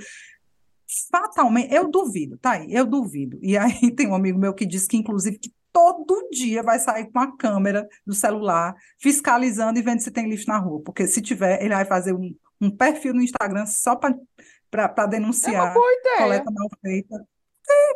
Fatalmente, 1.11 1.73
eu 1.75 1.91
duvido, 1.91 2.39
tá 2.39 2.53
aí, 2.53 2.73
eu 2.73 2.87
duvido. 2.87 3.39
E 3.43 3.57
aí 3.57 3.91
tem 3.97 4.07
um 4.07 4.15
amigo 4.15 4.39
meu 4.39 4.55
que 4.55 4.67
disse 4.67 4.87
que, 4.87 4.99
inclusive, 4.99 5.39
que 5.39 5.51
todo 5.73 6.29
dia 6.31 6.63
vai 6.63 6.79
sair 6.79 7.11
com 7.11 7.19
a 7.19 7.37
câmera 7.37 7.87
do 8.07 8.15
celular, 8.15 8.75
fiscalizando 8.99 9.79
e 9.79 9.83
vendo 9.83 10.01
se 10.01 10.11
tem 10.11 10.29
lixo 10.29 10.49
na 10.49 10.59
rua. 10.59 10.83
Porque 10.85 11.07
se 11.07 11.21
tiver, 11.21 11.63
ele 11.63 11.75
vai 11.75 11.85
fazer 11.85 12.13
um, 12.13 12.35
um 12.61 12.71
perfil 12.71 13.15
no 13.15 13.23
Instagram 13.23 13.67
só 13.67 13.97
para 13.97 15.07
denunciar 15.07 15.75
é 15.77 16.19
coleta 16.19 16.51
mal 16.51 16.69
feita. 16.81 17.17
É, 17.71 17.95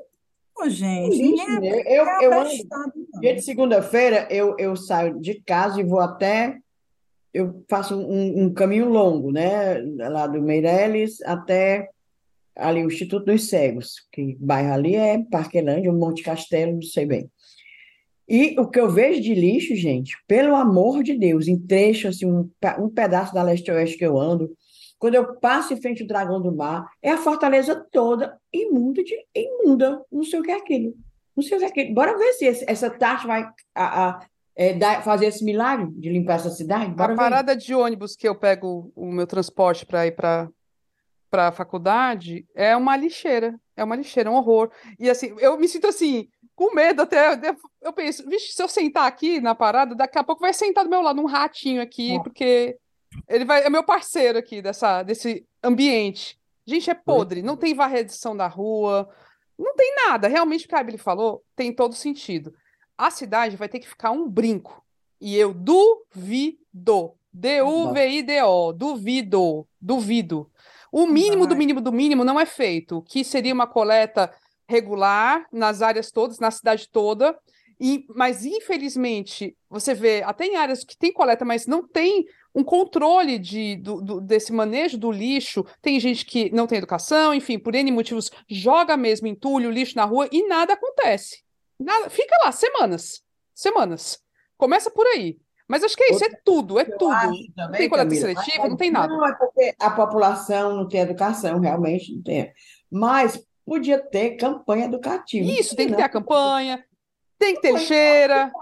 pô, 0.55 0.69
gente, 0.69 1.17
lixo, 1.17 1.51
é, 1.51 1.61
né? 1.61 1.83
eu, 1.87 2.07
é 2.07 2.25
eu, 2.25 3.21
dia 3.21 3.35
de 3.35 3.43
segunda-feira 3.43 4.27
eu, 4.31 4.55
eu 4.59 4.77
saio 4.77 5.19
de 5.21 5.41
casa 5.43 5.81
e 5.81 5.85
vou 5.85 6.01
até 6.01 6.59
eu 7.33 7.65
faço 7.69 7.97
um, 7.97 8.45
um, 8.45 8.53
caminho 8.53 8.89
longo, 8.89 9.33
né? 9.33 9.79
Lá 9.97 10.27
do 10.27 10.43
Meireles 10.43 11.23
até 11.23 11.89
ali 12.55 12.85
o 12.85 12.89
Instituto 12.89 13.25
dos 13.25 13.49
Cegos, 13.49 14.07
que 14.13 14.37
bairro 14.39 14.75
ali 14.75 14.95
é 14.95 15.19
Parquelândia, 15.31 15.91
Monte 15.91 16.23
Castelo, 16.23 16.75
não 16.75 16.83
sei 16.83 17.07
bem. 17.07 17.31
E 18.29 18.59
o 18.59 18.69
que 18.69 18.81
eu 18.81 18.89
vejo 18.89 19.21
de 19.21 19.35
lixo, 19.35 19.75
gente, 19.75 20.17
pelo 20.27 20.55
amor 20.55 21.03
de 21.03 21.17
Deus, 21.17 21.49
em 21.49 21.59
trecho, 21.59 22.09
assim, 22.09 22.27
um, 22.27 22.49
um 22.79 22.89
pedaço 22.89 23.35
da 23.35 23.43
leste-oeste 23.43 23.99
que 23.99 24.07
eu 24.07 24.19
ando, 24.19 24.51
quando 24.99 25.17
eu 25.17 25.35
passo 25.41 25.75
em 25.75 25.81
frente 25.81 26.03
ao 26.03 26.09
Dragão 26.09 26.41
do 26.41 26.55
Mar, 26.55 26.89
é 27.03 27.11
a 27.11 27.19
fortaleza 27.19 27.75
toda 27.91 28.39
imunda, 28.53 29.03
de, 29.03 29.17
imunda. 29.35 30.01
Não 30.11 30.23
sei 30.23 30.39
o 30.39 30.43
que 30.43 30.53
é 30.53 30.57
aquilo. 30.57 30.95
Não 31.37 31.43
sei 31.43 31.57
o 31.57 31.59
que 31.59 31.65
é 31.65 31.69
aquilo. 31.69 31.95
Bora 31.95 32.17
ver 32.17 32.33
se 32.35 32.45
esse, 32.45 32.65
essa 32.69 32.89
taxa 32.89 33.27
vai 33.27 33.49
a, 33.75 34.09
a, 34.09 34.27
é, 34.55 34.75
dar, 34.75 35.03
fazer 35.03 35.27
esse 35.27 35.45
milagre 35.45 35.91
de 35.91 36.09
limpar 36.09 36.37
essa 36.37 36.51
cidade. 36.51 36.93
Bora 36.93 37.15
a 37.15 37.17
parada 37.17 37.57
de 37.57 37.75
ônibus 37.75 38.15
que 38.15 38.29
eu 38.29 38.35
pego 38.35 38.93
o 38.95 39.07
meu 39.11 39.27
transporte 39.27 39.85
para 39.85 40.07
ir 40.07 40.13
para 40.13 40.49
para 41.33 41.49
a 41.49 41.53
faculdade 41.53 42.47
é 42.55 42.77
uma 42.77 42.95
lixeira, 42.95 43.59
é 43.75 43.83
uma 43.83 43.97
lixeira, 43.97 44.29
é 44.29 44.31
um 44.31 44.37
horror. 44.37 44.71
E 45.01 45.09
assim, 45.09 45.35
eu 45.39 45.57
me 45.57 45.67
sinto 45.67 45.87
assim, 45.87 46.29
com 46.55 46.75
medo 46.75 47.03
até. 47.03 47.39
Eu 47.81 47.93
penso, 47.93 48.29
vixe, 48.29 48.53
se 48.53 48.63
eu 48.63 48.69
sentar 48.69 49.07
aqui 49.07 49.41
na 49.41 49.55
parada, 49.55 49.95
daqui 49.95 50.19
a 50.19 50.25
pouco 50.25 50.43
vai 50.43 50.53
sentar 50.53 50.85
do 50.85 50.91
meu 50.91 51.03
lado 51.03 51.21
um 51.21 51.27
ratinho 51.27 51.83
aqui, 51.83 52.21
porque 52.23 52.77
ele 53.29 53.45
vai, 53.45 53.65
é 53.65 53.71
meu 53.71 53.85
parceiro 53.85 54.39
aqui 54.39 54.63
dessa, 54.63 55.03
desse 55.03 55.47
ambiente. 55.63 56.39
Gente, 56.67 56.91
é 56.91 56.95
podre, 56.95 57.43
não 57.43 57.57
tem 57.57 57.75
varreção 57.75 58.37
da 58.37 58.47
rua, 58.47 59.09
não 59.59 59.75
tem 59.75 59.95
nada. 60.07 60.29
Realmente, 60.29 60.67
o 60.67 60.69
que 60.69 60.75
a 60.75 60.81
Abel 60.81 60.99
falou 60.99 61.43
tem 61.57 61.73
todo 61.73 61.95
sentido. 61.95 62.55
A 62.97 63.11
cidade 63.11 63.57
vai 63.57 63.69
ter 63.69 63.81
que 63.81 63.89
ficar 63.89 64.11
um 64.11 64.29
brinco. 64.29 64.85
E 65.21 65.37
eu 65.37 65.53
duvido. 65.53 67.15
D-U-V-I-D-O. 67.33 68.73
Duvido. 68.73 69.67
Duvido. 69.81 70.51
O 70.91 71.07
mínimo 71.07 71.47
do 71.47 71.57
mínimo 71.57 71.81
do 71.81 71.91
mínimo 71.91 72.23
não 72.23 72.39
é 72.39 72.45
feito, 72.45 73.03
que 73.09 73.25
seria 73.25 73.55
uma 73.55 73.67
coleta 73.67 74.31
regular 74.73 75.47
nas 75.53 75.83
áreas 75.83 76.11
todas, 76.11 76.39
na 76.39 76.51
cidade 76.51 76.89
toda. 76.89 77.39
E, 77.79 78.07
mas, 78.15 78.45
infelizmente, 78.45 79.57
você 79.69 79.93
vê, 79.93 80.23
até 80.23 80.47
em 80.47 80.57
áreas 80.57 80.85
que 80.85 80.97
tem 80.97 81.13
coleta, 81.13 81.45
mas 81.45 81.67
não 81.67 81.87
tem 81.87 82.25
um 82.55 82.65
controle 82.65 83.39
de, 83.39 83.77
do, 83.77 84.01
do, 84.01 84.21
desse 84.21 84.53
manejo 84.53 84.97
do 84.97 85.11
lixo. 85.11 85.65
Tem 85.81 85.99
gente 86.01 86.25
que 86.25 86.51
não 86.51 86.67
tem 86.67 86.79
educação, 86.79 87.35
enfim, 87.35 87.59
por 87.59 87.75
N 87.75 87.91
motivos, 87.91 88.31
joga 88.49 88.97
mesmo 88.97 89.27
entulho, 89.27 89.71
lixo 89.71 89.97
na 89.97 90.05
rua 90.05 90.29
e 90.33 90.47
nada 90.47 90.75
acontece. 90.75 91.43
Nada, 91.79 92.09
fica 92.09 92.35
lá, 92.45 92.53
semanas. 92.53 93.23
Semanas. 93.55 94.21
Começa 94.57 94.91
por 94.91 95.07
aí. 95.09 95.39
Mas 95.69 95.83
acho 95.83 95.97
que 95.97 96.05
é 96.05 96.13
isso, 96.13 96.25
é 96.25 96.29
tudo, 96.45 96.79
é 96.79 96.85
tudo. 96.85 97.15
Também, 97.15 97.53
não 97.57 97.73
tem 97.73 97.89
coleta 97.89 98.15
seletiva, 98.15 98.69
não 98.69 98.77
tem 98.77 98.91
nada. 98.91 99.13
Não, 99.13 99.27
é 99.27 99.35
porque 99.35 99.75
a 99.81 99.91
população 99.91 100.77
não 100.77 100.87
tem 100.87 101.01
educação, 101.01 101.59
realmente 101.59 102.15
não 102.15 102.23
tem. 102.23 102.53
Mas 102.91 103.43
podia 103.73 103.99
ter 103.99 104.37
campanha 104.37 104.85
educativa. 104.85 105.51
Isso, 105.51 105.75
tem 105.75 105.89
que 105.89 105.97
ter 105.97 106.03
a 106.03 106.09
campanha, 106.09 106.85
tem 107.39 107.55
que 107.55 107.63
ter 107.63 107.79
cheira. 107.79 108.53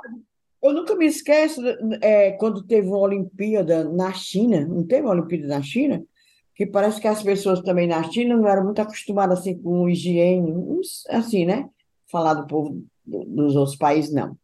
Eu 0.63 0.73
nunca 0.73 0.95
me 0.95 1.05
esqueço 1.05 1.61
é, 2.01 2.31
quando 2.33 2.63
teve 2.63 2.87
uma 2.87 2.99
Olimpíada 2.99 3.83
na 3.83 4.13
China, 4.13 4.65
não 4.65 4.87
teve 4.87 5.03
uma 5.03 5.11
Olimpíada 5.11 5.49
na 5.49 5.61
China? 5.63 6.01
Que 6.55 6.65
parece 6.65 7.01
que 7.01 7.09
as 7.09 7.23
pessoas 7.25 7.61
também 7.63 7.89
na 7.89 8.05
China 8.05 8.37
não 8.37 8.47
eram 8.47 8.65
muito 8.65 8.81
acostumadas 8.81 9.41
assim, 9.41 9.61
com 9.61 9.89
higiene, 9.89 10.55
assim, 11.09 11.45
né? 11.45 11.69
Falar 12.09 12.35
do 12.35 12.47
povo 12.47 12.85
dos 13.05 13.57
outros 13.57 13.77
países, 13.77 14.13
não. 14.13 14.37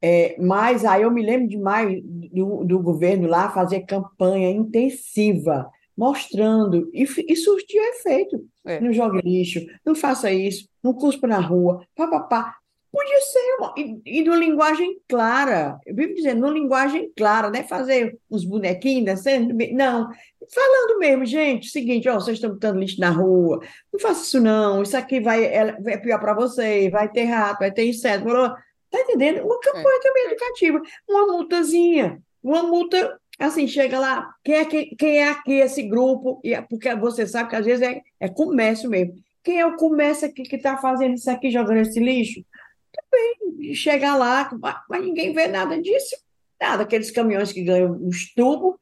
É, 0.00 0.36
mas 0.40 0.86
aí 0.86 1.02
eu 1.02 1.10
me 1.10 1.22
lembro 1.22 1.48
demais 1.48 2.02
do, 2.02 2.64
do 2.64 2.80
governo 2.80 3.28
lá 3.28 3.50
fazer 3.50 3.80
campanha 3.80 4.50
intensiva, 4.50 5.70
mostrando, 5.96 6.90
e, 6.92 7.02
e 7.02 7.36
surtiu 7.36 7.82
efeito. 7.84 8.44
É. 8.64 8.80
Não 8.80 8.92
jogue 8.92 9.20
lixo, 9.22 9.64
não 9.84 9.94
faça 9.94 10.30
isso, 10.30 10.68
não 10.82 10.92
cuspa 10.92 11.26
na 11.26 11.38
rua, 11.38 11.84
papapá. 11.94 12.56
Podia 12.90 13.20
ser, 13.22 13.56
uma, 13.58 13.74
e, 13.76 14.02
e 14.04 14.22
numa 14.22 14.36
linguagem 14.36 15.00
clara, 15.08 15.78
eu 15.86 15.94
vivo 15.94 16.14
dizendo, 16.14 16.42
numa 16.42 16.52
linguagem 16.52 17.10
clara, 17.16 17.48
né? 17.48 17.62
Fazer 17.62 18.18
uns 18.30 18.44
bonequinhos 18.44 19.06
dançando, 19.06 19.54
não, 19.72 20.10
falando 20.52 20.98
mesmo, 20.98 21.24
gente, 21.24 21.70
seguinte, 21.70 22.06
ó, 22.08 22.14
vocês 22.14 22.36
estão 22.36 22.50
botando 22.50 22.78
lixo 22.78 23.00
na 23.00 23.08
rua, 23.08 23.60
não 23.90 23.98
faça 23.98 24.24
isso 24.24 24.40
não, 24.40 24.82
isso 24.82 24.94
aqui 24.94 25.20
vai, 25.20 25.42
é, 25.42 25.74
é 25.86 25.96
pior 25.96 26.20
para 26.20 26.34
você, 26.34 26.90
vai 26.90 27.08
ter 27.10 27.24
rato, 27.24 27.60
vai 27.60 27.72
ter 27.72 27.86
inseto, 27.86 28.24
blá, 28.24 28.34
blá. 28.34 28.62
Tá 28.92 29.00
entendendo? 29.00 29.42
Uma 29.46 29.58
campanha 29.58 29.96
é. 29.96 30.00
também 30.02 30.26
educativa. 30.26 30.82
Uma 31.08 31.26
multazinha. 31.26 32.22
Uma 32.42 32.62
multa, 32.62 33.18
assim, 33.42 33.66
chega 33.66 33.98
lá, 33.98 34.34
quem 34.44 34.54
é, 34.54 34.64
quem, 34.64 34.96
quem 34.96 35.18
é 35.18 35.28
aqui 35.28 35.52
esse 35.54 35.82
grupo? 35.82 36.40
E, 36.44 36.54
é 36.54 36.62
porque 36.62 36.94
você 36.94 37.26
sabe 37.26 37.50
que 37.50 37.56
às 37.56 37.64
vezes 37.64 37.86
é, 37.86 38.00
é 38.20 38.28
comércio 38.28 38.88
mesmo. 38.88 39.14
Quem 39.42 39.60
é 39.60 39.66
o 39.66 39.76
comércio 39.76 40.26
aqui 40.26 40.42
que 40.42 40.56
está 40.56 40.76
fazendo 40.76 41.14
isso 41.14 41.30
aqui, 41.30 41.50
jogando 41.50 41.78
esse 41.78 41.98
lixo? 41.98 42.44
Também 42.92 43.74
chega 43.74 44.14
lá, 44.14 44.50
mas 44.88 45.04
ninguém 45.04 45.32
vê 45.32 45.48
nada 45.48 45.80
disso. 45.80 46.14
Nada, 46.60 46.84
aqueles 46.84 47.10
caminhões 47.10 47.52
que 47.52 47.62
ganham 47.62 47.98
os 48.06 48.32
tubos, 48.34 48.76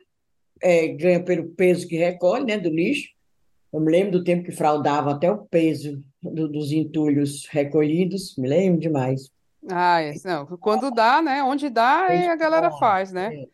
é, 0.62 0.88
ganham 0.88 1.24
pelo 1.24 1.48
peso 1.50 1.88
que 1.88 1.96
recolhe, 1.96 2.44
né, 2.44 2.58
do 2.58 2.68
lixo. 2.68 3.08
Eu 3.72 3.80
me 3.80 3.90
lembro 3.90 4.12
do 4.12 4.24
tempo 4.24 4.44
que 4.44 4.52
fraudava 4.52 5.12
até 5.12 5.30
o 5.30 5.46
peso 5.46 6.02
do, 6.22 6.48
dos 6.48 6.72
entulhos 6.72 7.46
recolhidos, 7.50 8.36
me 8.36 8.48
lembro 8.48 8.80
demais. 8.80 9.30
Ah, 9.68 10.02
é. 10.02 10.14
Não, 10.24 10.46
quando 10.58 10.90
dá, 10.90 11.22
né? 11.22 11.42
Onde 11.42 11.68
dá, 11.70 12.06
a 12.06 12.36
galera 12.36 12.70
faz, 12.72 13.12
né? 13.12 13.46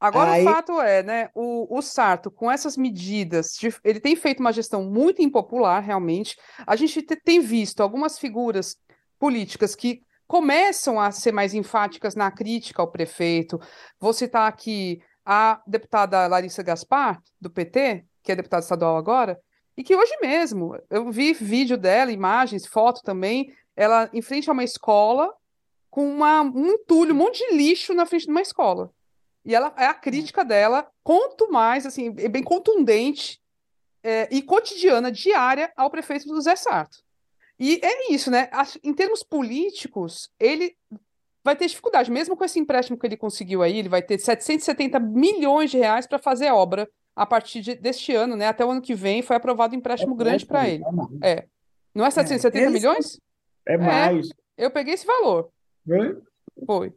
Agora, 0.00 0.32
Aí, 0.32 0.46
o 0.46 0.50
fato 0.50 0.80
é, 0.80 1.02
né? 1.02 1.28
O, 1.34 1.76
o 1.78 1.82
Sarto, 1.82 2.30
com 2.30 2.50
essas 2.50 2.74
medidas, 2.76 3.52
de- 3.60 3.74
ele 3.84 4.00
tem 4.00 4.16
feito 4.16 4.40
uma 4.40 4.52
gestão 4.52 4.82
muito 4.82 5.20
impopular, 5.20 5.82
realmente. 5.82 6.36
A 6.66 6.74
gente 6.74 7.02
te- 7.02 7.16
tem 7.16 7.38
visto 7.40 7.82
algumas 7.82 8.18
figuras 8.18 8.76
políticas 9.18 9.74
que 9.74 10.00
começam 10.26 10.98
a 10.98 11.10
ser 11.10 11.32
mais 11.32 11.52
enfáticas 11.52 12.14
na 12.14 12.30
crítica 12.30 12.80
ao 12.80 12.90
prefeito. 12.90 13.60
Vou 14.00 14.12
citar 14.14 14.48
aqui 14.48 15.02
a 15.26 15.60
deputada 15.66 16.26
Larissa 16.26 16.62
Gaspar, 16.62 17.20
do 17.38 17.50
PT, 17.50 18.04
que 18.22 18.32
é 18.32 18.36
deputada 18.36 18.62
estadual 18.62 18.96
agora, 18.96 19.38
e 19.76 19.82
que 19.84 19.94
hoje 19.94 20.16
mesmo, 20.22 20.78
eu 20.88 21.10
vi 21.10 21.34
vídeo 21.34 21.76
dela, 21.76 22.10
imagens, 22.10 22.66
foto 22.66 23.02
também, 23.02 23.52
ela 23.76 24.08
em 24.12 24.22
frente 24.22 24.48
a 24.48 24.52
uma 24.52 24.64
escola, 24.64 25.30
com 25.90 26.08
uma, 26.10 26.40
um 26.42 26.66
entulho, 26.68 27.14
um 27.14 27.18
monte 27.18 27.38
de 27.46 27.56
lixo 27.56 27.92
na 27.92 28.06
frente 28.06 28.24
de 28.26 28.30
uma 28.30 28.40
escola. 28.40 28.90
E 29.44 29.54
ela 29.54 29.72
é 29.76 29.86
a 29.86 29.94
crítica 29.94 30.44
dela, 30.44 30.86
quanto 31.02 31.50
mais, 31.50 31.86
assim, 31.86 32.14
é 32.18 32.28
bem 32.28 32.42
contundente 32.42 33.40
é, 34.02 34.28
e 34.30 34.42
cotidiana, 34.42 35.10
diária, 35.10 35.72
ao 35.76 35.90
prefeito 35.90 36.26
do 36.26 36.40
Zé 36.40 36.56
Sarto. 36.56 36.98
E 37.58 37.78
é 37.82 38.12
isso, 38.12 38.30
né? 38.30 38.48
Em 38.82 38.94
termos 38.94 39.22
políticos, 39.22 40.30
ele 40.38 40.74
vai 41.44 41.56
ter 41.56 41.66
dificuldade, 41.66 42.10
mesmo 42.10 42.36
com 42.36 42.44
esse 42.44 42.58
empréstimo 42.58 42.98
que 42.98 43.06
ele 43.06 43.16
conseguiu 43.16 43.62
aí, 43.62 43.78
ele 43.78 43.88
vai 43.88 44.02
ter 44.02 44.18
770 44.18 44.98
milhões 45.00 45.70
de 45.70 45.78
reais 45.78 46.06
para 46.06 46.18
fazer 46.18 46.50
obra 46.50 46.88
a 47.14 47.26
partir 47.26 47.60
de, 47.60 47.74
deste 47.74 48.14
ano, 48.14 48.36
né? 48.36 48.48
Até 48.48 48.64
o 48.64 48.70
ano 48.70 48.80
que 48.80 48.94
vem 48.94 49.22
foi 49.22 49.36
aprovado 49.36 49.74
um 49.74 49.78
empréstimo 49.78 50.14
é 50.14 50.16
grande 50.16 50.46
para 50.46 50.68
ele. 50.68 50.82
É. 51.22 51.46
Não 51.94 52.04
é 52.04 52.10
770 52.10 52.66
é, 52.66 52.70
milhões? 52.70 53.20
É 53.66 53.76
mais. 53.76 54.30
É, 54.56 54.64
eu 54.64 54.70
peguei 54.70 54.94
esse 54.94 55.06
valor. 55.06 55.50
Foi? 56.66 56.92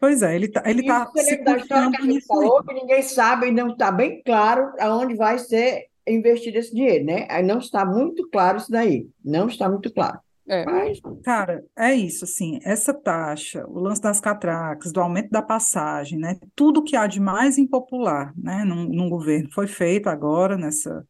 Pois 0.00 0.22
é, 0.22 0.34
ele 0.34 0.46
está 0.46 0.62
ele 0.64 0.86
tá 0.86 1.10
se 1.16 1.36
da 1.42 1.56
história 1.56 1.90
que 1.90 2.02
a 2.02 2.04
gente 2.04 2.24
falou, 2.24 2.62
que 2.62 2.74
ninguém 2.74 3.02
sabe 3.02 3.48
e 3.48 3.52
não 3.52 3.70
está 3.70 3.90
bem 3.90 4.22
claro 4.24 4.72
aonde 4.78 5.16
vai 5.16 5.38
ser 5.38 5.86
investido 6.06 6.58
esse 6.58 6.74
dinheiro, 6.74 7.04
né? 7.04 7.26
Aí 7.28 7.42
não 7.42 7.58
está 7.58 7.84
muito 7.84 8.28
claro 8.30 8.58
isso 8.58 8.70
daí. 8.70 9.08
Não 9.24 9.48
está 9.48 9.68
muito 9.68 9.92
claro. 9.92 10.18
É. 10.48 10.64
Mas... 10.64 10.98
Cara, 11.22 11.62
é 11.76 11.94
isso, 11.94 12.24
assim, 12.24 12.58
essa 12.64 12.94
taxa, 12.94 13.66
o 13.68 13.78
lance 13.78 14.00
das 14.00 14.18
catracas, 14.18 14.92
do 14.92 15.00
aumento 15.00 15.30
da 15.30 15.42
passagem, 15.42 16.18
né? 16.18 16.38
Tudo 16.56 16.82
que 16.82 16.96
há 16.96 17.06
de 17.06 17.20
mais 17.20 17.58
impopular, 17.58 18.32
né, 18.36 18.64
num, 18.64 18.84
num 18.84 19.10
governo 19.10 19.50
foi 19.52 19.66
feito 19.66 20.08
agora 20.08 20.56
nessa 20.56 21.06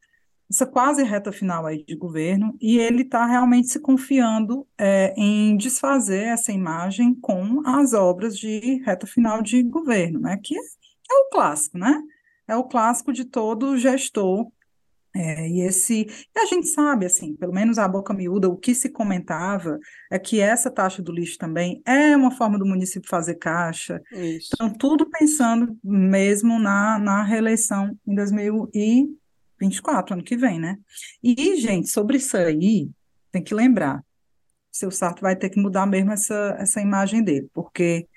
essa 0.51 0.67
quase 0.67 1.03
reta 1.03 1.31
final 1.31 1.67
aí 1.67 1.85
de 1.85 1.95
governo, 1.95 2.57
e 2.61 2.79
ele 2.79 3.03
está 3.03 3.27
realmente 3.27 3.69
se 3.69 3.81
confiando 3.81 4.67
é, 4.79 5.13
em 5.17 5.57
desfazer 5.57 6.25
essa 6.25 6.51
imagem 6.51 7.15
com 7.15 7.63
as 7.67 7.93
obras 7.93 8.37
de 8.37 8.83
reta 8.85 9.07
final 9.07 9.43
de 9.43 9.63
governo, 9.63 10.21
né? 10.21 10.39
Que 10.43 10.57
é 10.57 11.15
o 11.15 11.31
clássico, 11.31 11.77
né? 11.77 12.03
É 12.47 12.57
o 12.57 12.65
clássico 12.65 13.13
de 13.13 13.27
todo 13.27 13.77
gestor. 13.77 14.51
É, 15.15 15.49
e 15.49 15.63
esse, 15.63 16.03
e 16.03 16.39
a 16.39 16.47
gente 16.47 16.69
sabe, 16.69 17.05
assim, 17.05 17.35
pelo 17.35 17.53
menos 17.53 17.79
a 17.79 17.89
boca 17.89 18.15
miúda, 18.15 18.49
o 18.49 18.57
que 18.57 18.75
se 18.75 18.89
comentava 18.89 19.79
é 20.11 20.19
que 20.19 20.39
essa 20.39 20.71
taxa 20.71 21.03
do 21.03 21.11
lixo 21.11 21.37
também 21.39 21.83
é 21.85 22.17
uma 22.17 22.31
forma 22.31 22.59
do 22.59 22.65
município 22.65 23.09
fazer 23.09 23.35
caixa. 23.35 24.01
Isso. 24.13 24.51
Então, 24.55 24.71
tudo 24.71 25.09
pensando 25.11 25.77
mesmo 25.83 26.59
na, 26.59 26.99
na 26.99 27.23
reeleição 27.23 27.99
em 28.07 28.15
2000 28.15 28.71
e 28.73 29.09
24, 29.61 30.15
ano 30.15 30.23
que 30.23 30.37
vem, 30.37 30.59
né? 30.59 30.79
E, 31.23 31.57
gente, 31.57 31.89
sobre 31.89 32.17
isso 32.17 32.37
aí, 32.37 32.91
tem 33.31 33.43
que 33.43 33.55
lembrar, 33.55 34.05
seu 34.71 34.91
Sarto 34.91 35.21
vai 35.23 35.37
ter 35.37 35.51
que 35.51 35.61
mudar 35.61 35.87
mesmo 35.87 36.13
essa, 36.13 36.57
essa 36.59 36.81
imagem 36.81 37.23
dele, 37.23 37.51
porque 37.53 38.09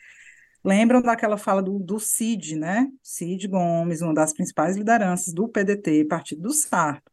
lembram 0.64 1.02
daquela 1.02 1.38
fala 1.38 1.62
do, 1.62 1.80
do 1.80 2.00
Cid, 2.00 2.56
né? 2.56 2.88
Cid 3.02 3.48
Gomes, 3.48 4.02
uma 4.02 4.14
das 4.14 4.34
principais 4.34 4.78
lideranças 4.78 5.34
do 5.34 5.48
PDT, 5.48 6.06
partido 6.06 6.44
do 6.44 6.52
Sarto. 6.52 7.12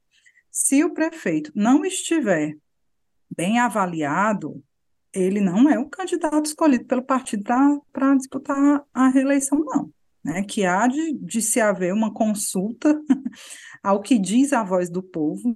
Se 0.51 0.85
o 0.85 0.93
prefeito 0.93 1.53
não 1.55 1.85
estiver 1.85 2.57
bem 3.35 3.59
avaliado, 3.59 4.63
ele 5.13 5.41
não 5.41 5.69
é 5.69 5.79
o 5.79 5.89
candidato 5.89 6.47
escolhido 6.47 6.85
pelo 6.85 7.03
partido 7.03 7.45
para 7.93 8.15
disputar 8.17 8.85
a 8.93 9.09
reeleição, 9.09 9.59
não 9.65 9.91
né, 10.29 10.43
que 10.43 10.65
há 10.65 10.87
de, 10.87 11.15
de 11.15 11.41
se 11.41 11.61
haver 11.61 11.93
uma 11.93 12.13
consulta 12.13 13.01
ao 13.83 14.01
que 14.01 14.19
diz 14.19 14.53
a 14.53 14.63
voz 14.63 14.89
do 14.91 15.03
povo 15.03 15.55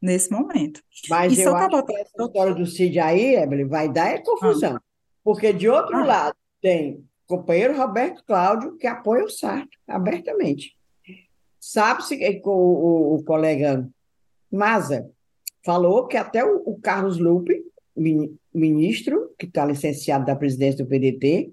nesse 0.00 0.30
momento. 0.30 0.82
Mas 1.08 1.36
e 1.36 1.42
eu 1.42 1.54
acho 1.54 1.68
botar... 1.68 1.92
que 1.92 2.00
essa 2.00 2.22
história 2.24 2.54
do 2.54 2.66
Cid 2.66 2.98
aí, 2.98 3.36
Evelyn, 3.36 3.68
vai 3.68 3.88
dar 3.88 4.08
é 4.08 4.18
confusão. 4.18 4.76
Ah. 4.76 4.82
Porque, 5.22 5.52
de 5.52 5.68
outro 5.68 5.96
ah. 5.96 6.04
lado, 6.04 6.36
tem 6.60 6.94
o 7.28 7.36
companheiro 7.36 7.76
Roberto 7.76 8.24
Cláudio, 8.24 8.76
que 8.76 8.86
apoia 8.86 9.24
o 9.24 9.30
Sarto 9.30 9.76
abertamente. 9.86 10.76
Sabe-se 11.58 12.16
que 12.16 12.40
o, 12.44 12.50
o, 12.50 13.14
o, 13.16 13.24
colega 13.24 13.86
Maza 14.50 15.10
falou 15.62 16.06
que 16.06 16.16
até 16.16 16.42
o, 16.42 16.62
o 16.64 16.80
Carlos 16.80 17.18
Lupe, 17.18 17.62
ministro, 18.54 19.34
que 19.38 19.44
está 19.44 19.66
licenciado 19.66 20.24
da 20.24 20.34
presidência 20.34 20.82
do 20.82 20.88
PDT, 20.88 21.52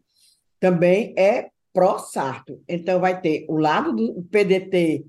também 0.60 1.14
é 1.18 1.50
pró-Sarto. 1.74 2.62
Então, 2.68 3.02
vai 3.02 3.20
ter 3.20 3.46
o 3.50 3.58
lado 3.58 3.94
do 3.94 4.24
PDT 4.24 5.06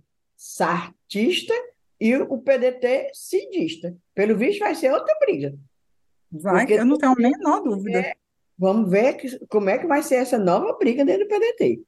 sartista 1.08 1.54
e 1.98 2.14
o 2.14 2.38
PDT 2.38 3.10
cidista. 3.14 3.96
Pelo 4.14 4.36
visto, 4.36 4.60
vai 4.60 4.74
ser 4.74 4.92
outra 4.92 5.16
briga. 5.18 5.54
Vai, 6.30 6.66
Porque 6.66 6.74
eu 6.74 6.84
não 6.84 6.98
tenho 6.98 7.12
a 7.12 7.16
menor 7.16 7.62
dúvida. 7.62 8.00
É, 8.00 8.14
vamos 8.56 8.90
ver 8.90 9.14
que, 9.14 9.46
como 9.46 9.70
é 9.70 9.78
que 9.78 9.86
vai 9.86 10.02
ser 10.02 10.16
essa 10.16 10.38
nova 10.38 10.76
briga 10.78 11.04
dentro 11.04 11.26
do 11.26 11.28
PDT. 11.28 11.82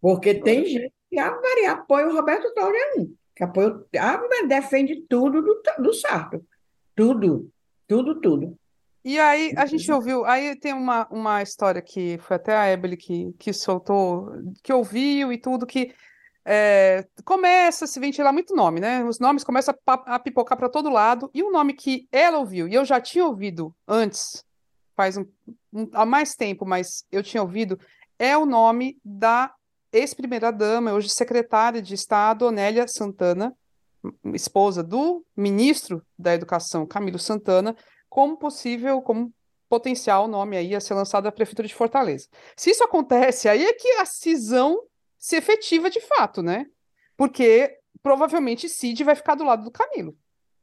Porque 0.00 0.34
tem 0.34 0.66
gente 0.66 0.92
que 1.08 1.18
apoia 1.18 2.08
o 2.08 2.12
Roberto 2.12 2.52
Cláudio 2.54 3.16
que 3.34 3.44
apoia, 3.44 4.46
defende 4.46 5.02
tudo 5.08 5.40
do, 5.40 5.62
do 5.78 5.94
Sarto. 5.94 6.44
Tudo, 6.94 7.50
tudo, 7.86 8.20
tudo. 8.20 8.58
E 9.02 9.18
aí 9.18 9.54
a 9.56 9.64
gente 9.64 9.90
ouviu, 9.90 10.26
aí 10.26 10.54
tem 10.56 10.74
uma, 10.74 11.08
uma 11.10 11.42
história 11.42 11.80
que 11.80 12.18
foi 12.18 12.36
até 12.36 12.54
a 12.54 12.70
Ebele 12.70 12.98
que, 12.98 13.32
que 13.38 13.50
soltou, 13.50 14.30
que 14.62 14.70
ouviu 14.70 15.32
e 15.32 15.38
tudo, 15.38 15.66
que 15.66 15.94
é, 16.52 17.06
começa 17.24 17.84
a 17.84 17.88
se 17.88 18.00
ventilar 18.00 18.32
muito 18.32 18.56
nome, 18.56 18.80
né? 18.80 19.04
Os 19.04 19.20
nomes 19.20 19.44
começam 19.44 19.72
a, 19.86 19.92
a 20.16 20.18
pipocar 20.18 20.58
para 20.58 20.68
todo 20.68 20.90
lado, 20.90 21.30
e 21.32 21.44
um 21.44 21.52
nome 21.52 21.74
que 21.74 22.08
ela 22.10 22.38
ouviu, 22.38 22.66
e 22.66 22.74
eu 22.74 22.84
já 22.84 23.00
tinha 23.00 23.24
ouvido 23.24 23.72
antes, 23.86 24.44
faz 24.96 25.16
um, 25.16 25.24
um, 25.72 25.88
há 25.92 26.04
mais 26.04 26.34
tempo, 26.34 26.66
mas 26.66 27.04
eu 27.12 27.22
tinha 27.22 27.40
ouvido, 27.40 27.78
é 28.18 28.36
o 28.36 28.44
nome 28.44 28.98
da 29.04 29.54
ex-primeira-dama, 29.92 30.92
hoje 30.92 31.08
secretária 31.08 31.80
de 31.80 31.94
Estado, 31.94 32.46
Onélia 32.46 32.88
Santana, 32.88 33.54
esposa 34.34 34.82
do 34.82 35.24
ministro 35.36 36.04
da 36.18 36.34
Educação, 36.34 36.84
Camilo 36.84 37.18
Santana, 37.18 37.76
como 38.08 38.36
possível, 38.36 39.00
como 39.00 39.32
potencial 39.68 40.26
nome 40.26 40.56
aí 40.56 40.74
a 40.74 40.80
ser 40.80 40.94
lançado 40.94 41.28
à 41.28 41.32
Prefeitura 41.32 41.68
de 41.68 41.74
Fortaleza. 41.76 42.26
Se 42.56 42.70
isso 42.70 42.82
acontece, 42.82 43.48
aí 43.48 43.64
é 43.64 43.72
que 43.72 43.88
a 43.98 44.04
cisão 44.04 44.89
se 45.20 45.36
efetiva 45.36 45.90
de 45.90 46.00
fato, 46.00 46.42
né? 46.42 46.66
Porque 47.16 47.76
provavelmente 48.02 48.68
Cid 48.68 49.04
vai 49.04 49.14
ficar 49.14 49.34
do 49.34 49.44
lado 49.44 49.62
do 49.62 49.70
Camilo. 49.70 50.16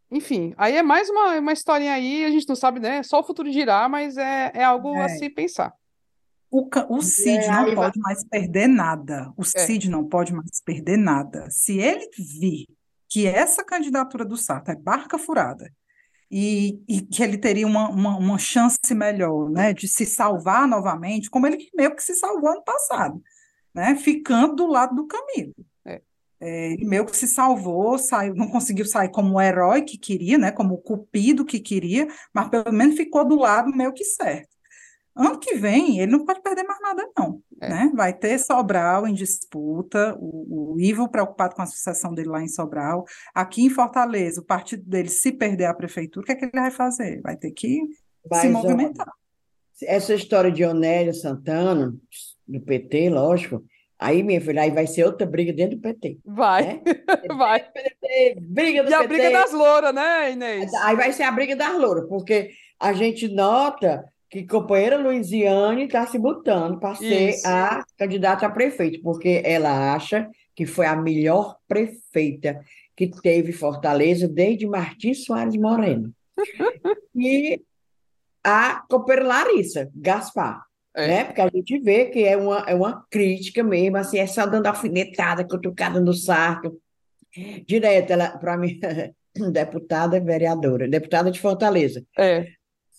Enfim, 0.09 0.53
aí 0.57 0.75
é 0.75 0.81
mais 0.81 1.09
uma, 1.09 1.37
uma 1.37 1.53
historinha 1.53 1.93
aí, 1.93 2.25
a 2.25 2.31
gente 2.31 2.47
não 2.47 2.55
sabe, 2.55 2.79
né? 2.79 3.03
Só 3.03 3.19
o 3.19 3.23
futuro 3.23 3.51
dirá, 3.51 3.87
mas 3.87 4.17
é, 4.17 4.51
é 4.55 4.63
algo 4.63 4.95
é. 4.95 5.05
a 5.05 5.09
se 5.09 5.29
pensar. 5.29 5.71
O, 6.49 6.67
o 6.89 7.01
Cid 7.01 7.43
é, 7.43 7.51
não 7.51 7.75
pode 7.75 7.99
vai... 7.99 8.13
mais 8.13 8.23
perder 8.23 8.67
nada. 8.67 9.31
O 9.37 9.41
é. 9.41 9.45
Cid 9.45 9.89
não 9.89 10.07
pode 10.07 10.33
mais 10.33 10.61
perder 10.63 10.97
nada. 10.97 11.49
Se 11.51 11.77
ele 11.77 12.09
vir 12.17 12.65
que 13.09 13.27
essa 13.27 13.63
candidatura 13.63 14.25
do 14.25 14.37
Sarto 14.37 14.71
é 14.71 14.75
barca 14.75 15.17
furada 15.17 15.69
e, 16.31 16.81
e 16.87 17.01
que 17.01 17.21
ele 17.21 17.37
teria 17.37 17.67
uma, 17.67 17.89
uma, 17.89 18.17
uma, 18.17 18.37
chance 18.37 18.77
melhor 18.91 19.49
né, 19.49 19.73
de 19.73 19.87
se 19.87 20.05
salvar 20.05 20.67
novamente, 20.67 21.29
como 21.29 21.47
ele 21.47 21.69
meio 21.75 21.95
que 21.95 22.03
se 22.03 22.15
salvou 22.15 22.49
ano 22.49 22.63
passado, 22.63 23.21
né, 23.77 23.95
ficando 23.95 24.55
do 24.55 24.65
lado 24.65 24.95
do 24.95 25.05
Camilo. 25.05 25.53
É. 25.85 26.01
É, 26.41 26.73
ele 26.73 26.85
meio 26.85 27.05
que 27.05 27.15
se 27.15 27.27
salvou, 27.27 27.99
saiu, 27.99 28.33
não 28.33 28.47
conseguiu 28.47 28.85
sair 28.85 29.09
como 29.09 29.35
o 29.35 29.41
herói 29.41 29.83
que 29.83 29.99
queria, 29.99 30.35
né, 30.35 30.51
como 30.51 30.73
o 30.73 30.79
cupido 30.79 31.45
que 31.45 31.59
queria, 31.59 32.07
mas 32.33 32.49
pelo 32.49 32.73
menos 32.73 32.95
ficou 32.95 33.23
do 33.23 33.35
lado 33.35 33.69
meio 33.69 33.93
que 33.93 34.03
certo. 34.03 34.49
Ano 35.15 35.39
que 35.39 35.55
vem, 35.55 35.99
ele 35.99 36.11
não 36.11 36.25
pode 36.25 36.41
perder 36.41 36.63
mais 36.63 36.79
nada, 36.81 37.07
não. 37.17 37.39
É. 37.61 37.69
Né? 37.69 37.91
Vai 37.95 38.13
ter 38.13 38.39
Sobral 38.39 39.07
em 39.07 39.13
disputa, 39.13 40.15
o, 40.19 40.73
o, 40.73 40.79
Ivo 40.79 41.07
preocupado 41.09 41.55
com 41.55 41.61
a 41.61 41.65
sucessão 41.67 42.13
dele 42.13 42.29
lá 42.29 42.41
em 42.41 42.47
Sobral. 42.47 43.05
Aqui 43.33 43.63
em 43.63 43.69
Fortaleza, 43.69 44.41
o 44.41 44.45
partido 44.45 44.83
dele, 44.83 45.09
se 45.09 45.31
perder 45.31 45.65
a 45.65 45.73
prefeitura, 45.73 46.23
o 46.23 46.25
que 46.25 46.31
é 46.31 46.35
que 46.35 46.45
ele 46.45 46.51
vai 46.51 46.71
fazer? 46.71 47.21
Vai 47.21 47.35
ter 47.35 47.51
que 47.51 47.81
se 48.41 48.49
movimentar. 48.49 49.11
Essa 49.83 50.13
história 50.13 50.51
de 50.51 50.63
Onélio 50.63 51.13
Santana, 51.13 51.95
do 52.47 52.59
PT, 52.59 53.09
lógico, 53.09 53.63
aí, 53.99 54.23
minha 54.23 54.39
filha, 54.39 54.61
aí 54.61 54.71
vai 54.71 54.87
ser 54.87 55.03
outra 55.05 55.25
briga 55.25 55.51
dentro 55.51 55.77
do 55.77 55.81
PT. 55.81 56.19
Vai, 56.25 56.63
né? 56.63 56.81
vai. 57.37 57.63
PT, 57.63 58.37
briga 58.41 58.83
do 58.83 58.89
e 58.89 58.91
PT. 58.91 59.03
A 59.03 59.07
briga 59.07 59.31
das 59.31 59.51
louras, 59.51 59.93
né, 59.93 60.31
Inês? 60.31 60.73
Aí 60.75 60.95
vai 60.95 61.11
ser 61.11 61.23
a 61.23 61.31
briga 61.31 61.55
das 61.55 61.77
louras, 61.77 62.07
porque 62.07 62.51
a 62.79 62.93
gente 62.93 63.27
nota 63.27 64.05
que 64.29 64.45
companheira 64.45 64.97
Luiziane 64.97 65.85
está 65.85 66.05
se 66.05 66.19
botando 66.19 66.79
para 66.79 66.95
ser 66.95 67.35
a 67.45 67.83
candidata 67.97 68.45
a 68.45 68.49
prefeito, 68.49 69.01
porque 69.01 69.41
ela 69.43 69.93
acha 69.93 70.29
que 70.55 70.65
foi 70.65 70.85
a 70.85 70.95
melhor 70.95 71.57
prefeita 71.67 72.59
que 72.95 73.07
teve 73.21 73.53
Fortaleza 73.53 74.27
desde 74.27 74.65
Martins 74.65 75.23
Soares 75.23 75.55
Moreno. 75.55 76.11
e 77.15 77.61
a 78.43 78.83
companheira 78.89 79.27
Larissa 79.27 79.89
Gaspar. 79.95 80.66
É. 80.97 81.07
Né? 81.07 81.23
Porque 81.25 81.41
a 81.41 81.49
gente 81.49 81.79
vê 81.79 82.05
que 82.05 82.23
é 82.23 82.35
uma, 82.35 82.65
é 82.67 82.75
uma 82.75 83.05
crítica 83.09 83.63
mesmo, 83.63 83.97
assim, 83.97 84.17
é 84.17 84.27
só 84.27 84.45
dando 84.45 84.67
alfinetada, 84.67 85.47
cutucada 85.47 86.01
no 86.01 86.13
saco. 86.13 86.77
Direto, 87.65 88.11
ela, 88.11 88.37
para 88.37 88.57
mim, 88.57 88.79
deputada 89.53 90.19
vereadora, 90.19 90.87
deputada 90.87 91.29
de 91.29 91.39
Fortaleza. 91.39 92.03
É 92.17 92.47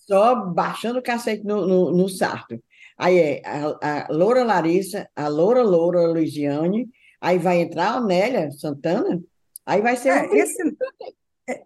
só 0.09 0.35
baixando 0.47 0.97
o 0.97 1.03
cacete 1.03 1.45
no, 1.45 1.67
no, 1.67 1.91
no 1.91 2.09
sarto. 2.09 2.59
Aí 2.97 3.19
é 3.19 3.41
a, 3.45 4.07
a 4.07 4.07
Loura 4.09 4.43
Larissa, 4.43 5.07
a 5.15 5.27
Loura 5.27 5.61
Loura 5.61 6.07
Luiziane, 6.07 6.89
aí 7.21 7.37
vai 7.37 7.61
entrar 7.61 7.93
a 7.93 8.01
Nélia 8.01 8.49
Santana, 8.51 9.21
aí 9.63 9.81
vai 9.81 9.95
ser... 9.95 10.09
É, 10.09 10.35
esse, 10.35 10.57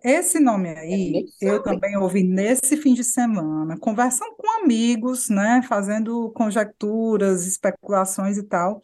esse 0.03 0.39
nome 0.39 0.69
aí, 0.69 1.25
é 1.41 1.49
eu 1.49 1.63
também 1.63 1.97
ouvi 1.97 2.23
nesse 2.23 2.77
fim 2.77 2.93
de 2.93 3.03
semana, 3.03 3.77
conversando 3.77 4.35
com 4.37 4.63
amigos, 4.63 5.29
né, 5.29 5.61
fazendo 5.67 6.31
conjecturas, 6.31 7.45
especulações 7.45 8.37
e 8.37 8.43
tal, 8.43 8.81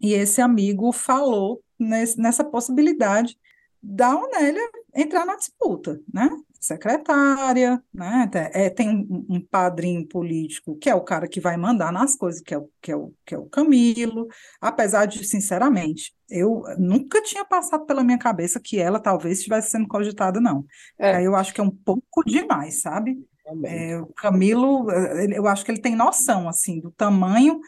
e 0.00 0.12
esse 0.12 0.40
amigo 0.40 0.92
falou 0.92 1.62
nesse, 1.78 2.18
nessa 2.18 2.44
possibilidade 2.44 3.38
da 3.82 4.16
Onélia 4.16 4.62
entrar 4.94 5.24
na 5.24 5.36
disputa, 5.36 6.00
né? 6.12 6.28
Secretária, 6.66 7.82
né? 7.92 8.28
É, 8.52 8.68
tem 8.68 8.88
um, 8.88 9.26
um, 9.28 9.40
padrinho 9.40 10.06
político 10.06 10.76
que 10.76 10.90
é 10.90 10.94
o 10.94 11.00
cara 11.00 11.28
que 11.28 11.40
vai 11.40 11.56
mandar 11.56 11.92
nas 11.92 12.16
coisas, 12.16 12.40
que 12.40 12.54
é, 12.54 12.58
o, 12.58 12.68
que, 12.82 12.92
é 12.92 12.96
o, 12.96 13.12
que 13.24 13.34
é 13.34 13.38
o 13.38 13.46
Camilo, 13.46 14.26
apesar 14.60 15.06
de, 15.06 15.24
sinceramente, 15.24 16.14
eu 16.28 16.62
nunca 16.78 17.22
tinha 17.22 17.44
passado 17.44 17.86
pela 17.86 18.02
minha 18.02 18.18
cabeça 18.18 18.60
que 18.60 18.78
ela 18.78 18.98
talvez 18.98 19.38
estivesse 19.38 19.70
sendo 19.70 19.86
cogitada, 19.86 20.40
não. 20.40 20.64
É. 20.98 21.22
eu 21.22 21.36
acho 21.36 21.54
que 21.54 21.60
é 21.60 21.64
um 21.64 21.70
pouco 21.70 22.24
demais, 22.26 22.80
sabe? 22.80 23.16
É, 23.64 23.96
o 23.98 24.06
Camilo, 24.06 24.90
eu 25.32 25.46
acho 25.46 25.64
que 25.64 25.70
ele 25.70 25.80
tem 25.80 25.94
noção, 25.94 26.48
assim, 26.48 26.80
do 26.80 26.90
tamanho, 26.90 27.60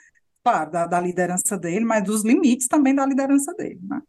claro, 0.43 0.71
da, 0.71 0.87
da 0.87 1.01
liderança 1.01 1.57
dele, 1.57 1.85
mas 1.85 2.03
dos 2.03 2.25
limites 2.25 2.67
também 2.67 2.95
da 2.95 3.07
liderança 3.07 3.55
dele, 3.55 3.79
né? 3.83 4.01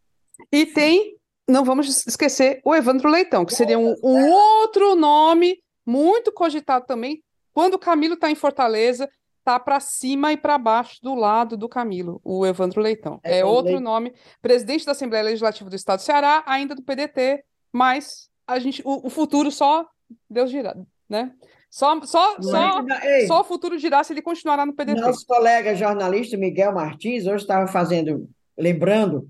E 0.50 0.66
tem 0.66 1.19
não 1.48 1.64
vamos 1.64 2.06
esquecer 2.06 2.60
o 2.64 2.74
Evandro 2.74 3.08
Leitão, 3.08 3.44
que 3.44 3.54
seria 3.54 3.78
um, 3.78 3.94
um 4.02 4.30
outro 4.30 4.94
nome 4.94 5.58
muito 5.84 6.32
cogitado 6.32 6.86
também. 6.86 7.22
Quando 7.52 7.74
o 7.74 7.78
Camilo 7.78 8.14
está 8.14 8.30
em 8.30 8.34
Fortaleza, 8.34 9.08
tá 9.44 9.58
para 9.58 9.80
cima 9.80 10.32
e 10.32 10.36
para 10.36 10.58
baixo 10.58 10.98
do 11.02 11.14
lado 11.14 11.56
do 11.56 11.68
Camilo, 11.68 12.20
o 12.22 12.46
Evandro 12.46 12.80
Leitão. 12.80 13.18
É, 13.24 13.38
é 13.38 13.44
outro 13.44 13.80
nome, 13.80 14.12
presidente 14.40 14.86
da 14.86 14.92
Assembleia 14.92 15.24
Legislativa 15.24 15.68
do 15.68 15.76
Estado 15.76 15.98
do 15.98 16.02
Ceará, 16.02 16.42
ainda 16.46 16.74
do 16.74 16.82
PDT, 16.82 17.42
mas 17.72 18.28
a 18.46 18.58
gente, 18.58 18.82
o, 18.84 19.06
o 19.06 19.10
futuro 19.10 19.50
só 19.50 19.86
Deus 20.28 20.50
dirá, 20.50 20.76
né? 21.08 21.32
Só, 21.70 22.00
só, 22.04 22.36
só, 22.42 22.84
só 23.28 23.40
o 23.40 23.44
futuro 23.44 23.78
dirá 23.78 24.02
se 24.02 24.12
ele 24.12 24.22
continuará 24.22 24.66
no 24.66 24.74
PDT. 24.74 25.00
Nosso 25.00 25.24
colega 25.24 25.74
jornalista 25.74 26.36
Miguel 26.36 26.72
Martins 26.74 27.26
hoje 27.26 27.44
estava 27.44 27.68
fazendo, 27.68 28.28
lembrando 28.58 29.28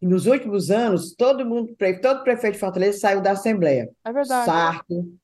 e 0.00 0.06
nos 0.06 0.26
últimos 0.26 0.70
anos, 0.70 1.14
todo 1.14 1.44
mundo, 1.44 1.74
todo 2.00 2.22
prefeito 2.22 2.54
de 2.54 2.60
Fortaleza 2.60 2.98
saiu 2.98 3.20
da 3.20 3.32
Assembleia. 3.32 3.90
É 4.04 4.12
verdade. 4.12 4.46
Sarto, 4.46 5.18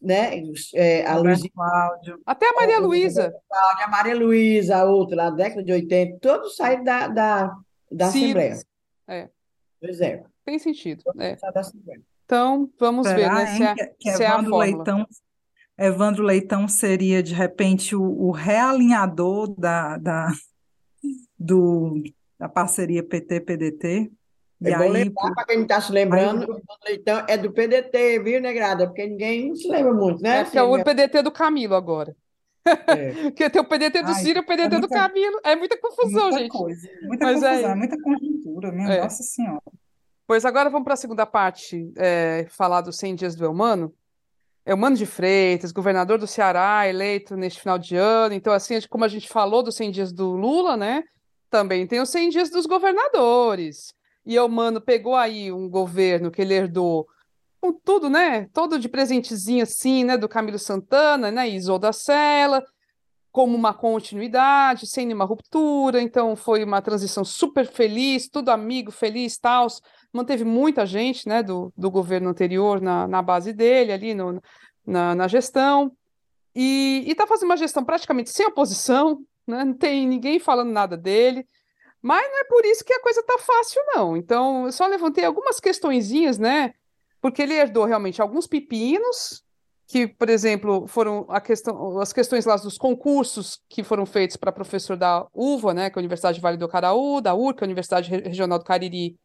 né? 0.00 0.42
É, 0.74 1.04
a 1.06 1.16
Luiz 1.16 1.42
Cláudio. 1.52 2.20
Até 2.24 2.48
a 2.48 2.52
Maria 2.52 2.78
Luísa. 2.78 3.34
A 3.50 3.88
Maria 3.88 4.16
Luísa, 4.16 4.76
a 4.76 4.84
outra, 4.84 5.16
lá 5.16 5.30
na 5.30 5.36
década 5.36 5.62
de 5.62 5.72
80, 5.72 6.18
todos 6.20 6.56
saíram 6.56 6.84
da, 6.84 7.08
da, 7.08 7.56
da 7.90 8.06
Assembleia. 8.06 8.58
É. 9.08 9.28
Pois 9.80 10.00
é. 10.00 10.22
Tem 10.44 10.58
sentido. 10.58 11.02
É. 11.18 11.36
Então, 12.24 12.70
vamos 12.78 13.06
Será, 13.06 13.16
ver, 13.16 13.44
né? 13.44 13.46
Se 13.46 14.08
é, 14.08 14.16
se 14.16 14.22
é 14.22 14.26
a 14.26 14.34
fórmula. 14.34 14.64
Leitão, 14.64 15.06
Evandro 15.78 16.22
Leitão 16.22 16.68
seria, 16.68 17.22
de 17.22 17.34
repente, 17.34 17.94
o, 17.94 18.02
o 18.02 18.30
realinhador 18.30 19.48
da, 19.58 19.96
da, 19.98 20.32
do, 21.38 22.02
da 22.38 22.48
parceria 22.48 23.02
PT-PDT? 23.02 24.10
É 24.62 24.70
e 24.70 24.74
bom 24.74 24.82
aí, 24.82 24.90
lembrar, 24.90 25.34
para 25.34 25.44
quem 25.44 25.56
não 25.56 25.62
está 25.64 25.80
se 25.80 25.92
lembrando, 25.92 26.42
aí, 26.42 26.48
o 26.48 26.84
Leitão 26.86 27.24
é 27.28 27.36
do 27.36 27.52
PDT, 27.52 28.20
viu, 28.20 28.40
Negrada? 28.40 28.86
Porque 28.86 29.06
ninguém 29.06 29.54
se 29.54 29.68
lembra 29.68 29.92
muito, 29.92 30.22
né? 30.22 30.40
É, 30.40 30.44
que 30.44 30.56
é 30.56 30.62
o 30.62 30.82
PDT 30.82 31.22
do 31.22 31.30
Camilo 31.30 31.74
agora. 31.74 32.16
É. 32.64 33.12
Porque 33.30 33.50
tem 33.50 33.60
o 33.60 33.64
PDT 33.64 34.02
do 34.02 34.08
Ai, 34.08 34.14
Ciro 34.14 34.38
e 34.38 34.42
o 34.42 34.46
PDT 34.46 34.62
é 34.62 34.68
muita, 34.68 34.80
do 34.80 34.88
Camilo. 34.88 35.40
É 35.44 35.56
muita 35.56 35.78
confusão, 35.78 36.30
muita 36.30 36.38
gente. 36.38 36.50
Coisa, 36.50 36.88
muita 37.02 37.24
Mas 37.26 37.40
confusão, 37.40 37.70
é... 37.70 37.74
muita 37.74 38.00
conjuntura, 38.00 38.72
minha 38.72 38.88
é. 38.88 39.02
Nossa 39.02 39.22
Senhora. 39.22 39.62
Pois 40.26 40.44
agora 40.44 40.70
vamos 40.70 40.84
para 40.84 40.94
a 40.94 40.96
segunda 40.96 41.24
parte, 41.24 41.92
é, 41.96 42.46
falar 42.48 42.80
dos 42.80 42.96
100 42.96 43.14
dias 43.14 43.36
do 43.36 43.44
Elmano. 43.44 43.94
Elmano 44.64 44.96
de 44.96 45.06
Freitas, 45.06 45.70
governador 45.70 46.18
do 46.18 46.26
Ceará, 46.26 46.88
eleito 46.88 47.36
neste 47.36 47.60
final 47.60 47.78
de 47.78 47.94
ano. 47.94 48.34
Então, 48.34 48.52
assim, 48.52 48.80
como 48.90 49.04
a 49.04 49.08
gente 49.08 49.28
falou 49.28 49.62
dos 49.62 49.76
100 49.76 49.90
dias 49.92 50.12
do 50.12 50.32
Lula, 50.32 50.76
né? 50.76 51.04
Também 51.50 51.86
tem 51.86 52.00
os 52.00 52.08
100 52.10 52.30
dias 52.30 52.50
dos 52.50 52.66
governadores. 52.66 53.94
E 54.24 54.36
Elmano 54.36 54.80
pegou 54.80 55.14
aí 55.14 55.52
um 55.52 55.68
governo 55.68 56.30
que 56.30 56.42
ele 56.42 56.54
herdou 56.54 57.06
com 57.60 57.72
tudo, 57.72 58.10
né? 58.10 58.48
Todo 58.52 58.78
de 58.78 58.88
presentezinho 58.88 59.62
assim, 59.62 60.04
né? 60.04 60.16
Do 60.16 60.28
Camilo 60.28 60.58
Santana, 60.58 61.30
né? 61.30 61.48
Isolda 61.48 61.92
Sela, 61.92 62.64
como 63.30 63.56
uma 63.56 63.72
continuidade, 63.72 64.86
sem 64.86 65.06
nenhuma 65.06 65.24
ruptura. 65.24 66.00
Então 66.00 66.34
foi 66.34 66.64
uma 66.64 66.82
transição 66.82 67.24
super 67.24 67.66
feliz, 67.66 68.28
tudo 68.28 68.50
amigo, 68.50 68.90
feliz, 68.90 69.38
tal. 69.38 69.68
Manteve 70.12 70.44
muita 70.44 70.84
gente, 70.84 71.28
né? 71.28 71.42
Do, 71.42 71.72
do 71.76 71.90
governo 71.90 72.28
anterior 72.28 72.80
na, 72.80 73.06
na 73.06 73.22
base 73.22 73.52
dele, 73.52 73.92
ali 73.92 74.14
no, 74.14 74.42
na, 74.84 75.14
na 75.14 75.28
gestão. 75.28 75.92
E 76.54 77.04
está 77.06 77.26
fazendo 77.26 77.50
uma 77.50 77.56
gestão 77.56 77.84
praticamente 77.84 78.30
sem 78.30 78.46
oposição, 78.46 79.20
né? 79.46 79.64
Não 79.64 79.74
tem 79.74 80.06
ninguém 80.06 80.38
falando 80.38 80.70
nada 80.70 80.96
dele. 80.96 81.46
Mas 82.02 82.28
não 82.30 82.40
é 82.40 82.44
por 82.44 82.64
isso 82.64 82.84
que 82.84 82.92
a 82.92 83.00
coisa 83.00 83.20
está 83.20 83.38
fácil, 83.38 83.82
não. 83.94 84.16
Então, 84.16 84.66
eu 84.66 84.72
só 84.72 84.86
levantei 84.86 85.24
algumas 85.24 85.58
questõezinhas, 85.58 86.38
né? 86.38 86.74
porque 87.26 87.42
ele 87.42 87.54
herdou 87.54 87.84
realmente 87.84 88.22
alguns 88.22 88.46
pepinos, 88.46 89.42
que, 89.88 90.06
por 90.06 90.28
exemplo, 90.28 90.86
foram 90.86 91.26
questão, 91.44 91.98
as 91.98 92.12
questões 92.12 92.44
lá 92.44 92.54
dos 92.54 92.78
concursos 92.78 93.60
que 93.68 93.82
foram 93.82 94.06
feitos 94.06 94.36
para 94.36 94.52
professor 94.52 94.96
da 94.96 95.26
UVA, 95.34 95.74
né, 95.74 95.90
que 95.90 95.98
é 95.98 95.98
a 95.98 96.02
Universidade 96.02 96.40
Vale 96.40 96.56
do 96.56 96.68
Caraú, 96.68 97.20
da 97.20 97.34
URCA, 97.34 97.64
a 97.64 97.66
Universidade 97.66 98.10
Regional 98.10 98.60
do 98.60 98.64
Cariri 98.64 99.18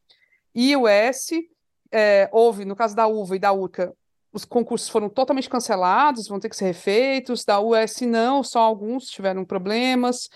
e 0.55 0.75
o 0.75 0.87
S. 0.87 1.47
É, 1.91 2.27
houve, 2.31 2.65
no 2.65 2.75
caso 2.75 2.95
da 2.95 3.05
UVA 3.05 3.35
e 3.35 3.39
da 3.39 3.53
URCA, 3.53 3.93
os 4.33 4.45
concursos 4.45 4.87
foram 4.87 5.09
totalmente 5.09 5.49
cancelados, 5.49 6.27
vão 6.27 6.39
ter 6.39 6.49
que 6.49 6.55
ser 6.55 6.65
refeitos. 6.65 7.43
Da 7.43 7.59
US, 7.59 8.01
não, 8.01 8.43
só 8.43 8.59
alguns 8.59 9.05
tiveram 9.05 9.43
problemas. 9.43 10.29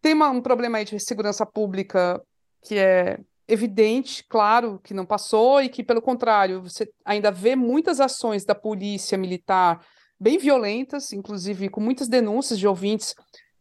Tem 0.00 0.14
uma, 0.14 0.30
um 0.30 0.40
problema 0.40 0.78
aí 0.78 0.84
de 0.84 0.98
segurança 1.00 1.44
pública 1.44 2.22
que 2.62 2.78
é 2.78 3.18
evidente, 3.48 4.24
claro, 4.28 4.78
que 4.84 4.94
não 4.94 5.04
passou 5.04 5.60
e 5.60 5.68
que, 5.68 5.82
pelo 5.82 6.00
contrário, 6.00 6.62
você 6.62 6.88
ainda 7.04 7.32
vê 7.32 7.56
muitas 7.56 8.00
ações 8.00 8.44
da 8.44 8.54
polícia 8.54 9.18
militar 9.18 9.84
bem 10.18 10.38
violentas, 10.38 11.12
inclusive 11.12 11.68
com 11.68 11.80
muitas 11.80 12.06
denúncias 12.06 12.58
de 12.58 12.68
ouvintes 12.68 13.14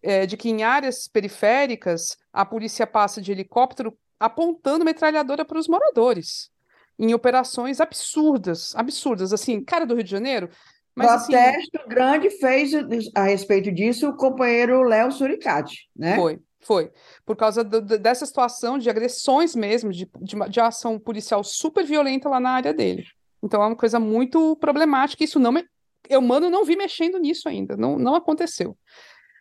é, 0.03 0.25
de 0.25 0.37
que 0.37 0.49
em 0.49 0.61
áreas 0.61 1.07
periféricas 1.07 2.17
a 2.31 2.45
polícia 2.45 2.85
passa 2.85 3.19
de 3.21 3.31
helicóptero 3.31 3.97
apontando 4.19 4.85
metralhadora 4.85 5.43
para 5.43 5.57
os 5.57 5.67
moradores 5.67 6.51
em 6.99 7.13
operações 7.13 7.79
absurdas, 7.79 8.75
absurdas, 8.75 9.31
assim, 9.31 9.63
cara 9.63 9.85
do 9.85 9.95
Rio 9.95 10.03
de 10.03 10.11
Janeiro. 10.11 10.49
Mas, 10.93 11.25
Protesto 11.27 11.77
assim, 11.77 11.89
grande 11.89 12.29
fez 12.29 12.71
a 13.15 13.23
respeito 13.23 13.71
disso 13.71 14.09
o 14.09 14.17
companheiro 14.17 14.83
Léo 14.83 15.09
Suricati, 15.11 15.87
né? 15.95 16.17
Foi, 16.17 16.39
foi, 16.59 16.91
por 17.25 17.37
causa 17.37 17.63
do, 17.63 17.79
dessa 17.81 18.25
situação 18.25 18.77
de 18.77 18.89
agressões 18.89 19.55
mesmo, 19.55 19.91
de, 19.91 20.09
de, 20.19 20.35
de, 20.49 20.59
ação 20.59 20.99
policial 20.99 21.41
super 21.41 21.85
violenta 21.85 22.27
lá 22.27 22.39
na 22.39 22.51
área 22.51 22.73
dele. 22.73 23.05
Então 23.41 23.63
é 23.63 23.67
uma 23.67 23.77
coisa 23.77 23.97
muito 23.97 24.57
problemática, 24.57 25.23
isso 25.23 25.39
não 25.39 25.53
me... 25.53 25.65
eu 26.09 26.21
mano 26.21 26.49
não 26.49 26.65
vi 26.65 26.75
mexendo 26.75 27.17
nisso 27.17 27.47
ainda, 27.47 27.77
não, 27.77 27.97
não 27.97 28.13
aconteceu. 28.13 28.77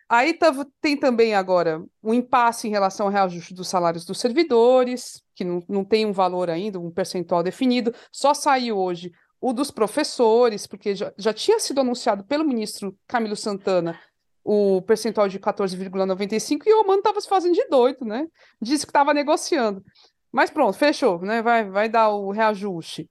Aí 0.09 0.33
tava, 0.33 0.67
tem 0.81 0.97
também 0.97 1.35
agora 1.35 1.85
um 2.03 2.15
impasse 2.15 2.67
em 2.67 2.71
relação 2.71 3.05
ao 3.05 3.11
reajuste 3.11 3.53
dos 3.53 3.67
salários 3.67 4.03
dos 4.03 4.19
servidores, 4.19 5.21
que 5.35 5.43
não, 5.43 5.63
não 5.69 5.85
tem 5.85 6.05
um 6.05 6.11
valor 6.11 6.49
ainda, 6.49 6.79
um 6.79 6.89
percentual 6.89 7.43
definido, 7.43 7.93
só 8.11 8.33
saiu 8.33 8.77
hoje 8.77 9.11
o 9.39 9.53
dos 9.53 9.69
professores, 9.69 10.65
porque 10.65 10.95
já, 10.95 11.13
já 11.15 11.31
tinha 11.31 11.59
sido 11.59 11.79
anunciado 11.79 12.23
pelo 12.25 12.43
ministro 12.43 12.97
Camilo 13.07 13.35
Santana 13.35 13.97
o 14.43 14.81
percentual 14.81 15.27
de 15.27 15.39
14,95 15.39 16.63
e 16.65 16.73
o 16.73 16.81
Omano 16.81 16.99
estava 16.99 17.21
se 17.21 17.29
fazendo 17.29 17.53
de 17.53 17.67
doido, 17.67 18.03
né? 18.03 18.27
Disse 18.59 18.85
que 18.85 18.89
estava 18.89 19.13
negociando. 19.13 19.83
Mas 20.31 20.49
pronto, 20.49 20.77
fechou, 20.77 21.21
né? 21.21 21.41
Vai, 21.41 21.69
vai 21.69 21.87
dar 21.87 22.09
o 22.09 22.31
reajuste. 22.31 23.07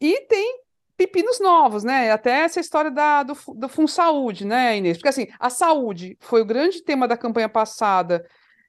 E 0.00 0.20
tem 0.26 0.60
pepinos 0.98 1.40
novos, 1.40 1.82
né? 1.82 2.10
Até 2.10 2.40
essa 2.40 2.60
história 2.60 2.90
da, 2.90 3.22
do, 3.22 3.34
do 3.54 3.68
Fundo 3.68 3.88
Saúde, 3.88 4.44
né, 4.44 4.76
Inês? 4.76 4.98
Porque 4.98 5.08
assim, 5.08 5.28
a 5.40 5.48
saúde 5.48 6.18
foi 6.20 6.42
o 6.42 6.44
grande 6.44 6.82
tema 6.82 7.08
da 7.08 7.16
campanha 7.16 7.48
passada 7.48 8.26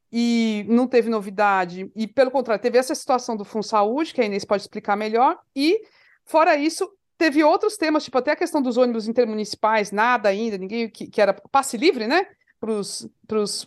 e 0.09 0.65
não 0.69 0.87
teve 0.87 1.09
novidade, 1.09 1.91
e 1.95 2.07
pelo 2.07 2.31
contrário, 2.31 2.61
teve 2.61 2.77
essa 2.77 2.95
situação 2.95 3.35
do 3.35 3.45
Fundo 3.45 3.65
Saúde, 3.65 4.13
que 4.13 4.21
a 4.21 4.25
Inês 4.25 4.45
pode 4.45 4.63
explicar 4.63 4.95
melhor, 4.95 5.37
e 5.55 5.81
fora 6.25 6.55
isso, 6.55 6.89
Teve 7.19 7.43
outros 7.43 7.75
temas, 7.75 8.05
tipo 8.05 8.17
até 8.17 8.31
a 8.31 8.35
questão 8.35 8.61
dos 8.61 8.77
ônibus 8.77 9.05
intermunicipais, 9.05 9.91
nada 9.91 10.29
ainda, 10.29 10.57
ninguém 10.57 10.89
que, 10.89 11.05
que 11.05 11.21
era 11.21 11.33
passe 11.51 11.75
livre, 11.75 12.07
né? 12.07 12.25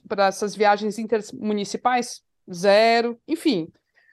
Para 0.09 0.27
essas 0.27 0.57
viagens 0.57 0.99
intermunicipais, 0.99 2.23
zero. 2.51 3.21
Enfim, 3.29 3.69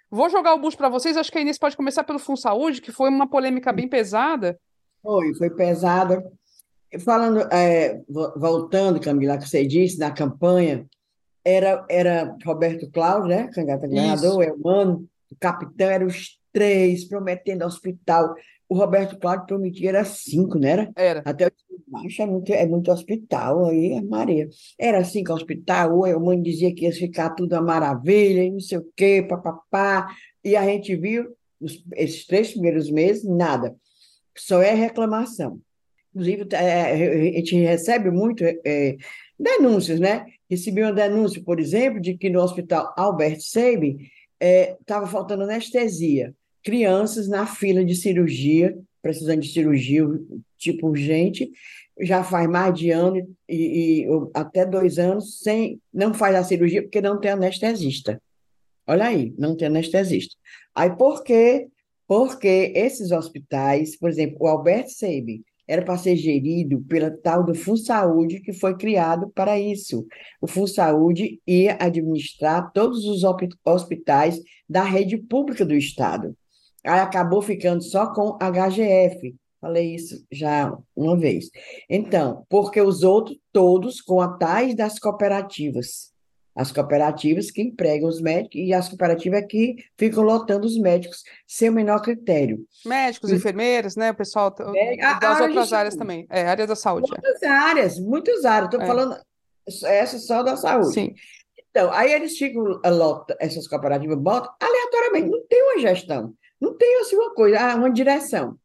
vou 0.10 0.30
jogar 0.30 0.54
o 0.54 0.60
bucho 0.60 0.78
para 0.78 0.90
vocês. 0.90 1.18
Acho 1.18 1.32
que 1.32 1.38
a 1.38 1.42
Inês 1.42 1.58
pode 1.58 1.78
começar 1.78 2.04
pelo 2.04 2.20
Fundo 2.20 2.40
Saúde, 2.40 2.82
que 2.82 2.92
foi 2.92 3.10
uma 3.10 3.30
polêmica 3.30 3.72
bem 3.72 3.88
pesada. 3.88 4.60
Foi, 5.02 5.34
foi 5.36 5.50
pesada. 5.50 6.24
Falando, 7.04 7.42
é, 7.54 8.02
voltando, 8.36 9.00
Camila, 9.00 9.38
que 9.38 9.48
você 9.48 9.66
disse, 9.66 10.00
na 10.00 10.12
campanha, 10.12 10.86
era, 11.46 11.86
era 11.90 12.36
Roberto 12.46 12.90
Cláudio, 12.92 13.30
né? 13.30 13.48
Candidato 13.54 13.86
a 13.86 14.46
Elmano, 14.46 15.08
o 15.32 15.36
capitão, 15.40 15.88
eram 15.88 16.08
os 16.08 16.40
três 16.52 17.06
prometendo 17.06 17.66
hospital 17.66 18.34
o 18.70 18.76
Roberto 18.76 19.18
Cláudio 19.18 19.48
prometia 19.48 19.90
era 19.90 20.06
cinco, 20.06 20.60
não 20.60 20.70
era? 20.70 20.92
Era. 20.96 21.24
Até 21.26 21.46
eu 21.46 21.52
disse, 22.04 22.22
é 22.22 22.26
muito, 22.28 22.54
é 22.54 22.68
muito 22.68 22.92
hospital 22.92 23.66
aí, 23.66 23.94
é 23.94 24.02
Maria. 24.02 24.48
Era 24.78 25.04
cinco 25.04 25.34
hospital, 25.34 25.98
ou 25.98 26.06
a 26.06 26.20
mãe 26.20 26.40
dizia 26.40 26.74
que 26.74 26.86
ia 26.86 26.94
ficar 26.94 27.32
tudo 27.32 27.54
uma 27.56 27.64
maravilha, 27.64 28.44
e 28.44 28.52
não 28.52 28.60
sei 28.60 28.78
o 28.78 28.88
quê, 28.96 29.26
papapá. 29.28 30.08
E 30.44 30.56
a 30.56 30.64
gente 30.66 30.96
viu, 30.96 31.36
os, 31.60 31.84
esses 31.96 32.28
três 32.28 32.52
primeiros 32.52 32.92
meses, 32.92 33.26
nada. 33.26 33.76
Só 34.38 34.62
é 34.62 34.74
reclamação. 34.76 35.60
Inclusive, 36.14 36.48
é, 36.54 36.92
a 36.92 37.38
gente 37.40 37.56
recebe 37.56 38.12
muito 38.12 38.44
é, 38.44 38.98
denúncias, 39.38 40.00
né? 40.00 40.28
Recebi 40.48 40.84
uma 40.84 40.94
denúncia, 40.94 41.42
por 41.44 41.60
exemplo, 41.60 42.00
de 42.00 42.16
que 42.16 42.30
no 42.30 42.42
hospital 42.42 42.94
Albert 42.96 43.40
Seib 43.42 43.98
estava 44.40 45.06
é, 45.06 45.10
faltando 45.10 45.44
anestesia 45.44 46.36
crianças 46.64 47.28
na 47.28 47.46
fila 47.46 47.84
de 47.84 47.96
cirurgia, 47.96 48.78
precisando 49.02 49.42
de 49.42 49.52
cirurgia 49.52 50.06
tipo 50.58 50.88
urgente, 50.88 51.50
já 52.02 52.24
faz 52.24 52.48
mais 52.50 52.74
de 52.74 52.92
ano 52.92 53.18
e, 53.48 54.04
e, 54.04 54.08
até 54.34 54.66
dois 54.66 54.98
anos 54.98 55.40
sem 55.40 55.80
não 55.94 56.14
faz 56.14 56.36
a 56.36 56.44
cirurgia 56.44 56.82
porque 56.82 57.02
não 57.02 57.20
tem 57.20 57.32
anestesista. 57.32 58.22
Olha 58.88 59.06
aí, 59.06 59.34
não 59.38 59.56
tem 59.56 59.68
anestesista. 59.68 60.36
Aí 60.74 60.96
por 60.96 61.24
quê? 61.24 61.68
Porque 62.08 62.74
esses 62.76 63.12
hospitais, 63.12 63.96
por 63.98 64.10
exemplo, 64.10 64.38
o 64.40 64.48
Albert 64.48 64.88
Seib 64.90 65.44
era 65.68 65.84
para 65.84 65.98
ser 65.98 66.16
gerido 66.16 66.82
pela 66.90 67.12
tal 67.12 67.44
do 67.44 67.54
Saúde 67.78 68.40
que 68.40 68.52
foi 68.52 68.76
criado 68.76 69.30
para 69.30 69.60
isso. 69.60 70.08
O 70.42 70.68
Saúde 70.68 71.40
ia 71.46 71.78
administrar 71.80 72.72
todos 72.74 73.06
os 73.06 73.24
hospitais 73.64 74.42
da 74.68 74.84
rede 74.84 75.16
pública 75.18 75.64
do 75.64 75.76
Estado. 75.76 76.36
Aí 76.90 77.02
acabou 77.02 77.40
ficando 77.40 77.84
só 77.84 78.12
com 78.12 78.36
HGF. 78.40 79.36
Falei 79.62 79.94
isso 79.94 80.26
já 80.32 80.76
uma 80.96 81.16
vez. 81.16 81.50
Então, 81.88 82.46
porque 82.50 82.82
os 82.82 83.04
outros 83.04 83.38
todos 83.54 84.02
com 84.02 84.20
a 84.20 84.38
tais 84.38 84.74
das 84.74 84.98
cooperativas. 84.98 86.12
As 86.56 86.72
cooperativas 86.72 87.52
que 87.52 87.62
empregam 87.62 88.10
os 88.10 88.20
médicos 88.20 88.56
e 88.56 88.74
as 88.74 88.90
cooperativas 88.90 89.46
que 89.48 89.76
ficam 89.98 90.24
lotando 90.24 90.66
os 90.66 90.80
médicos 90.80 91.24
sem 91.48 91.70
o 91.70 91.74
menor 91.74 92.02
critério. 92.02 92.66
Médicos, 92.84 93.32
e... 93.32 93.36
enfermeiras, 93.36 93.96
né? 93.96 94.10
O 94.10 94.16
pessoal 94.16 94.54
é, 94.76 94.98
das 95.20 95.42
outras 95.42 95.72
áreas 95.72 95.96
também. 95.96 96.26
É, 96.28 96.48
área 96.48 96.66
da 96.66 96.76
saúde. 96.76 97.08
É. 97.08 97.22
Muitas 97.22 97.44
é. 97.44 97.48
áreas, 97.48 98.00
muitas 98.00 98.46
áreas. 98.46 98.74
Estou 98.74 98.82
é. 98.82 98.88
falando 98.88 99.18
essa 99.86 100.18
só 100.18 100.42
da 100.42 100.58
saúde. 100.58 100.94
Sim. 100.94 101.14
Então, 101.70 101.94
aí 101.94 102.12
eles 102.12 102.38
ficam, 102.38 102.64
lota, 102.86 103.38
essas 103.40 103.68
cooperativas 103.68 104.18
botam 104.18 104.52
aleatoriamente, 104.60 105.30
não 105.30 105.46
tem 105.48 105.62
uma 105.62 105.80
gestão. 105.80 106.34
Não 106.60 106.78
tem 106.78 107.02
assim 107.02 107.16
uma 107.16 107.34
coisa, 107.34 107.60
ah, 107.60 107.76
uma 107.76 107.92
direção. 107.92 108.58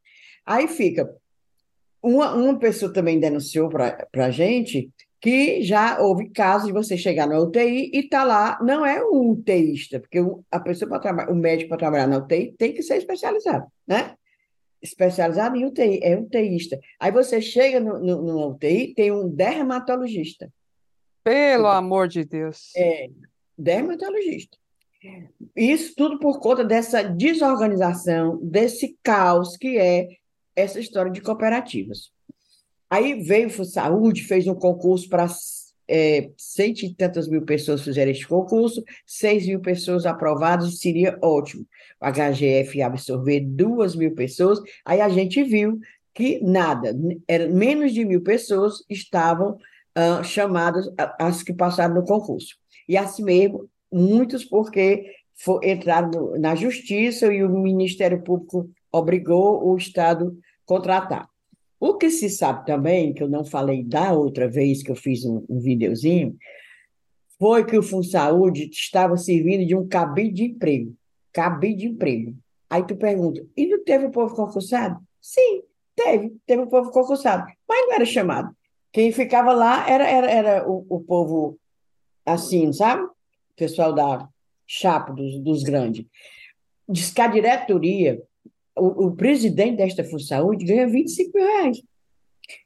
Aí 0.44 0.68
fica. 0.68 1.08
Uma, 2.02 2.34
uma 2.34 2.58
pessoa 2.58 2.92
também 2.92 3.18
denunciou 3.18 3.68
para 3.70 4.06
a 4.14 4.30
gente 4.30 4.90
que 5.24 5.62
já 5.62 5.98
houve 6.02 6.28
casos 6.28 6.66
de 6.66 6.72
você 6.74 6.98
chegar 6.98 7.26
na 7.26 7.40
UTI 7.40 7.90
e 7.94 8.06
tá 8.06 8.24
lá, 8.24 8.58
não 8.62 8.84
é 8.84 9.02
um 9.02 9.30
UTIista, 9.30 9.98
porque 9.98 10.18
a 10.50 10.60
pessoa 10.60 10.86
para 10.86 10.98
trabalhar, 10.98 11.30
o 11.30 11.34
médico 11.34 11.70
para 11.70 11.78
trabalhar 11.78 12.06
na 12.06 12.18
UTI 12.18 12.54
tem 12.58 12.74
que 12.74 12.82
ser 12.82 12.98
especializado, 12.98 13.66
né? 13.86 14.16
Especializado 14.82 15.56
em 15.56 15.64
UTI, 15.64 16.00
é 16.02 16.14
UTIista. 16.14 16.78
Aí 17.00 17.10
você 17.10 17.40
chega 17.40 17.80
no, 17.80 17.98
no, 17.98 18.22
no 18.22 18.50
UTI, 18.50 18.92
tem 18.92 19.10
um 19.12 19.26
dermatologista. 19.26 20.52
Pelo 21.22 21.68
amor 21.68 22.06
de 22.06 22.22
Deus. 22.22 22.70
É, 22.76 23.08
dermatologista. 23.56 24.58
Isso 25.56 25.94
tudo 25.96 26.18
por 26.18 26.40
conta 26.40 26.64
dessa 26.64 27.02
desorganização, 27.02 28.38
desse 28.42 28.98
caos 29.02 29.56
que 29.56 29.78
é 29.78 30.08
essa 30.56 30.80
história 30.80 31.10
de 31.10 31.20
cooperativas. 31.20 32.10
Aí 32.90 33.22
veio 33.22 33.48
o 33.48 33.64
Saúde, 33.64 34.24
fez 34.24 34.46
um 34.46 34.54
concurso 34.54 35.08
para 35.08 35.28
é, 35.88 36.30
cento 36.36 36.82
e 36.82 36.94
tantas 36.94 37.28
mil 37.28 37.42
pessoas 37.42 37.82
fizeram 37.82 38.10
este 38.10 38.26
concurso, 38.26 38.82
seis 39.06 39.46
mil 39.46 39.60
pessoas 39.60 40.06
aprovadas, 40.06 40.78
seria 40.78 41.18
ótimo. 41.22 41.66
O 42.00 42.06
HGF 42.06 42.78
ia 42.78 42.86
absorver 42.86 43.40
duas 43.40 43.94
mil 43.94 44.14
pessoas, 44.14 44.60
aí 44.84 45.00
a 45.00 45.08
gente 45.08 45.42
viu 45.42 45.78
que 46.12 46.40
nada, 46.42 46.96
era, 47.26 47.48
menos 47.48 47.92
de 47.92 48.04
mil 48.04 48.22
pessoas 48.22 48.84
estavam 48.88 49.54
uh, 49.98 50.22
chamadas, 50.22 50.88
as 51.18 51.42
que 51.42 51.52
passaram 51.52 51.94
no 51.94 52.04
concurso. 52.04 52.56
E 52.88 52.96
assim 52.96 53.24
mesmo, 53.24 53.68
muitos 53.92 54.44
porque 54.44 55.10
for, 55.34 55.64
entraram 55.64 56.10
no, 56.10 56.38
na 56.38 56.54
justiça 56.54 57.32
e 57.32 57.42
o 57.42 57.48
Ministério 57.48 58.22
Público 58.22 58.70
obrigou 58.92 59.66
o 59.66 59.76
Estado 59.76 60.36
a 60.64 60.66
contratar. 60.66 61.28
O 61.80 61.94
que 61.96 62.08
se 62.10 62.30
sabe 62.30 62.64
também, 62.64 63.12
que 63.12 63.22
eu 63.22 63.28
não 63.28 63.44
falei 63.44 63.82
da 63.82 64.12
outra 64.12 64.48
vez 64.48 64.82
que 64.82 64.90
eu 64.90 64.96
fiz 64.96 65.24
um, 65.24 65.44
um 65.48 65.60
videozinho, 65.60 66.36
foi 67.38 67.64
que 67.64 67.76
o 67.76 67.82
Fundo 67.82 68.06
Saúde 68.06 68.70
estava 68.72 69.16
servindo 69.16 69.66
de 69.66 69.74
um 69.74 69.86
cabide 69.86 70.34
de 70.34 70.44
emprego. 70.44 70.94
Cabide 71.32 71.80
de 71.80 71.86
emprego. 71.88 72.34
Aí 72.70 72.82
tu 72.86 72.96
pergunta, 72.96 73.44
e 73.56 73.66
não 73.66 73.84
teve 73.84 74.06
o 74.06 74.10
povo 74.10 74.34
concursado? 74.34 74.98
Sim, 75.20 75.62
teve, 75.94 76.36
teve 76.46 76.62
o 76.62 76.68
povo 76.68 76.90
concursado, 76.90 77.44
mas 77.68 77.86
não 77.86 77.94
era 77.94 78.04
chamado. 78.04 78.54
Quem 78.92 79.12
ficava 79.12 79.52
lá 79.52 79.88
era, 79.88 80.08
era, 80.08 80.30
era 80.30 80.68
o, 80.68 80.86
o 80.88 81.00
povo 81.00 81.58
assim, 82.24 82.72
sabe? 82.72 83.02
O 83.02 83.10
pessoal 83.56 83.92
da 83.92 84.28
chapa 84.66 85.12
dos, 85.12 85.38
dos 85.40 85.62
grandes. 85.62 86.04
Diz 86.88 87.10
que 87.10 87.20
a 87.20 87.28
diretoria 87.28 88.22
o, 88.76 89.06
o 89.06 89.16
presidente 89.16 89.76
desta 89.76 90.04
Fundo 90.04 90.22
Saúde 90.22 90.64
ganha 90.64 90.86
25 90.86 91.30
mil 91.36 91.46
reais. 91.46 91.82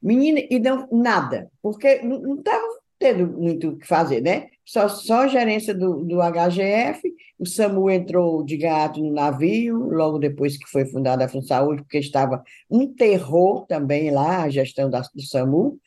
Menina, 0.01 0.41
e 0.49 0.59
não 0.59 0.87
nada, 0.91 1.49
porque 1.61 2.01
não 2.01 2.35
estava 2.35 2.79
tendo 2.97 3.27
muito 3.27 3.69
o 3.69 3.77
que 3.77 3.87
fazer, 3.87 4.21
né? 4.21 4.49
Só, 4.65 4.89
só 4.89 5.21
a 5.21 5.27
gerência 5.27 5.73
do, 5.73 6.03
do 6.03 6.17
HGF, 6.17 7.01
o 7.39 7.45
SAMU 7.45 7.89
entrou 7.89 8.43
de 8.43 8.57
gato 8.57 8.99
no 8.99 9.11
navio, 9.11 9.77
logo 9.89 10.19
depois 10.19 10.57
que 10.57 10.69
foi 10.69 10.85
fundada 10.85 11.23
a 11.23 11.29
Fundo 11.29 11.47
Saúde, 11.47 11.81
porque 11.81 11.97
estava 11.97 12.43
um 12.69 12.93
terror 12.93 13.65
também 13.67 14.11
lá, 14.11 14.43
a 14.43 14.49
gestão 14.49 14.89
da, 14.89 14.99
do 14.99 15.21
SAMU, 15.21 15.79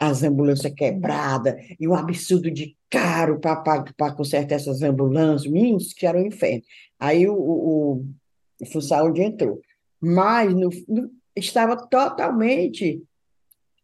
as 0.00 0.24
ambulâncias 0.24 0.72
quebradas, 0.74 1.54
e 1.78 1.86
um 1.86 1.94
absurdo 1.94 2.50
de 2.50 2.76
caro 2.90 3.38
para 3.38 4.12
consertar 4.12 4.56
essas 4.56 4.82
ambulâncias, 4.82 5.50
meninos, 5.50 5.92
que 5.92 6.06
era 6.06 6.18
um 6.18 6.26
inferno. 6.26 6.62
Aí 6.98 7.28
o, 7.28 7.34
o, 7.34 8.04
o 8.60 9.18
entrou. 9.18 9.60
Mas 10.00 10.54
no, 10.54 10.70
no, 10.88 11.10
estava 11.36 11.76
totalmente 11.76 13.02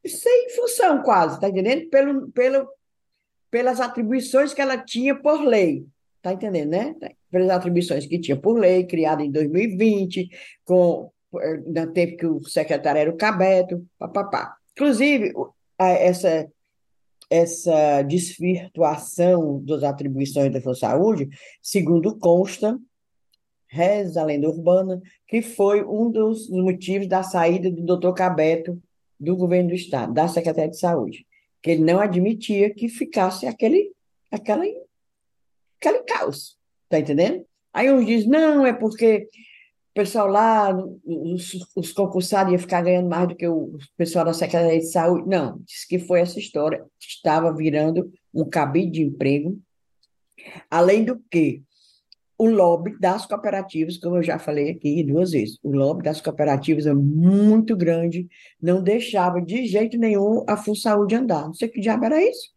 sem 0.06 0.50
função, 0.50 1.02
quase, 1.02 1.36
está 1.36 1.48
entendendo? 1.48 1.88
Pelo, 1.88 2.30
pelo, 2.30 2.68
pelas 3.50 3.80
atribuições 3.80 4.52
que 4.52 4.60
ela 4.60 4.76
tinha 4.76 5.14
por 5.14 5.42
lei. 5.42 5.86
Está 6.16 6.32
entendendo, 6.32 6.70
né? 6.70 6.94
Pelas 7.30 7.50
atribuições 7.50 8.06
que 8.06 8.18
tinha 8.18 8.36
por 8.36 8.58
lei, 8.58 8.86
criada 8.86 9.22
em 9.22 9.30
2020, 9.30 10.28
com, 10.64 11.10
no 11.66 11.92
tempo 11.92 12.16
que 12.16 12.26
o 12.26 12.42
secretário 12.44 13.00
era 13.00 13.10
o 13.10 13.16
Cabeto, 13.16 13.84
papapá. 13.98 14.56
Inclusive, 14.72 15.32
essa, 15.78 16.50
essa 17.34 18.02
desvirtuação 18.02 19.60
das 19.64 19.82
atribuições 19.82 20.52
da 20.52 20.74
saúde, 20.74 21.28
segundo 21.60 22.16
consta 22.16 22.78
Reza 23.66 24.22
a 24.22 24.24
lenda 24.24 24.48
urbana, 24.48 25.02
que 25.26 25.42
foi 25.42 25.84
um 25.84 26.08
dos 26.08 26.48
motivos 26.48 27.08
da 27.08 27.24
saída 27.24 27.68
do 27.72 27.82
doutor 27.82 28.14
Cabeto 28.14 28.80
do 29.18 29.36
governo 29.36 29.70
do 29.70 29.74
Estado, 29.74 30.14
da 30.14 30.28
Secretaria 30.28 30.70
de 30.70 30.78
Saúde, 30.78 31.26
que 31.60 31.72
ele 31.72 31.82
não 31.82 31.98
admitia 31.98 32.72
que 32.72 32.88
ficasse 32.88 33.48
aquele, 33.48 33.90
aquela, 34.30 34.62
aquele 35.80 36.04
caos, 36.04 36.56
tá 36.88 37.00
entendendo? 37.00 37.44
Aí 37.72 37.90
uns 37.90 38.06
dizem, 38.06 38.28
não, 38.28 38.64
é 38.64 38.72
porque 38.72 39.26
pessoal 39.94 40.26
lá, 40.26 40.76
os, 41.04 41.52
os 41.76 41.92
concursados 41.92 42.52
iam 42.52 42.58
ficar 42.58 42.82
ganhando 42.82 43.08
mais 43.08 43.28
do 43.28 43.36
que 43.36 43.46
o 43.46 43.78
pessoal 43.96 44.24
da 44.24 44.34
Secretaria 44.34 44.78
de 44.78 44.90
Saúde. 44.90 45.28
Não, 45.28 45.60
disse 45.64 45.86
que 45.88 45.98
foi 45.98 46.20
essa 46.20 46.38
história, 46.38 46.84
estava 46.98 47.54
virando 47.54 48.10
um 48.34 48.44
cabide 48.44 48.90
de 48.90 49.02
emprego, 49.02 49.58
além 50.68 51.04
do 51.04 51.18
que 51.30 51.62
o 52.36 52.48
lobby 52.48 52.98
das 52.98 53.24
cooperativas, 53.24 53.96
como 53.96 54.16
eu 54.16 54.22
já 54.22 54.38
falei 54.38 54.70
aqui 54.70 55.04
duas 55.04 55.30
vezes, 55.30 55.58
o 55.62 55.70
lobby 55.70 56.02
das 56.02 56.20
cooperativas 56.20 56.84
é 56.84 56.92
muito 56.92 57.76
grande, 57.76 58.28
não 58.60 58.82
deixava 58.82 59.40
de 59.40 59.66
jeito 59.66 59.96
nenhum 59.96 60.44
a 60.48 60.56
Full 60.56 60.74
Saúde 60.74 61.14
andar. 61.14 61.46
Não 61.46 61.54
sei 61.54 61.68
que 61.68 61.80
diabo 61.80 62.04
era 62.06 62.20
isso. 62.20 62.52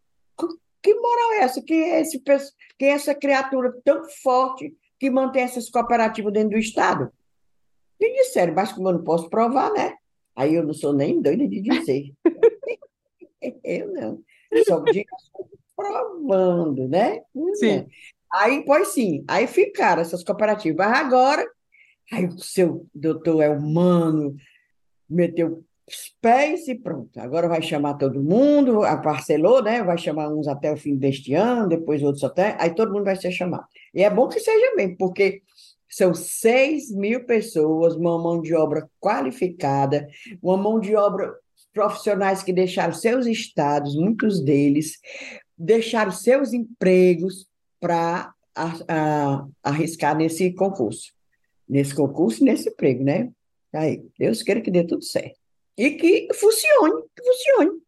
Que 0.82 0.94
moral 0.96 1.34
é 1.34 1.44
essa? 1.44 1.62
Quem 1.62 1.92
é, 1.92 2.02
esse, 2.02 2.22
quem 2.78 2.90
é 2.90 2.92
essa 2.92 3.14
criatura 3.14 3.74
tão 3.84 4.04
forte 4.24 4.74
que 5.00 5.10
mantém 5.10 5.44
essas 5.44 5.70
cooperativas 5.70 6.34
dentro 6.34 6.52
do 6.52 6.58
Estado? 6.58 7.12
Me 8.00 8.14
disseram, 8.14 8.54
mas 8.54 8.72
como 8.72 8.90
eu 8.90 8.94
não 8.94 9.04
posso 9.04 9.30
provar, 9.30 9.72
né? 9.74 9.96
Aí 10.36 10.54
eu 10.54 10.64
não 10.64 10.74
sou 10.74 10.94
nem 10.94 11.22
doida 11.22 11.48
de 11.48 11.62
dizer. 11.62 12.14
eu 13.64 13.92
não. 13.92 14.22
Só 14.66 14.80
digo 14.82 15.10
provando, 15.76 16.88
né? 16.88 17.22
Sim. 17.56 17.70
É. 17.70 17.88
Aí, 18.34 18.64
pois 18.66 18.90
sim, 18.90 19.24
aí 19.28 19.48
ficaram 19.48 20.02
essas 20.02 20.24
cooperativas. 20.24 20.78
Mas 20.78 21.00
agora, 21.00 21.48
aí 22.12 22.26
o 22.26 22.40
seu 22.40 22.86
doutor 22.94 23.42
é 23.42 23.50
humano, 23.50 24.36
meteu 25.10 25.64
os 25.88 26.14
pés 26.22 26.68
e 26.68 26.76
pronto. 26.76 27.18
Agora 27.18 27.48
vai 27.48 27.62
chamar 27.62 27.94
todo 27.94 28.22
mundo, 28.22 28.84
a 28.84 28.98
parcelou, 28.98 29.64
né? 29.64 29.82
Vai 29.84 29.98
chamar 29.98 30.28
uns 30.30 30.48
até 30.48 30.72
o 30.72 30.78
fim 30.78 30.98
deste 30.98 31.34
ano, 31.34 31.70
depois 31.70 32.04
outros 32.04 32.24
até, 32.24 32.58
aí 32.60 32.76
todo 32.76 32.92
mundo 32.92 33.06
vai 33.06 33.16
ser 33.16 33.32
chamado. 33.32 33.66
E 33.94 34.04
é 34.04 34.10
bom 34.10 34.28
que 34.28 34.40
seja 34.40 34.76
mesmo, 34.76 34.98
porque 34.98 35.42
são 35.90 36.14
6 36.14 36.92
mil 36.92 37.26
pessoas, 37.26 37.96
uma 37.96 38.18
mão 38.18 38.42
de 38.42 38.54
obra 38.54 38.90
qualificada, 39.00 40.08
uma 40.42 40.58
mão 40.58 40.80
de 40.80 40.96
obra 40.96 41.34
profissionais 41.74 42.42
que 42.42 42.52
deixaram 42.52 42.94
seus 42.94 43.26
estados, 43.28 43.96
muitos 43.96 44.42
deles, 44.42 45.00
deixaram 45.58 46.12
seus 46.12 46.52
empregos, 46.52 47.48
para 47.80 48.34
arriscar 49.64 50.16
nesse 50.16 50.52
concurso. 50.54 51.14
Nesse 51.68 51.94
concurso, 51.94 52.44
nesse 52.44 52.70
emprego, 52.70 53.04
né? 53.04 53.30
Aí, 53.74 54.04
Deus 54.18 54.42
queira 54.42 54.62
que 54.62 54.72
dê 54.72 54.84
tudo 54.86 55.04
certo. 55.04 55.38
E 55.78 55.92
que 55.92 56.28
funcione, 56.34 57.04
que 57.16 57.24
funcione. 57.24 57.82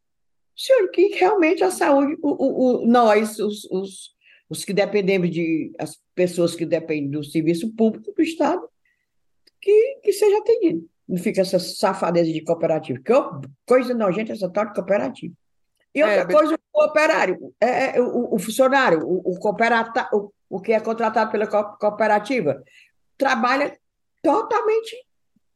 Funcione, 0.51 0.89
que 0.89 1.07
realmente 1.15 1.63
a 1.63 1.71
saúde, 1.71 2.17
o, 2.21 2.29
o, 2.29 2.83
o 2.83 2.87
nós, 2.87 3.39
os, 3.39 3.63
os, 3.71 4.11
os 4.49 4.65
que 4.65 4.73
dependemos 4.73 5.29
de, 5.29 5.71
as 5.77 5.99
pessoas 6.15 6.55
que 6.55 6.65
dependem 6.65 7.11
do 7.11 7.23
serviço 7.23 7.73
público 7.75 8.11
do 8.11 8.21
Estado, 8.21 8.67
que, 9.61 9.99
que 10.03 10.11
seja 10.11 10.39
atendido. 10.39 10.89
Não 11.07 11.17
fica 11.17 11.41
essa 11.41 11.59
safadeza 11.59 12.31
de 12.31 12.41
cooperativa. 12.41 12.99
Que 12.99 13.13
coisa 13.65 13.93
nojenta 13.93 14.33
essa 14.33 14.49
tal 14.49 14.65
de 14.65 14.73
cooperativa. 14.73 15.33
E 15.93 16.03
outra 16.03 16.21
é, 16.21 16.25
coisa, 16.25 16.59
o 16.73 16.83
operário, 16.83 17.53
é, 17.59 17.97
é, 17.97 18.01
o, 18.01 18.35
o, 18.35 18.39
funcionário, 18.39 19.01
o, 19.03 19.33
o, 19.33 19.39
cooperata, 19.39 20.07
o, 20.13 20.31
o 20.49 20.59
que 20.59 20.71
é 20.71 20.79
contratado 20.79 21.31
pela 21.31 21.47
cooperativa, 21.47 22.63
trabalha 23.17 23.77
totalmente. 24.21 24.95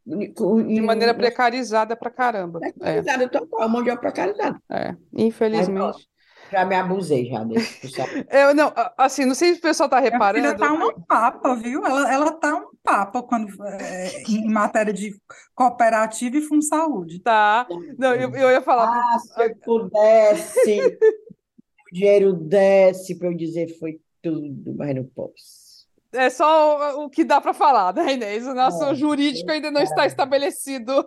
De 0.05 0.81
maneira 0.81 1.13
precarizada 1.13 1.95
para 1.95 2.11
caramba. 2.11 2.59
Precarizada, 2.59 3.23
é. 3.23 3.27
total, 3.27 3.69
mão 3.69 3.81
de 3.81 3.89
obra 3.89 4.01
precarizada. 4.01 4.59
É, 4.69 4.95
infelizmente. 5.13 6.07
Já 6.51 6.65
me 6.65 6.75
abusei 6.75 7.25
já 7.25 7.43
desse. 7.43 7.91
eu 8.29 8.53
não, 8.53 8.71
assim, 8.97 9.25
não 9.25 9.33
sei 9.33 9.53
se 9.53 9.59
o 9.59 9.61
pessoal 9.61 9.87
está 9.87 9.99
reparando. 9.99 10.45
Ela 10.45 10.53
está 10.53 10.71
uma 10.71 10.93
papa, 11.05 11.55
viu? 11.55 11.85
Ela, 11.85 12.13
ela 12.13 12.31
tá 12.31 12.55
um 12.55 12.69
papa 12.83 13.23
quando, 13.23 13.51
é, 13.65 14.21
em 14.29 14.47
matéria 14.49 14.93
de 14.93 15.15
cooperativa 15.55 16.37
e 16.37 16.41
fundo 16.41 16.63
saúde. 16.63 17.19
Tá. 17.19 17.67
Não, 17.97 18.13
eu, 18.13 18.29
eu 18.35 18.51
ia 18.51 18.61
falar. 18.61 18.87
Ah, 18.89 19.19
se 19.19 19.43
eu 19.43 19.55
pudesse, 19.57 20.79
o 21.89 21.93
dinheiro 21.93 22.33
desce 22.33 23.17
para 23.17 23.29
eu 23.29 23.35
dizer 23.35 23.77
foi 23.79 23.99
tudo, 24.21 24.75
mas 24.77 24.95
não 24.95 25.05
posso. 25.05 25.63
É 26.11 26.29
só 26.29 27.03
o 27.03 27.09
que 27.09 27.23
dá 27.23 27.41
para 27.41 27.55
falar, 27.55 27.91
né, 27.95 28.13
Inês? 28.13 28.45
O 28.45 28.53
nosso 28.53 28.83
é, 28.83 28.93
jurídico 28.93 29.49
ainda 29.49 29.71
não 29.71 29.81
está 29.81 30.05
estabelecido. 30.05 31.03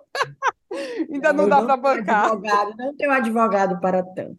ainda 1.09 1.33
não, 1.33 1.47
não 1.47 1.49
dá 1.49 1.65
para 1.65 1.77
bancar. 1.77 2.33
Advogado, 2.33 2.75
não 2.77 2.97
tenho 2.97 3.13
advogado 3.13 3.81
para 3.81 4.03
tanto. 4.03 4.37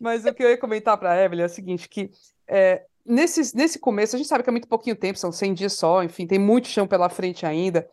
Mas 0.00 0.24
o 0.24 0.32
que 0.32 0.42
eu 0.42 0.50
ia 0.50 0.58
comentar 0.58 0.96
para 0.96 1.12
a 1.12 1.22
Evelyn 1.22 1.42
é 1.42 1.46
o 1.46 1.48
seguinte, 1.48 1.88
que 1.88 2.10
é, 2.48 2.84
nesse, 3.04 3.56
nesse 3.56 3.78
começo, 3.78 4.16
a 4.16 4.18
gente 4.18 4.28
sabe 4.28 4.42
que 4.42 4.50
é 4.50 4.52
muito 4.52 4.68
pouquinho 4.68 4.96
tempo, 4.96 5.18
são 5.18 5.32
100 5.32 5.54
dias 5.54 5.72
só, 5.74 6.02
enfim, 6.02 6.26
tem 6.26 6.38
muito 6.38 6.68
chão 6.68 6.86
pela 6.86 7.08
frente 7.08 7.44
ainda, 7.44 7.88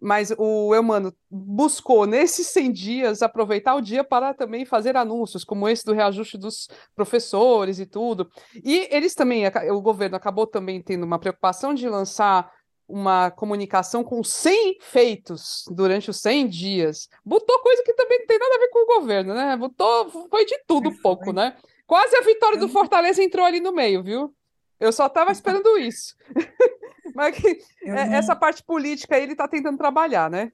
mas 0.00 0.32
o 0.36 0.74
Eumano 0.74 1.14
buscou, 1.30 2.06
nesses 2.06 2.48
100 2.48 2.72
dias, 2.72 3.22
aproveitar 3.22 3.74
o 3.74 3.80
dia 3.80 4.04
para 4.04 4.34
também 4.34 4.66
fazer 4.66 4.96
anúncios, 4.96 5.44
como 5.44 5.68
esse 5.68 5.84
do 5.84 5.94
reajuste 5.94 6.36
dos 6.36 6.68
professores 6.94 7.78
e 7.78 7.86
tudo. 7.86 8.28
E 8.62 8.86
eles 8.90 9.14
também, 9.14 9.44
o 9.70 9.80
governo 9.80 10.16
acabou 10.16 10.46
também 10.46 10.82
tendo 10.82 11.04
uma 11.04 11.18
preocupação 11.18 11.72
de 11.72 11.88
lançar 11.88 12.52
uma 12.88 13.30
comunicação 13.30 14.04
com 14.04 14.22
100 14.22 14.78
feitos 14.80 15.64
durante 15.70 16.10
os 16.10 16.20
100 16.20 16.48
dias. 16.48 17.08
Botou 17.24 17.58
coisa 17.60 17.82
que 17.82 17.94
também 17.94 18.20
não 18.20 18.26
tem 18.26 18.38
nada 18.38 18.54
a 18.54 18.58
ver 18.58 18.68
com 18.68 18.82
o 18.82 19.00
governo, 19.00 19.34
né? 19.34 19.56
Botou, 19.56 20.28
foi 20.28 20.44
de 20.44 20.58
tudo 20.66 20.90
um 20.90 20.96
pouco, 20.98 21.32
né? 21.32 21.56
Quase 21.86 22.16
a 22.16 22.22
vitória 22.22 22.58
do 22.58 22.68
Fortaleza 22.68 23.22
entrou 23.22 23.44
ali 23.44 23.60
no 23.60 23.72
meio, 23.72 24.02
viu? 24.02 24.34
Eu 24.78 24.92
só 24.92 25.06
estava 25.06 25.32
esperando 25.32 25.78
isso. 25.78 26.14
Mas 27.14 27.36
que, 27.36 27.58
é, 27.84 28.06
não... 28.06 28.14
essa 28.14 28.34
parte 28.34 28.62
política 28.62 29.16
aí 29.16 29.22
ele 29.22 29.32
está 29.32 29.46
tentando 29.46 29.78
trabalhar, 29.78 30.30
né? 30.30 30.52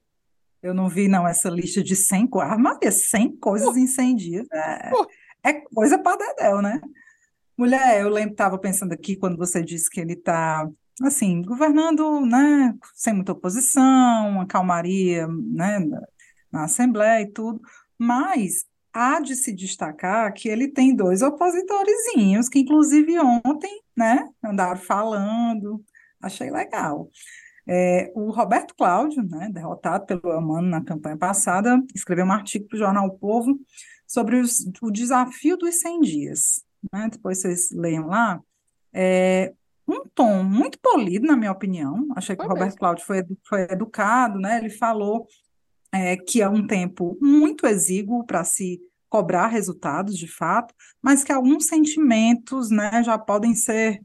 Eu 0.61 0.73
não 0.73 0.87
vi, 0.87 1.07
não, 1.07 1.27
essa 1.27 1.49
lista 1.49 1.81
de 1.81 1.95
100 1.95 2.27
coisas. 2.27 2.57
Maria, 2.57 2.91
100 2.91 3.37
coisas 3.37 3.75
em 3.75 3.87
100 3.87 4.15
dias. 4.15 4.47
É, 4.53 4.91
é 5.43 5.53
coisa 5.73 5.97
para 5.97 6.17
Dedéu, 6.17 6.61
né? 6.61 6.79
Mulher, 7.57 8.01
eu 8.01 8.09
lembro, 8.09 8.31
estava 8.31 8.57
pensando 8.57 8.93
aqui 8.93 9.15
quando 9.15 9.37
você 9.37 9.63
disse 9.63 9.89
que 9.89 9.99
ele 9.99 10.13
está, 10.13 10.69
assim, 11.03 11.41
governando, 11.41 12.21
né, 12.21 12.75
sem 12.95 13.13
muita 13.13 13.31
oposição, 13.31 14.29
uma 14.29 14.45
calmaria, 14.45 15.27
né, 15.27 15.79
na 16.51 16.63
Assembleia 16.65 17.21
e 17.21 17.31
tudo, 17.31 17.61
mas 17.97 18.65
há 18.93 19.19
de 19.19 19.35
se 19.35 19.53
destacar 19.53 20.33
que 20.33 20.49
ele 20.49 20.67
tem 20.67 20.95
dois 20.95 21.21
opositorzinhos, 21.21 22.49
que 22.49 22.59
inclusive 22.59 23.17
ontem, 23.19 23.81
né, 23.95 24.27
andaram 24.43 24.79
falando, 24.79 25.83
achei 26.21 26.49
legal. 26.49 27.09
É, 27.67 28.11
o 28.15 28.31
Roberto 28.31 28.75
Cláudio, 28.75 29.23
né, 29.23 29.49
derrotado 29.51 30.05
pelo 30.05 30.31
Amano 30.31 30.67
na 30.67 30.83
campanha 30.83 31.17
passada, 31.17 31.81
escreveu 31.95 32.25
um 32.25 32.31
artigo 32.31 32.67
para 32.67 32.75
o 32.75 32.79
jornal 32.79 33.07
o 33.07 33.17
Povo 33.17 33.59
sobre 34.07 34.37
os, 34.37 34.65
o 34.81 34.91
desafio 34.91 35.57
dos 35.57 35.75
100 35.75 36.01
dias. 36.01 36.65
Né, 36.91 37.07
depois 37.11 37.39
vocês 37.39 37.71
leiam 37.71 38.07
lá. 38.07 38.41
É, 38.93 39.53
um 39.91 40.05
tom 40.13 40.43
muito 40.43 40.79
polido, 40.79 41.27
na 41.27 41.35
minha 41.35 41.51
opinião. 41.51 42.07
Achei 42.15 42.35
que 42.35 42.43
foi 42.43 42.49
o 42.49 42.53
Roberto. 42.53 42.77
Cláudio 42.77 43.05
foi, 43.05 43.23
foi 43.47 43.61
educado, 43.63 44.39
né? 44.39 44.57
Ele 44.57 44.69
falou 44.69 45.27
é, 45.91 46.15
que 46.15 46.41
é 46.41 46.47
um 46.47 46.65
tempo 46.65 47.17
muito 47.21 47.67
exíguo 47.67 48.25
para 48.25 48.43
se 48.43 48.79
cobrar 49.09 49.47
resultados, 49.47 50.17
de 50.17 50.27
fato, 50.27 50.73
mas 51.01 51.23
que 51.23 51.33
alguns 51.33 51.65
sentimentos 51.65 52.69
né, 52.69 53.03
já 53.03 53.17
podem 53.17 53.53
ser, 53.53 54.01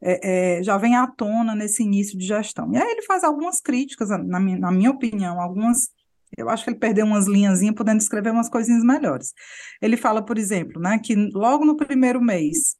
é, 0.00 0.58
é, 0.58 0.62
já 0.62 0.78
vem 0.78 0.96
à 0.96 1.06
tona 1.06 1.54
nesse 1.54 1.82
início 1.82 2.18
de 2.18 2.26
gestão. 2.26 2.72
E 2.72 2.78
aí 2.78 2.90
ele 2.90 3.02
faz 3.02 3.22
algumas 3.22 3.60
críticas, 3.60 4.08
na 4.08 4.40
minha, 4.40 4.58
na 4.58 4.72
minha 4.72 4.90
opinião, 4.90 5.40
algumas 5.40 5.90
eu 6.36 6.50
acho 6.50 6.64
que 6.64 6.70
ele 6.70 6.78
perdeu 6.78 7.06
umas 7.06 7.26
linhazinhas 7.26 7.74
podendo 7.74 8.00
escrever 8.00 8.30
umas 8.30 8.48
coisinhas 8.48 8.82
melhores. 8.82 9.32
Ele 9.80 9.96
fala, 9.96 10.22
por 10.22 10.36
exemplo, 10.36 10.80
né, 10.80 10.98
que 10.98 11.14
logo 11.32 11.64
no 11.64 11.76
primeiro 11.76 12.20
mês 12.20 12.76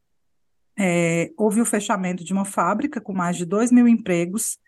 é, 0.78 1.30
houve 1.36 1.60
o 1.60 1.66
fechamento 1.66 2.24
de 2.24 2.32
uma 2.32 2.44
fábrica 2.44 3.00
com 3.00 3.12
mais 3.12 3.36
de 3.36 3.44
2 3.44 3.72
mil 3.72 3.88
empregos, 3.88 4.58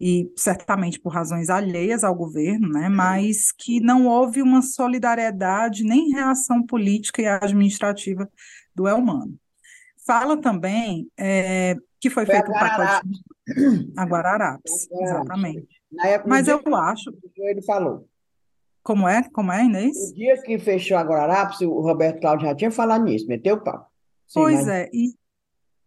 e 0.00 0.30
certamente 0.36 1.00
por 1.00 1.12
razões 1.12 1.50
alheias 1.50 2.04
ao 2.04 2.14
governo, 2.14 2.68
né, 2.68 2.88
mas 2.88 3.50
que 3.50 3.80
não 3.80 4.06
houve 4.06 4.40
uma 4.40 4.62
solidariedade 4.62 5.82
nem 5.82 6.10
reação 6.10 6.64
política 6.64 7.20
e 7.20 7.26
administrativa 7.26 8.30
do 8.74 8.86
Elmano. 8.86 9.34
Fala 10.06 10.40
também 10.40 11.08
é, 11.18 11.74
que 12.00 12.08
foi, 12.08 12.24
foi 12.24 12.36
feito 12.36 12.48
o 12.48 12.54
um 12.54 12.58
pacote 12.58 13.08
a 13.96 14.04
Guararapes, 14.04 14.88
exatamente. 14.90 15.66
Época, 16.04 16.28
mas 16.28 16.48
eu 16.48 16.60
acho. 16.76 17.10
Ele 17.36 17.62
falou. 17.62 18.06
Como 18.82 19.08
é? 19.08 19.22
Como 19.30 19.52
é, 19.52 19.64
Inês? 19.64 19.96
O 20.10 20.14
dia 20.14 20.40
que 20.42 20.58
fechou 20.58 20.96
a 20.96 21.02
Guararapes, 21.02 21.60
o 21.62 21.80
Roberto 21.80 22.20
Cláudio 22.20 22.46
já 22.46 22.54
tinha 22.54 22.70
falado 22.70 23.04
nisso, 23.04 23.26
meteu 23.26 23.56
o 23.56 23.60
pau. 23.60 23.90
Sim, 24.26 24.40
pois 24.40 24.56
mas... 24.56 24.68
é, 24.68 24.90
e 24.92 25.14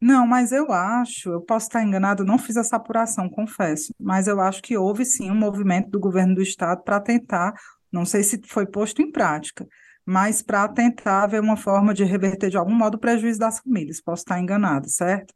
não, 0.02 0.26
mas 0.26 0.52
eu 0.52 0.72
acho, 0.72 1.30
eu 1.30 1.42
posso 1.42 1.68
estar 1.68 1.84
enganado, 1.84 2.26
não 2.26 2.40
fiz 2.40 2.56
essa 2.58 2.76
apuração, 2.76 3.30
confesso, 3.30 3.94
mas 4.00 4.28
eu 4.28 4.42
acho 4.42 4.60
que 4.62 4.76
houve 4.76 5.06
sim 5.06 5.30
um 5.30 5.36
movimento 5.36 5.92
do 5.92 6.00
governo 6.00 6.34
do 6.34 6.42
estado 6.42 6.82
para 6.84 7.00
tentar, 7.00 7.54
não 7.92 8.04
sei 8.04 8.24
se 8.24 8.42
foi 8.48 8.66
posto 8.66 9.02
em 9.04 9.12
prática, 9.12 9.68
mas 10.04 10.42
para 10.42 10.68
tentar 10.68 11.28
ver 11.28 11.40
uma 11.40 11.56
forma 11.56 11.94
de 11.94 12.04
reverter 12.04 12.50
de 12.50 12.58
algum 12.58 12.74
modo 12.74 12.96
o 12.96 13.00
prejuízo 13.00 13.38
das 13.38 13.60
famílias. 13.60 14.02
Posso 14.02 14.24
estar 14.24 14.40
enganado, 14.40 14.90
certo? 14.90 15.34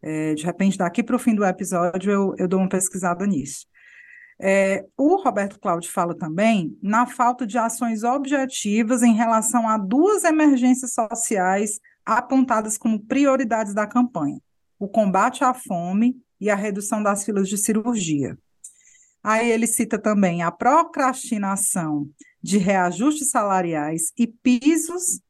É, 0.00 0.34
de 0.34 0.44
repente, 0.44 0.78
daqui 0.78 1.02
para 1.02 1.16
o 1.16 1.18
fim 1.18 1.34
do 1.34 1.44
episódio, 1.44 2.12
eu, 2.12 2.34
eu 2.38 2.46
dou 2.46 2.60
uma 2.60 2.68
pesquisada 2.68 3.26
nisso. 3.26 3.66
É, 4.40 4.84
o 4.96 5.16
Roberto 5.16 5.58
Cláudio 5.58 5.90
fala 5.90 6.16
também 6.16 6.78
na 6.80 7.06
falta 7.06 7.46
de 7.46 7.58
ações 7.58 8.04
objetivas 8.04 9.02
em 9.02 9.14
relação 9.14 9.68
a 9.68 9.76
duas 9.78 10.22
emergências 10.22 10.92
sociais 10.92 11.80
apontadas 12.06 12.78
como 12.78 13.04
prioridades 13.04 13.74
da 13.74 13.86
campanha: 13.86 14.40
o 14.78 14.88
combate 14.88 15.42
à 15.42 15.52
fome 15.52 16.16
e 16.40 16.48
a 16.48 16.54
redução 16.54 17.02
das 17.02 17.24
filas 17.24 17.48
de 17.48 17.58
cirurgia. 17.58 18.38
Aí 19.22 19.50
ele 19.50 19.66
cita 19.66 19.98
também 19.98 20.42
a 20.42 20.52
procrastinação 20.52 22.08
de 22.40 22.58
reajustes 22.58 23.30
salariais 23.30 24.12
e 24.16 24.26
pisos 24.26 25.20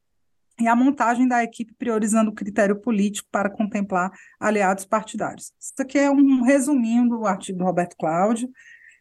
e 0.61 0.67
a 0.69 0.77
montagem 0.77 1.27
da 1.27 1.43
equipe 1.43 1.75
priorizando 1.75 2.31
o 2.31 2.35
critério 2.35 2.81
político 2.81 3.29
para 3.31 3.51
contemplar 3.51 4.11
aliados 4.39 4.85
partidários. 4.85 5.53
Isso 5.59 5.73
aqui 5.79 5.99
é 5.99 6.11
um 6.11 6.43
resuminho 6.43 7.09
do 7.09 7.27
artigo 7.27 7.59
do 7.59 7.65
Roberto 7.65 7.97
Cláudio. 7.97 8.51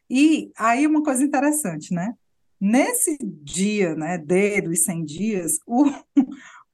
E 0.09 0.51
aí 0.57 0.85
uma 0.85 1.03
coisa 1.03 1.23
interessante, 1.23 1.93
né? 1.93 2.13
Nesse 2.59 3.17
dia, 3.21 3.95
né, 3.95 4.17
D 4.17 4.61
dos 4.61 4.83
100 4.83 5.05
dias, 5.05 5.59
o, 5.67 5.85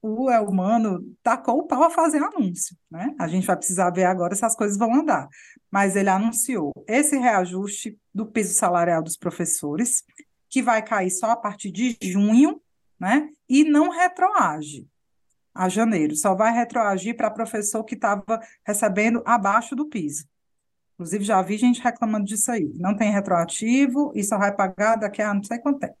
o 0.02 0.28
Elmano 0.28 1.00
tacou 1.22 1.60
o 1.60 1.66
pau 1.66 1.84
a 1.84 1.90
fazer 1.90 2.20
anúncio, 2.20 2.76
né? 2.90 3.14
A 3.18 3.28
gente 3.28 3.46
vai 3.46 3.56
precisar 3.56 3.88
ver 3.90 4.04
agora 4.04 4.34
se 4.34 4.44
as 4.44 4.56
coisas 4.56 4.76
vão 4.76 4.92
andar. 4.92 5.28
Mas 5.70 5.94
ele 5.94 6.08
anunciou 6.08 6.72
esse 6.88 7.16
reajuste 7.16 7.96
do 8.12 8.26
piso 8.26 8.52
salarial 8.52 9.00
dos 9.00 9.16
professores, 9.16 10.02
que 10.50 10.60
vai 10.60 10.82
cair 10.82 11.10
só 11.10 11.30
a 11.30 11.36
partir 11.36 11.70
de 11.70 11.96
junho, 12.02 12.60
né? 12.98 13.28
E 13.48 13.64
não 13.64 13.90
retroage 13.90 14.86
a 15.54 15.68
janeiro, 15.68 16.16
só 16.16 16.34
vai 16.34 16.52
retroagir 16.52 17.16
para 17.16 17.30
professor 17.30 17.84
que 17.84 17.94
estava 17.94 18.40
recebendo 18.66 19.22
abaixo 19.24 19.76
do 19.76 19.88
piso. 19.88 20.24
Inclusive, 20.94 21.24
já 21.24 21.40
vi 21.42 21.56
gente 21.56 21.80
reclamando 21.80 22.24
disso 22.24 22.50
aí. 22.50 22.72
Não 22.74 22.96
tem 22.96 23.10
retroativo 23.10 24.12
e 24.14 24.24
só 24.24 24.38
vai 24.38 24.54
pagar 24.54 24.96
daqui 24.96 25.22
a 25.22 25.32
não 25.32 25.42
sei 25.42 25.58
quanto 25.58 25.80
tempo. 25.80 25.96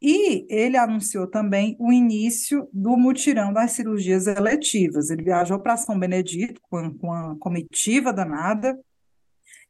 E 0.00 0.46
ele 0.50 0.76
anunciou 0.76 1.26
também 1.26 1.74
o 1.78 1.90
início 1.92 2.68
do 2.72 2.96
mutirão 2.96 3.52
das 3.52 3.72
cirurgias 3.72 4.26
eletivas. 4.26 5.10
Ele 5.10 5.22
viajou 5.22 5.58
para 5.58 5.76
São 5.76 5.98
Benedito 5.98 6.60
com, 6.68 6.92
com 6.98 7.06
uma 7.06 7.36
comitiva 7.38 8.12
danada 8.12 8.78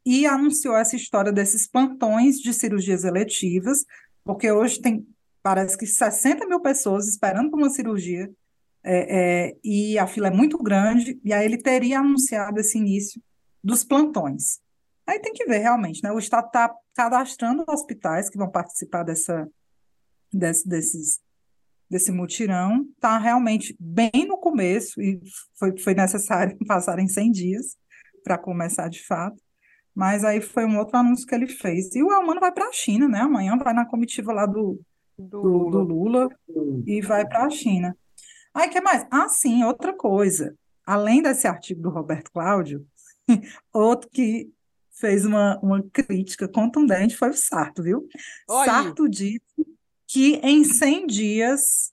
e 0.05 0.27
anunciou 0.27 0.77
essa 0.77 0.97
história 0.97 1.33
desses 1.33 1.67
plantões 1.67 2.39
de 2.39 2.53
cirurgias 2.53 3.05
eletivas, 3.05 3.85
porque 4.25 4.51
hoje 4.51 4.81
tem, 4.81 5.07
parece 5.43 5.77
que 5.77 5.87
60 5.87 6.47
mil 6.47 6.61
pessoas 6.61 7.09
esperando 7.09 7.51
por 7.51 7.59
uma 7.59 7.71
cirurgia 7.71 8.31
é, 8.85 9.49
é, 9.49 9.57
e 9.65 9.99
a 9.99 10.07
fila 10.07 10.29
é 10.29 10.31
muito 10.31 10.59
grande, 10.59 11.21
e 11.25 11.33
aí 11.33 11.45
ele 11.45 11.59
teria 11.59 11.99
anunciado 11.99 12.61
esse 12.61 12.79
início 12.79 13.21
dos 13.63 13.83
plantões. 13.83 14.61
Aí 15.05 15.19
tem 15.19 15.33
que 15.33 15.45
ver 15.45 15.59
realmente, 15.59 16.01
né? 16.05 16.13
O 16.13 16.19
Estado 16.21 16.47
está 16.47 16.73
cadastrando 16.95 17.65
hospitais 17.69 18.31
que 18.31 18.39
vão 18.39 18.49
participar 18.49 19.03
dessa 19.03 19.49
desse, 20.33 20.69
desses, 20.69 21.21
desse 21.91 22.13
mutirão 22.13 22.87
está 22.95 23.19
realmente 23.19 23.77
bem 23.79 24.27
no 24.27 24.39
começo 24.39 25.01
e 25.01 25.21
foi, 25.59 25.79
foi 25.79 25.95
necessário 25.95 26.57
passarem 26.67 27.09
100 27.09 27.31
dias 27.33 27.77
para 28.23 28.39
começar 28.39 28.89
de 28.89 29.05
fato. 29.05 29.41
Mas 29.95 30.25
aí 30.25 30.43
foi 30.43 30.67
um 30.67 30.79
outro 30.79 30.97
anúncio 30.99 31.27
que 31.27 31.35
ele 31.35 31.47
fez. 31.47 31.95
E 31.95 32.03
o 32.03 32.13
Elmano 32.13 32.39
vai 32.39 32.53
para 32.53 32.69
a 32.69 32.73
China, 32.73 33.09
né? 33.09 33.21
Amanhã 33.21 33.57
vai 33.57 33.73
na 33.73 33.87
comitiva 33.87 34.31
lá 34.31 34.45
do, 34.45 34.79
do, 35.19 35.41
do, 35.41 35.71
do 35.71 35.79
Lula 35.81 36.29
e 36.87 37.01
vai 37.01 37.27
para 37.27 37.45
a 37.45 37.51
China. 37.51 37.97
Aí, 38.53 38.69
que 38.69 38.81
mais? 38.81 39.07
Ah, 39.11 39.29
sim, 39.29 39.65
outra 39.65 39.95
coisa. 39.95 40.55
Além 40.85 41.23
desse 41.23 41.47
artigo 41.47 41.81
do 41.81 41.89
Roberto 41.89 42.31
Cláudio, 42.31 42.87
outro 43.73 44.09
que 44.11 44.51
fez 44.93 45.25
uma, 45.25 45.59
uma 45.63 45.83
crítica 45.93 46.49
contundente 46.49 47.17
foi 47.17 47.31
o 47.31 47.35
Sarto, 47.35 47.83
viu? 47.83 48.07
Oi. 48.49 48.65
Sarto 48.65 49.09
disse 49.09 49.41
que 50.17 50.41
em 50.43 50.65
100 50.65 51.07
dias 51.09 51.93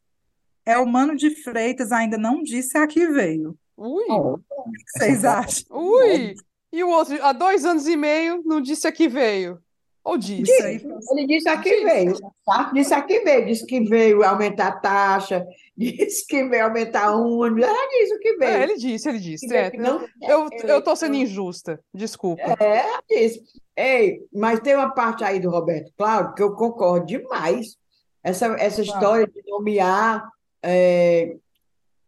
é 0.65 0.77
o 0.77 0.85
Mano 0.85 1.13
de 1.13 1.29
Freitas 1.43 1.91
ainda 1.91 2.17
não 2.17 2.41
disse 2.41 2.77
a 2.77 2.87
que 2.87 3.05
veio. 3.07 3.53
Ui! 3.75 4.05
O 4.09 4.37
que 4.37 4.97
vocês 4.97 5.25
acham? 5.27 5.65
Ui! 5.69 6.33
E 6.71 6.83
o 6.85 6.89
outro, 6.89 7.21
há 7.21 7.33
dois 7.33 7.65
anos 7.65 7.85
e 7.85 7.97
meio, 7.97 8.41
não 8.45 8.61
disse 8.61 8.87
a 8.87 8.93
que 8.93 9.09
veio. 9.09 9.59
Ou 10.05 10.17
disse? 10.17 10.43
disse 10.43 10.87
ele 11.11 11.27
disse 11.27 11.49
aqui 11.49 11.69
disse. 11.69 11.83
veio. 11.83 12.13
Tá? 12.45 12.71
Disse 12.73 12.93
aqui 12.93 13.19
veio. 13.19 13.45
Disse 13.45 13.65
que 13.65 13.81
veio 13.81 14.23
aumentar 14.23 14.67
a 14.67 14.79
taxa, 14.79 15.45
disse 15.75 16.25
que 16.25 16.45
veio 16.45 16.63
aumentar 16.63 17.13
o 17.17 17.39
ônibus. 17.39 17.65
Ela 17.65 17.89
disse 17.89 18.15
o 18.15 18.19
que 18.19 18.37
veio. 18.37 18.51
É, 18.51 18.63
ele 18.63 18.77
disse, 18.77 19.09
ele 19.09 19.19
disse. 19.19 19.53
É, 19.53 19.69
não, 19.77 20.01
eu, 20.21 20.47
eu 20.63 20.81
tô 20.81 20.95
sendo 20.95 21.15
injusta, 21.15 21.77
desculpa. 21.93 22.55
É, 22.63 22.85
disse. 23.09 23.43
Ei, 23.75 24.21
mas 24.31 24.61
tem 24.61 24.75
uma 24.75 24.93
parte 24.93 25.23
aí 25.23 25.39
do 25.39 25.49
Roberto 25.49 25.91
Claro 25.97 26.33
que 26.33 26.41
eu 26.41 26.53
concordo 26.53 27.05
demais. 27.05 27.77
Essa, 28.23 28.47
essa 28.59 28.81
história 28.81 29.27
de 29.27 29.43
nomear 29.47 30.29
é, 30.61 31.35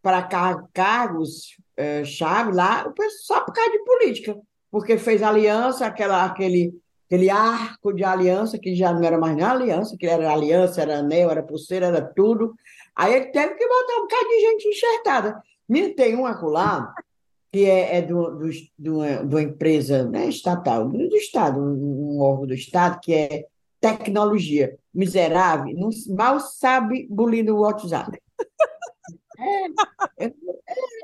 para 0.01 0.23
car 0.23 0.65
cargos 0.73 1.57
é, 1.75 2.03
chave 2.05 2.53
lá, 2.53 2.91
só 3.23 3.41
por 3.41 3.53
causa 3.53 3.71
de 3.71 3.79
política, 3.79 4.37
porque 4.71 4.97
fez 4.97 5.21
aliança, 5.21 5.85
aquela, 5.85 6.23
aquele 6.23 6.73
aquele 7.05 7.29
arco 7.29 7.93
de 7.93 8.03
aliança, 8.03 8.57
que 8.57 8.75
já 8.75 8.91
não 8.91 9.03
era 9.03 9.17
mais 9.17 9.35
nem 9.35 9.45
aliança, 9.45 9.95
que 9.97 10.05
era 10.05 10.31
aliança, 10.31 10.81
era 10.81 10.99
anel, 10.99 11.29
era 11.29 11.43
pulseira, 11.43 11.87
era 11.87 12.01
tudo. 12.01 12.55
Aí 12.95 13.13
ele 13.13 13.25
teve 13.27 13.55
que 13.55 13.67
botar 13.67 13.97
um 13.97 14.01
bocado 14.01 14.27
de 14.27 14.39
gente 14.39 14.67
enxertada. 14.67 15.43
Tem 15.95 16.15
um 16.15 16.25
acolá, 16.25 16.93
que 17.51 17.65
é, 17.65 17.97
é 17.97 18.01
do, 18.01 18.31
do, 18.31 18.49
do, 18.77 19.27
de 19.27 19.35
uma 19.35 19.41
empresa 19.41 20.03
né, 20.05 20.27
estatal, 20.27 20.89
do, 20.89 21.09
do 21.09 21.15
Estado, 21.15 21.59
um, 21.59 22.17
um 22.17 22.21
órgão 22.21 22.47
do 22.47 22.53
Estado, 22.53 22.99
que 23.01 23.13
é 23.13 23.45
tecnologia. 23.79 24.77
Miserável, 24.95 25.75
não, 25.75 25.89
mal 26.15 26.39
sabe 26.39 27.05
bulir 27.09 27.43
no 27.43 27.59
WhatsApp. 27.59 28.17
É, 29.37 30.25
é, 30.25 30.27
é, 30.27 30.33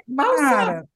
mal 0.07 0.35
Cara, 0.37 0.65
sabe. 0.73 0.87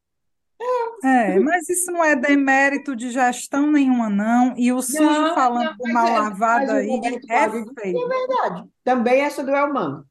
É, 1.03 1.39
mas 1.39 1.69
isso 1.69 1.91
não 1.91 2.03
é 2.03 2.15
demérito 2.15 2.95
de 2.95 3.11
gestão 3.11 3.71
nenhuma, 3.71 4.09
não. 4.09 4.55
E 4.57 4.71
o 4.71 4.81
sujo 4.81 5.03
não, 5.03 5.35
falando 5.35 5.75
não, 5.79 5.93
mal 5.93 6.07
é, 6.07 6.19
lavado 6.19 6.71
aí 6.71 6.89
é 7.29 7.49
feio. 7.49 7.97
É 7.97 8.07
verdade. 8.07 8.69
Também 8.83 9.21
essa 9.21 9.43
do 9.43 9.51
Elmano. 9.51 10.05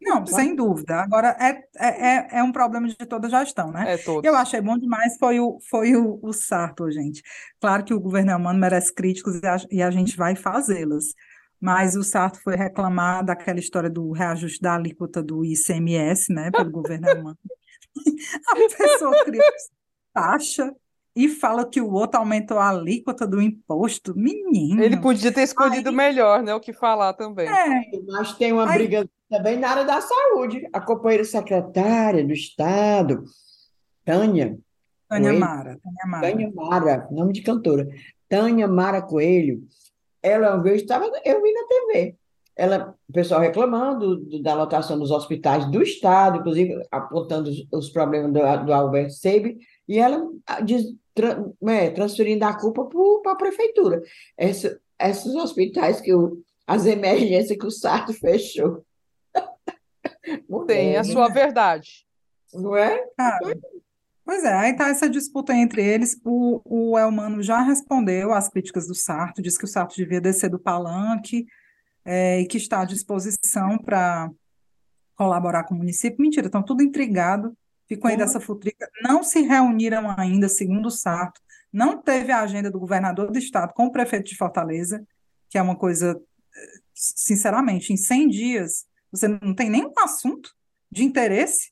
Não, 0.00 0.26
sem 0.26 0.56
dúvida. 0.56 1.00
Agora, 1.00 1.36
é, 1.38 1.62
é, 1.76 2.08
é, 2.08 2.28
é 2.38 2.42
um 2.42 2.50
problema 2.50 2.88
de 2.88 2.96
toda 2.96 3.30
gestão, 3.30 3.70
né? 3.70 3.94
É 3.94 3.98
todo. 3.98 4.24
Eu 4.24 4.34
achei 4.34 4.60
bom 4.60 4.76
demais 4.76 5.16
foi 5.18 5.38
o, 5.38 5.58
foi 5.70 5.94
o, 5.94 6.18
o 6.22 6.32
Sarto, 6.32 6.90
gente. 6.90 7.22
Claro 7.60 7.84
que 7.84 7.94
o 7.94 8.00
governo 8.00 8.32
Elmano 8.32 8.58
merece 8.58 8.92
críticas 8.92 9.40
e 9.40 9.46
a, 9.46 9.56
e 9.70 9.82
a 9.82 9.90
gente 9.90 10.16
vai 10.16 10.34
fazê-las. 10.34 11.04
Mas 11.66 11.96
o 11.96 12.04
Sarto 12.04 12.40
foi 12.44 12.54
reclamar 12.54 13.24
daquela 13.24 13.58
história 13.58 13.90
do 13.90 14.12
reajuste 14.12 14.60
da 14.60 14.76
alíquota 14.76 15.20
do 15.20 15.44
ICMS, 15.44 16.32
né, 16.32 16.48
pelo 16.52 16.70
governo 16.70 17.08
Elmano. 17.08 17.36
a 18.50 18.54
pessoa 18.54 19.24
cria 19.24 19.42
taxa 20.14 20.72
e 21.16 21.28
fala 21.28 21.68
que 21.68 21.80
o 21.80 21.90
outro 21.90 22.20
aumentou 22.20 22.60
a 22.60 22.68
alíquota 22.68 23.26
do 23.26 23.42
imposto. 23.42 24.14
Menino. 24.16 24.80
Ele 24.80 24.96
podia 24.96 25.32
ter 25.32 25.42
escolhido 25.42 25.88
aí, 25.88 25.94
melhor, 25.96 26.40
né? 26.40 26.54
O 26.54 26.60
que 26.60 26.72
falar 26.72 27.14
também. 27.14 27.48
É, 27.48 27.90
mas 28.06 28.32
tem 28.34 28.52
uma 28.52 28.70
aí, 28.70 28.78
briga 28.78 29.08
também 29.28 29.58
na 29.58 29.68
área 29.68 29.84
da 29.84 30.00
saúde. 30.00 30.68
A 30.72 30.80
companheira 30.80 31.24
secretária 31.24 32.24
do 32.24 32.32
Estado, 32.32 33.24
Tânia. 34.04 34.56
Tânia 35.08 35.30
Coelho, 35.30 35.40
Mara. 35.40 35.80
Tânia 35.82 36.06
Mara. 36.06 36.30
Tânia 36.30 36.52
Mara, 36.54 37.08
nome 37.10 37.32
de 37.32 37.42
cantora. 37.42 37.88
Tânia 38.28 38.68
Mara 38.68 39.02
Coelho. 39.02 39.66
Ela 40.26 40.54
uma 40.54 40.62
vez 40.62 40.82
estava, 40.82 41.04
eu 41.24 41.42
vi 41.42 41.52
na 41.52 41.66
TV 41.66 42.16
ela, 42.56 42.96
o 43.06 43.12
pessoal 43.12 43.42
reclamando 43.42 44.18
da 44.42 44.54
lotação 44.54 44.98
dos 44.98 45.10
hospitais 45.10 45.70
do 45.70 45.82
Estado, 45.82 46.38
inclusive 46.38 46.82
apontando 46.90 47.50
os, 47.50 47.66
os 47.70 47.90
problemas 47.90 48.32
do, 48.32 48.64
do 48.64 48.72
Albert 48.72 49.10
Seib, 49.10 49.58
e 49.86 49.98
ela 49.98 50.26
ah, 50.46 50.62
diz, 50.62 50.86
tra, 51.14 51.44
é, 51.68 51.90
transferindo 51.90 52.46
a 52.46 52.54
culpa 52.54 52.88
para 53.22 53.32
a 53.32 53.36
prefeitura. 53.36 54.02
Essa, 54.38 54.80
esses 54.98 55.34
hospitais 55.34 56.00
que 56.00 56.14
o, 56.14 56.42
as 56.66 56.86
emergências 56.86 57.58
que 57.58 57.66
o 57.66 57.70
Sarto 57.70 58.14
fechou. 58.18 58.82
Tem 60.66 60.96
a 60.96 61.04
sua 61.04 61.28
verdade. 61.28 62.06
Não 62.54 62.74
é? 62.74 63.04
Ah, 63.18 63.38
pois 64.26 64.42
é, 64.42 64.52
aí 64.52 64.72
está 64.72 64.88
essa 64.88 65.08
disputa 65.08 65.54
entre 65.54 65.82
eles. 65.82 66.20
O, 66.24 66.60
o 66.64 66.98
Elmano 66.98 67.40
já 67.42 67.62
respondeu 67.62 68.32
às 68.34 68.48
críticas 68.48 68.86
do 68.86 68.94
Sarto, 68.94 69.40
disse 69.40 69.56
que 69.56 69.64
o 69.64 69.68
Sarto 69.68 69.94
devia 69.94 70.20
descer 70.20 70.50
do 70.50 70.58
palanque, 70.58 71.46
é, 72.04 72.40
e 72.40 72.46
que 72.46 72.56
está 72.56 72.80
à 72.80 72.84
disposição 72.84 73.78
para 73.78 74.28
colaborar 75.14 75.64
com 75.64 75.74
o 75.74 75.78
município. 75.78 76.20
Mentira, 76.20 76.46
estão 76.46 76.62
tudo 76.62 76.82
intrigados, 76.82 77.52
ficam 77.88 78.10
aí 78.10 78.16
dessa 78.16 78.40
futrica, 78.40 78.90
não 79.00 79.22
se 79.22 79.42
reuniram 79.42 80.12
ainda, 80.18 80.48
segundo 80.48 80.86
o 80.86 80.90
Sarto, 80.90 81.40
não 81.72 82.02
teve 82.02 82.32
a 82.32 82.40
agenda 82.40 82.70
do 82.70 82.80
governador 82.80 83.30
do 83.30 83.38
estado 83.38 83.72
com 83.74 83.86
o 83.86 83.92
prefeito 83.92 84.28
de 84.28 84.36
Fortaleza, 84.36 85.06
que 85.48 85.56
é 85.56 85.62
uma 85.62 85.76
coisa, 85.76 86.20
sinceramente, 86.92 87.92
em 87.92 87.96
100 87.96 88.28
dias, 88.28 88.86
você 89.10 89.28
não 89.28 89.54
tem 89.54 89.70
nenhum 89.70 89.92
assunto 89.98 90.50
de 90.90 91.04
interesse 91.04 91.70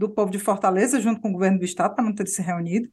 do 0.00 0.08
povo 0.08 0.32
de 0.32 0.38
Fortaleza 0.38 0.98
junto 0.98 1.20
com 1.20 1.28
o 1.28 1.32
governo 1.32 1.58
do 1.58 1.64
estado 1.66 1.94
para 1.94 2.02
não 2.02 2.14
ter 2.14 2.26
se 2.26 2.40
reunido. 2.40 2.88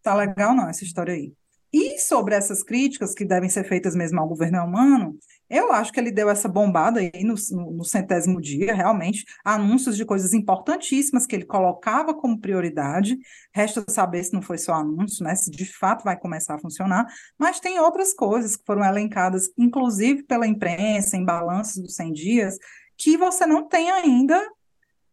Tá 0.00 0.14
legal 0.14 0.54
não 0.54 0.68
essa 0.68 0.84
história 0.84 1.12
aí. 1.12 1.32
E 1.72 1.98
sobre 1.98 2.36
essas 2.36 2.62
críticas 2.62 3.12
que 3.12 3.24
devem 3.24 3.50
ser 3.50 3.64
feitas 3.64 3.96
mesmo 3.96 4.20
ao 4.20 4.28
governo 4.28 4.64
humano, 4.64 5.18
eu 5.50 5.72
acho 5.72 5.92
que 5.92 5.98
ele 5.98 6.12
deu 6.12 6.30
essa 6.30 6.48
bombada 6.48 7.00
aí 7.00 7.24
no, 7.24 7.34
no, 7.74 7.84
centésimo 7.84 8.40
dia, 8.40 8.72
realmente, 8.72 9.24
anúncios 9.44 9.96
de 9.96 10.04
coisas 10.04 10.32
importantíssimas 10.32 11.26
que 11.26 11.34
ele 11.34 11.44
colocava 11.44 12.14
como 12.14 12.40
prioridade. 12.40 13.18
Resta 13.52 13.84
saber 13.88 14.22
se 14.22 14.32
não 14.32 14.40
foi 14.40 14.56
só 14.56 14.74
anúncio, 14.74 15.24
né? 15.24 15.34
Se 15.34 15.50
de 15.50 15.64
fato 15.64 16.04
vai 16.04 16.16
começar 16.16 16.54
a 16.54 16.60
funcionar. 16.60 17.06
Mas 17.36 17.58
tem 17.58 17.80
outras 17.80 18.14
coisas 18.14 18.56
que 18.56 18.64
foram 18.64 18.84
elencadas, 18.84 19.50
inclusive 19.58 20.22
pela 20.22 20.46
imprensa, 20.46 21.16
em 21.16 21.24
balanços 21.24 21.82
dos 21.82 21.96
100 21.96 22.12
dias, 22.12 22.56
que 22.96 23.16
você 23.16 23.44
não 23.46 23.68
tem 23.68 23.90
ainda, 23.90 24.40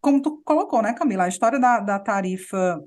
como 0.03 0.21
tu 0.21 0.41
colocou, 0.43 0.81
né, 0.81 0.93
Camila? 0.93 1.23
A 1.23 1.29
história 1.29 1.57
da, 1.57 1.79
da 1.79 1.97
tarifa. 1.97 2.83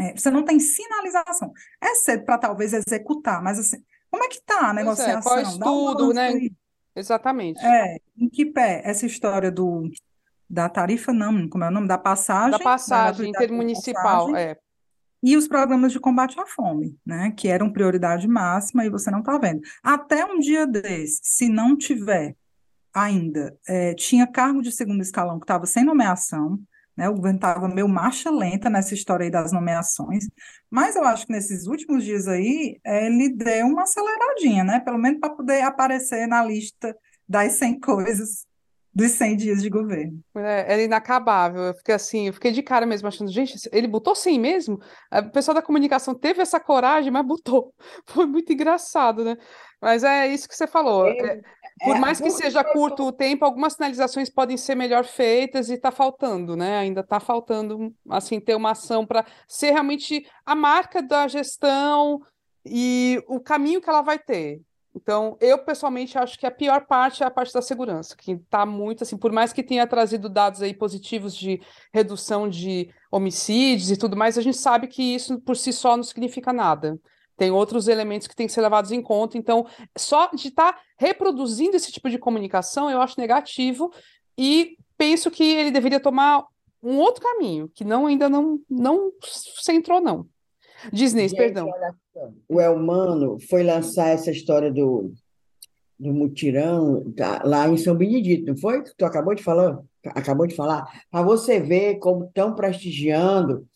É, 0.00 0.16
você 0.16 0.30
não 0.30 0.42
tem 0.42 0.58
sinalização. 0.58 1.52
É 1.80 1.94
cedo 1.96 2.24
para 2.24 2.38
talvez 2.38 2.72
executar, 2.72 3.42
mas 3.42 3.58
assim, 3.58 3.76
como 4.10 4.24
é 4.24 4.28
que 4.28 4.36
está 4.36 4.70
a 4.70 4.72
negociação? 4.72 5.20
Pois 5.22 5.54
é, 5.54 5.58
qual 5.58 5.92
estudo, 5.92 6.14
né? 6.14 6.28
Aí. 6.28 6.52
Exatamente. 6.96 7.64
É, 7.64 7.98
em 8.18 8.28
que 8.28 8.46
pé? 8.46 8.80
Essa 8.84 9.04
história 9.04 9.50
do, 9.50 9.88
da 10.48 10.68
tarifa, 10.68 11.12
não, 11.12 11.46
como 11.46 11.64
é 11.64 11.68
o 11.68 11.70
nome? 11.70 11.86
Da 11.86 11.98
passagem. 11.98 12.52
Da 12.52 12.58
passagem 12.58 13.28
intermunicipal, 13.28 14.26
passagem, 14.26 14.50
é. 14.50 14.56
E 15.22 15.36
os 15.36 15.46
programas 15.46 15.92
de 15.92 16.00
combate 16.00 16.40
à 16.40 16.46
fome, 16.46 16.96
né? 17.04 17.32
Que 17.36 17.48
eram 17.48 17.70
prioridade 17.70 18.26
máxima 18.26 18.86
e 18.86 18.90
você 18.90 19.10
não 19.10 19.18
está 19.18 19.36
vendo. 19.36 19.60
Até 19.82 20.24
um 20.24 20.38
dia 20.38 20.66
desse, 20.66 21.20
se 21.22 21.48
não 21.50 21.76
tiver 21.76 22.34
ainda, 22.96 23.54
é, 23.68 23.92
tinha 23.92 24.26
cargo 24.26 24.62
de 24.62 24.72
segundo 24.72 25.02
escalão 25.02 25.38
que 25.38 25.44
estava 25.44 25.66
sem 25.66 25.84
nomeação, 25.84 26.58
né? 26.96 27.10
O 27.10 27.14
governo 27.14 27.36
estava 27.36 27.68
meio 27.68 27.86
marcha 27.86 28.30
lenta 28.30 28.70
nessa 28.70 28.94
história 28.94 29.24
aí 29.24 29.30
das 29.30 29.52
nomeações, 29.52 30.26
mas 30.70 30.96
eu 30.96 31.04
acho 31.04 31.26
que 31.26 31.32
nesses 31.32 31.66
últimos 31.66 32.02
dias 32.04 32.26
aí 32.26 32.80
ele 32.82 33.28
deu 33.34 33.66
uma 33.66 33.82
aceleradinha, 33.82 34.64
né? 34.64 34.80
Pelo 34.80 34.96
menos 34.96 35.20
para 35.20 35.28
poder 35.28 35.60
aparecer 35.60 36.26
na 36.26 36.42
lista 36.42 36.96
das 37.28 37.52
100 37.58 37.80
coisas 37.84 38.46
dos 38.96 39.10
100 39.10 39.36
dias 39.36 39.62
de 39.62 39.68
governo. 39.68 40.18
É, 40.34 40.72
era 40.72 40.82
inacabável. 40.82 41.64
Eu 41.64 41.74
fiquei 41.74 41.94
assim, 41.94 42.28
eu 42.28 42.32
fiquei 42.32 42.50
de 42.50 42.62
cara 42.62 42.86
mesmo, 42.86 43.06
achando, 43.06 43.30
gente, 43.30 43.68
ele 43.70 43.86
botou 43.86 44.14
sim 44.14 44.40
mesmo? 44.40 44.80
O 45.12 45.30
pessoal 45.32 45.54
da 45.54 45.60
comunicação 45.60 46.14
teve 46.14 46.40
essa 46.40 46.58
coragem, 46.58 47.12
mas 47.12 47.26
botou. 47.26 47.74
Foi 48.08 48.24
muito 48.24 48.50
engraçado, 48.54 49.22
né? 49.22 49.36
Mas 49.82 50.02
é 50.02 50.26
isso 50.28 50.48
que 50.48 50.56
você 50.56 50.66
falou. 50.66 51.06
É, 51.06 51.42
por 51.80 51.96
é, 51.96 51.98
mais 51.98 52.20
que 52.20 52.30
seja 52.30 52.64
curto 52.64 53.04
o 53.04 53.12
tempo, 53.12 53.44
algumas 53.44 53.74
sinalizações 53.74 54.30
podem 54.30 54.56
ser 54.56 54.74
melhor 54.74 55.04
feitas 55.04 55.68
e 55.68 55.74
está 55.74 55.90
faltando, 55.90 56.56
né? 56.56 56.78
Ainda 56.78 57.00
está 57.00 57.20
faltando, 57.20 57.94
assim, 58.08 58.40
ter 58.40 58.54
uma 58.54 58.70
ação 58.70 59.04
para 59.06 59.26
ser 59.46 59.72
realmente 59.72 60.26
a 60.44 60.54
marca 60.54 61.02
da 61.02 61.28
gestão 61.28 62.20
e 62.64 63.22
o 63.28 63.38
caminho 63.40 63.80
que 63.80 63.90
ela 63.90 64.00
vai 64.00 64.18
ter. 64.18 64.60
Então, 64.94 65.36
eu 65.42 65.58
pessoalmente 65.58 66.16
acho 66.16 66.38
que 66.38 66.46
a 66.46 66.50
pior 66.50 66.86
parte 66.86 67.22
é 67.22 67.26
a 67.26 67.30
parte 67.30 67.52
da 67.52 67.60
segurança, 67.60 68.16
que 68.16 68.32
está 68.32 68.64
muito 68.64 69.02
assim, 69.02 69.18
por 69.18 69.30
mais 69.30 69.52
que 69.52 69.62
tenha 69.62 69.86
trazido 69.86 70.26
dados 70.26 70.62
aí 70.62 70.72
positivos 70.72 71.36
de 71.36 71.60
redução 71.92 72.48
de 72.48 72.88
homicídios 73.12 73.90
e 73.90 73.98
tudo 73.98 74.16
mais, 74.16 74.38
a 74.38 74.42
gente 74.42 74.56
sabe 74.56 74.86
que 74.86 75.14
isso 75.14 75.38
por 75.42 75.54
si 75.54 75.70
só 75.70 75.94
não 75.94 76.02
significa 76.02 76.50
nada. 76.50 76.98
Tem 77.36 77.50
outros 77.50 77.86
elementos 77.88 78.26
que 78.26 78.34
têm 78.34 78.46
que 78.46 78.52
ser 78.52 78.62
levados 78.62 78.90
em 78.92 79.02
conta. 79.02 79.36
Então, 79.36 79.66
só 79.96 80.30
de 80.34 80.48
estar 80.48 80.72
tá 80.72 80.80
reproduzindo 80.98 81.76
esse 81.76 81.92
tipo 81.92 82.08
de 82.08 82.18
comunicação, 82.18 82.90
eu 82.90 83.00
acho 83.00 83.20
negativo 83.20 83.92
e 84.38 84.76
penso 84.96 85.30
que 85.30 85.44
ele 85.44 85.70
deveria 85.70 86.00
tomar 86.00 86.44
um 86.82 86.98
outro 86.98 87.22
caminho, 87.22 87.70
que 87.74 87.84
não 87.84 88.06
ainda 88.06 88.28
não, 88.28 88.60
não 88.70 89.12
centrou, 89.60 90.00
não. 90.00 90.26
Disney, 90.92 91.28
Gente, 91.28 91.38
perdão. 91.38 91.70
o 92.48 92.60
Elmano 92.60 93.38
foi 93.48 93.62
lançar 93.62 94.08
essa 94.08 94.30
história 94.30 94.70
do, 94.70 95.12
do 95.98 96.12
mutirão 96.12 97.12
tá, 97.16 97.42
lá 97.44 97.68
em 97.68 97.76
São 97.76 97.96
Benedito, 97.96 98.46
não 98.46 98.56
foi? 98.56 98.82
Tu 98.96 99.04
acabou 99.04 99.34
de 99.34 99.42
falar? 99.42 99.80
Acabou 100.04 100.46
de 100.46 100.54
falar? 100.54 100.84
Para 101.10 101.22
você 101.22 101.58
ver 101.58 101.98
como 101.98 102.26
estão 102.26 102.54
prestigiando 102.54 103.66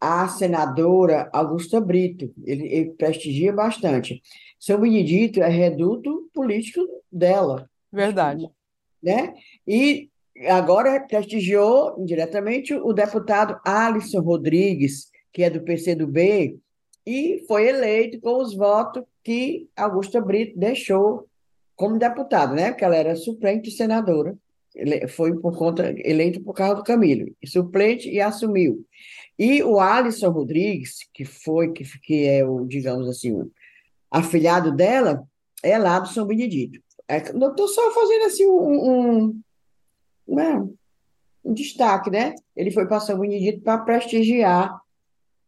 a 0.00 0.28
senadora 0.28 1.28
Augusta 1.32 1.80
Brito. 1.80 2.32
Ele, 2.44 2.66
ele, 2.66 2.90
prestigia 2.90 3.52
bastante. 3.52 4.22
São 4.58 4.80
Benedito 4.80 5.40
é 5.40 5.48
reduto 5.48 6.28
político 6.32 6.80
dela. 7.10 7.68
Verdade. 7.92 8.48
Né? 9.02 9.34
E 9.66 10.08
agora 10.48 11.00
prestigiou 11.00 11.96
indiretamente 11.98 12.74
o 12.74 12.92
deputado 12.92 13.58
Alisson 13.64 14.20
Rodrigues, 14.20 15.10
que 15.32 15.42
é 15.42 15.50
do 15.50 15.62
PCdoB, 15.62 16.58
e 17.06 17.44
foi 17.48 17.68
eleito 17.68 18.20
com 18.20 18.42
os 18.42 18.54
votos 18.54 19.02
que 19.24 19.68
Augusta 19.76 20.20
Brito 20.20 20.58
deixou 20.58 21.26
como 21.74 21.98
deputado, 21.98 22.54
né? 22.54 22.70
Porque 22.70 22.84
ela 22.84 22.96
era 22.96 23.16
suplente 23.16 23.70
senadora. 23.70 24.36
Ele 24.74 25.08
foi 25.08 25.34
por 25.38 25.56
conta 25.56 25.94
eleito 25.98 26.42
por 26.42 26.52
causa 26.52 26.76
do 26.76 26.84
Camilo, 26.84 27.26
suplente 27.46 28.08
e 28.10 28.20
assumiu. 28.20 28.84
E 29.38 29.62
o 29.62 29.78
Alisson 29.78 30.30
Rodrigues, 30.30 31.08
que 31.14 31.24
foi 31.24 31.72
que, 31.72 31.84
que 32.00 32.26
é 32.26 32.44
o, 32.44 32.66
digamos 32.66 33.08
assim, 33.08 33.32
o 33.32 33.52
afilhado 34.10 34.74
dela, 34.74 35.22
é 35.62 35.78
lá 35.78 36.00
do 36.00 36.08
São 36.08 36.26
Benedito. 36.26 36.80
É, 37.06 37.30
eu 37.30 37.50
estou 37.50 37.68
só 37.68 37.90
fazendo 37.92 38.24
assim 38.24 38.46
um, 38.46 38.90
um, 38.90 39.42
um, 40.28 40.74
um 41.44 41.54
destaque, 41.54 42.10
né? 42.10 42.34
Ele 42.56 42.70
foi 42.70 42.86
para 42.86 43.00
São 43.00 43.18
Benedito 43.18 43.62
para 43.62 43.78
prestigiar 43.78 44.74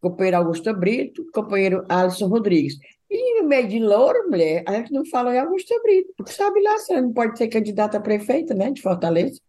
o 0.00 0.08
companheiro 0.08 0.38
Augusto 0.38 0.72
Brito, 0.72 1.26
companheiro 1.32 1.84
Alisson 1.88 2.28
Rodrigues. 2.28 2.78
E 3.10 3.42
no 3.42 3.48
meio 3.48 3.66
de 3.66 3.80
louro, 3.80 4.30
mulher, 4.30 4.62
a 4.66 4.74
gente 4.74 4.92
não 4.92 5.04
fala 5.04 5.34
em 5.34 5.38
Augusto 5.38 5.74
Brito, 5.82 6.14
porque 6.16 6.32
sabe 6.32 6.62
lá, 6.62 6.78
você 6.78 7.00
não 7.00 7.12
pode 7.12 7.36
ser 7.36 7.48
candidata 7.48 7.98
a 7.98 8.00
prefeita, 8.00 8.54
né, 8.54 8.70
de 8.70 8.80
Fortaleza. 8.80 9.40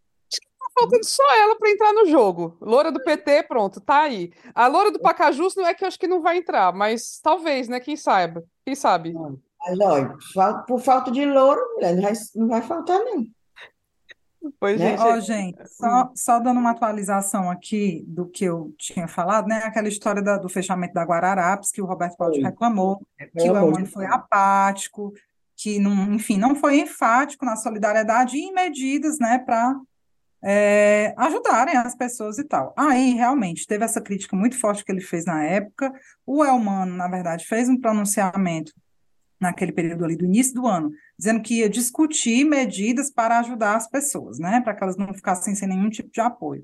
Faltando 0.82 1.06
só 1.06 1.36
ela 1.36 1.56
para 1.58 1.70
entrar 1.70 1.94
no 1.94 2.06
jogo. 2.08 2.58
Loura 2.60 2.92
do 2.92 3.04
PT, 3.04 3.44
pronto, 3.44 3.80
tá 3.80 4.02
aí. 4.02 4.32
A 4.56 4.68
loura 4.68 4.92
do 4.92 5.00
Pacajus 5.00 5.56
não 5.56 5.66
é 5.66 5.74
que 5.74 5.84
eu 5.84 5.88
acho 5.88 6.00
que 6.00 6.08
não 6.08 6.22
vai 6.22 6.38
entrar, 6.38 6.74
mas 6.74 7.20
talvez, 7.22 7.68
né? 7.68 7.80
Quem 7.80 7.96
saiba, 7.96 8.44
quem 8.66 8.76
sabe. 8.76 9.14
Mas, 9.14 9.80
olha, 9.80 10.18
por 10.68 10.80
falta 10.80 11.12
de 11.12 11.24
louro, 11.26 11.62
não 11.80 12.02
vai, 12.02 12.14
não 12.36 12.48
vai 12.48 12.62
faltar, 12.62 13.00
não. 13.00 13.28
Pois, 14.60 14.80
né? 14.80 14.98
gente, 14.98 15.04
oh, 15.04 15.20
gente 15.20 15.70
só, 15.70 16.12
só 16.16 16.40
dando 16.40 16.60
uma 16.60 16.72
atualização 16.72 17.52
aqui 17.52 18.04
do 18.08 18.26
que 18.26 18.46
eu 18.46 18.74
tinha 18.76 19.08
falado, 19.08 19.48
né? 19.48 19.58
Aquela 19.64 19.88
história 19.88 20.22
da, 20.22 20.38
do 20.38 20.50
fechamento 20.50 20.96
da 20.96 21.04
Guararapes, 21.04 21.72
que 21.72 21.82
o 21.82 21.86
Roberto 21.86 22.18
Cláudio 22.18 22.42
reclamou, 22.42 23.06
que 23.38 23.50
o 23.50 23.56
Elmano 23.56 23.86
foi 23.86 24.08
apático, 24.08 25.14
que, 25.56 25.78
não, 25.78 26.14
enfim, 26.14 26.38
não 26.38 26.56
foi 26.56 26.80
enfático 26.80 27.46
na 27.46 27.56
solidariedade 27.56 28.36
e 28.36 28.46
em 28.46 28.54
medidas, 28.54 29.20
né, 29.20 29.38
para 29.38 29.80
é, 30.44 31.14
ajudarem 31.18 31.78
as 31.78 31.96
pessoas 31.96 32.38
e 32.38 32.44
tal. 32.44 32.74
Aí, 32.78 33.14
realmente, 33.14 33.68
teve 33.68 33.86
essa 33.86 34.02
crítica 34.02 34.36
muito 34.36 34.60
forte 34.60 34.84
que 34.84 34.92
ele 34.92 35.02
fez 35.02 35.26
na 35.26 35.44
época. 35.44 35.94
O 36.26 36.44
Elmano, 36.44 36.96
na 36.96 37.08
verdade, 37.08 37.46
fez 37.46 37.70
um 37.70 37.80
pronunciamento 37.80 38.74
naquele 39.40 39.72
período 39.72 40.06
ali 40.06 40.16
do 40.16 40.26
início 40.26 40.54
do 40.54 40.68
ano, 40.68 40.92
dizendo 41.18 41.42
que 41.42 41.60
ia 41.60 41.70
discutir 41.70 42.46
medidas 42.46 43.12
para 43.12 43.40
ajudar 43.40 43.76
as 43.76 43.90
pessoas, 43.90 44.38
né, 44.38 44.62
para 44.62 44.76
que 44.76 44.84
elas 44.84 44.96
não 44.96 45.12
ficassem 45.14 45.56
sem 45.56 45.68
nenhum 45.68 45.90
tipo 45.90 46.12
de 46.12 46.22
apoio. 46.22 46.64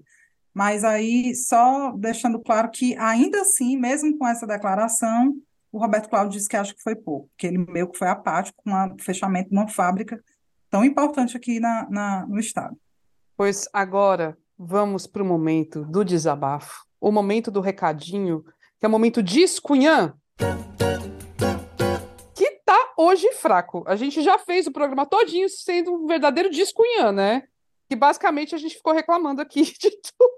Mas 0.53 0.83
aí, 0.83 1.35
só 1.35 1.91
deixando 1.97 2.39
claro 2.39 2.69
que, 2.69 2.95
ainda 2.97 3.41
assim, 3.41 3.77
mesmo 3.77 4.17
com 4.17 4.27
essa 4.27 4.45
declaração, 4.45 5.35
o 5.71 5.79
Roberto 5.79 6.09
Cláudio 6.09 6.37
disse 6.37 6.49
que 6.49 6.57
acha 6.57 6.73
que 6.73 6.81
foi 6.81 6.95
pouco, 6.95 7.29
que 7.37 7.47
ele 7.47 7.57
meio 7.57 7.89
que 7.89 7.97
foi 7.97 8.07
apático 8.07 8.61
com 8.63 8.71
o 8.71 9.01
fechamento 9.01 9.49
de 9.49 9.55
uma 9.55 9.67
fábrica 9.67 10.19
tão 10.69 10.83
importante 10.83 11.35
aqui 11.35 11.59
na, 11.59 11.87
na 11.89 12.25
no 12.27 12.39
Estado. 12.39 12.77
Pois 13.37 13.69
agora 13.71 14.37
vamos 14.57 15.07
para 15.07 15.21
o 15.21 15.25
momento 15.25 15.85
do 15.85 16.03
desabafo, 16.03 16.85
o 16.99 17.11
momento 17.11 17.49
do 17.51 17.61
recadinho, 17.61 18.43
que 18.79 18.85
é 18.85 18.87
o 18.87 18.91
momento 18.91 19.23
de 19.23 19.45
Cunhã 19.61 20.13
hoje 22.97 23.31
fraco. 23.33 23.83
A 23.87 23.95
gente 23.95 24.21
já 24.21 24.39
fez 24.39 24.65
o 24.65 24.71
programa 24.71 25.05
todinho 25.05 25.47
sendo 25.47 25.93
um 25.93 26.07
verdadeiro 26.07 26.49
discunhã, 26.49 27.11
né? 27.11 27.43
Que 27.87 27.95
basicamente 27.95 28.55
a 28.55 28.57
gente 28.57 28.75
ficou 28.75 28.93
reclamando 28.93 29.41
aqui 29.41 29.61
de 29.79 29.91
tudo. 29.91 30.37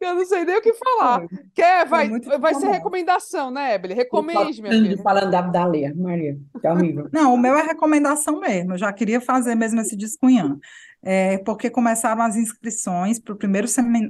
Eu 0.00 0.14
não 0.14 0.24
sei 0.24 0.44
nem 0.44 0.56
o 0.56 0.62
que 0.62 0.72
falar. 0.74 1.26
Quer, 1.54 1.86
vai, 1.86 2.08
vai 2.38 2.54
ser 2.54 2.68
recomendação, 2.68 3.50
né, 3.50 3.74
Ebele? 3.74 3.94
Recomende, 3.94 4.62
minha 4.62 4.72
filha. 4.72 4.98
Falando 4.98 5.30
da 5.30 5.42
Dália, 5.42 5.92
Maria. 5.94 6.38
Tá 6.60 6.72
horrível. 6.72 7.08
Não, 7.12 7.34
o 7.34 7.38
meu 7.38 7.56
é 7.56 7.62
recomendação 7.62 8.40
mesmo. 8.40 8.74
Eu 8.74 8.78
já 8.78 8.92
queria 8.92 9.20
fazer 9.20 9.54
mesmo 9.54 9.80
esse 9.80 9.96
discunhã. 9.96 10.58
É, 11.04 11.38
porque 11.38 11.68
começaram 11.68 12.22
as 12.22 12.36
inscrições 12.36 13.18
para 13.18 13.34
o 13.34 13.36
primeiro 13.36 13.66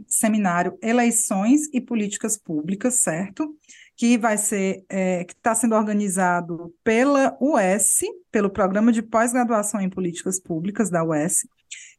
seminário 0.07 0.78
Eleições 0.82 1.62
e 1.72 1.80
Políticas 1.80 2.36
Públicas, 2.36 2.97
certo? 2.97 3.57
que 3.97 4.18
vai 4.18 4.36
ser, 4.36 4.84
é, 4.88 5.24
que 5.24 5.32
está 5.32 5.55
sendo 5.55 5.74
organizado 5.74 6.74
pela 6.82 7.36
UES, 7.40 8.01
pelo 8.30 8.51
Programa 8.51 8.90
de 8.90 9.03
Pós-Graduação 9.03 9.80
em 9.80 9.90
Políticas 9.90 10.40
Públicas 10.40 10.90
da 10.90 11.05
UES, 11.05 11.47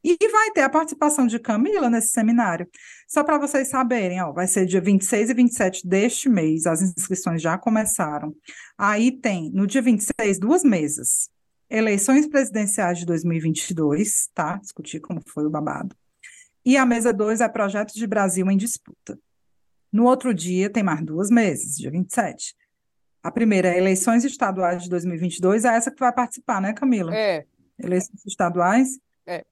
e 0.03 0.17
vai 0.29 0.51
ter 0.51 0.61
a 0.61 0.69
participação 0.69 1.25
de 1.25 1.39
Camila 1.39 1.89
nesse 1.89 2.09
seminário. 2.09 2.67
Só 3.07 3.23
para 3.23 3.37
vocês 3.37 3.69
saberem, 3.69 4.21
ó, 4.21 4.33
vai 4.33 4.47
ser 4.47 4.65
dia 4.65 4.81
26 4.81 5.29
e 5.29 5.33
27 5.33 5.87
deste 5.87 6.27
mês, 6.27 6.65
as 6.65 6.81
inscrições 6.81 7.41
já 7.41 7.57
começaram. 7.57 8.35
Aí 8.77 9.11
tem, 9.11 9.49
no 9.51 9.65
dia 9.65 9.81
26, 9.81 10.39
duas 10.39 10.61
mesas. 10.61 11.29
Eleições 11.75 12.27
presidenciais 12.27 12.99
de 12.99 13.05
2022, 13.07 14.29
tá? 14.31 14.57
Discutir 14.57 14.99
como 14.99 15.23
foi 15.25 15.43
o 15.43 15.49
babado. 15.49 15.95
E 16.63 16.77
a 16.77 16.85
mesa 16.85 17.11
2 17.11 17.41
é 17.41 17.49
Projetos 17.49 17.95
de 17.95 18.05
Brasil 18.05 18.47
em 18.51 18.55
Disputa. 18.55 19.17
No 19.91 20.03
outro 20.03 20.35
dia, 20.35 20.69
tem 20.69 20.83
mais 20.83 21.03
duas 21.03 21.31
meses, 21.31 21.75
dia 21.75 21.89
27. 21.89 22.55
A 23.23 23.31
primeira 23.31 23.69
é 23.69 23.79
eleições 23.79 24.23
estaduais 24.23 24.83
de 24.83 24.89
2022, 24.91 25.65
é 25.65 25.69
essa 25.69 25.89
que 25.89 25.99
vai 25.99 26.13
participar, 26.13 26.61
né, 26.61 26.73
Camila? 26.73 27.11
É. 27.15 27.43
Eleições 27.79 28.23
estaduais. 28.23 28.99
É. 29.25 29.43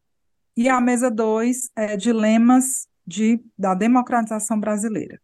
E 0.56 0.70
a 0.70 0.80
mesa 0.80 1.10
2 1.10 1.72
é 1.76 1.98
dilemas 1.98 2.88
de, 3.06 3.44
da 3.58 3.74
democratização 3.74 4.60
brasileira. 4.60 5.20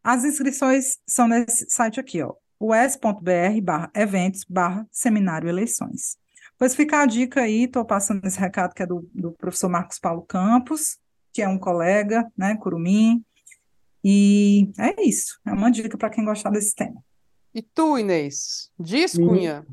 As 0.00 0.22
inscrições 0.22 0.98
são 1.04 1.26
nesse 1.26 1.68
site 1.68 1.98
aqui, 1.98 2.22
ó, 2.22 2.34
us.br 2.60 3.60
barra 3.64 3.90
eventos 3.96 4.44
barra 4.44 4.86
seminário 4.92 5.48
eleições. 5.48 6.16
Pois 6.58 6.74
fica 6.74 7.02
a 7.02 7.06
dica 7.06 7.42
aí, 7.42 7.64
estou 7.64 7.84
passando 7.84 8.24
esse 8.24 8.38
recado 8.38 8.74
que 8.74 8.82
é 8.82 8.86
do, 8.86 9.08
do 9.14 9.32
professor 9.32 9.68
Marcos 9.68 9.98
Paulo 9.98 10.22
Campos, 10.22 10.98
que 11.32 11.42
é 11.42 11.48
um 11.48 11.58
colega, 11.58 12.26
né, 12.36 12.56
Curumim, 12.56 13.22
e 14.02 14.70
é 14.78 15.02
isso. 15.02 15.40
É 15.44 15.52
uma 15.52 15.70
dica 15.70 15.98
para 15.98 16.08
quem 16.08 16.24
gostar 16.24 16.50
desse 16.50 16.74
tema. 16.74 17.02
E 17.52 17.60
tu, 17.60 17.98
Inês? 17.98 18.70
Diz, 18.78 19.14
Cunha? 19.14 19.66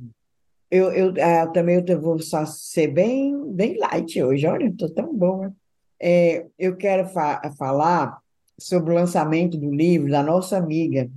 Eu, 0.72 0.92
eu, 0.92 1.14
eu 1.16 1.52
também 1.52 1.84
eu 1.88 2.02
vou 2.02 2.18
só 2.20 2.46
ser 2.46 2.88
bem, 2.88 3.40
bem 3.54 3.78
light 3.78 4.24
hoje. 4.24 4.48
Olha, 4.48 4.66
estou 4.66 4.90
tão 4.90 5.14
boa. 5.14 5.54
É, 6.02 6.48
eu 6.58 6.76
quero 6.76 7.08
fa 7.10 7.42
falar 7.60 8.18
sobre 8.60 8.92
o 8.92 8.96
lançamento 8.96 9.58
do 9.58 9.70
livro 9.70 10.10
da 10.10 10.24
nossa 10.24 10.58
amiga, 10.58 11.12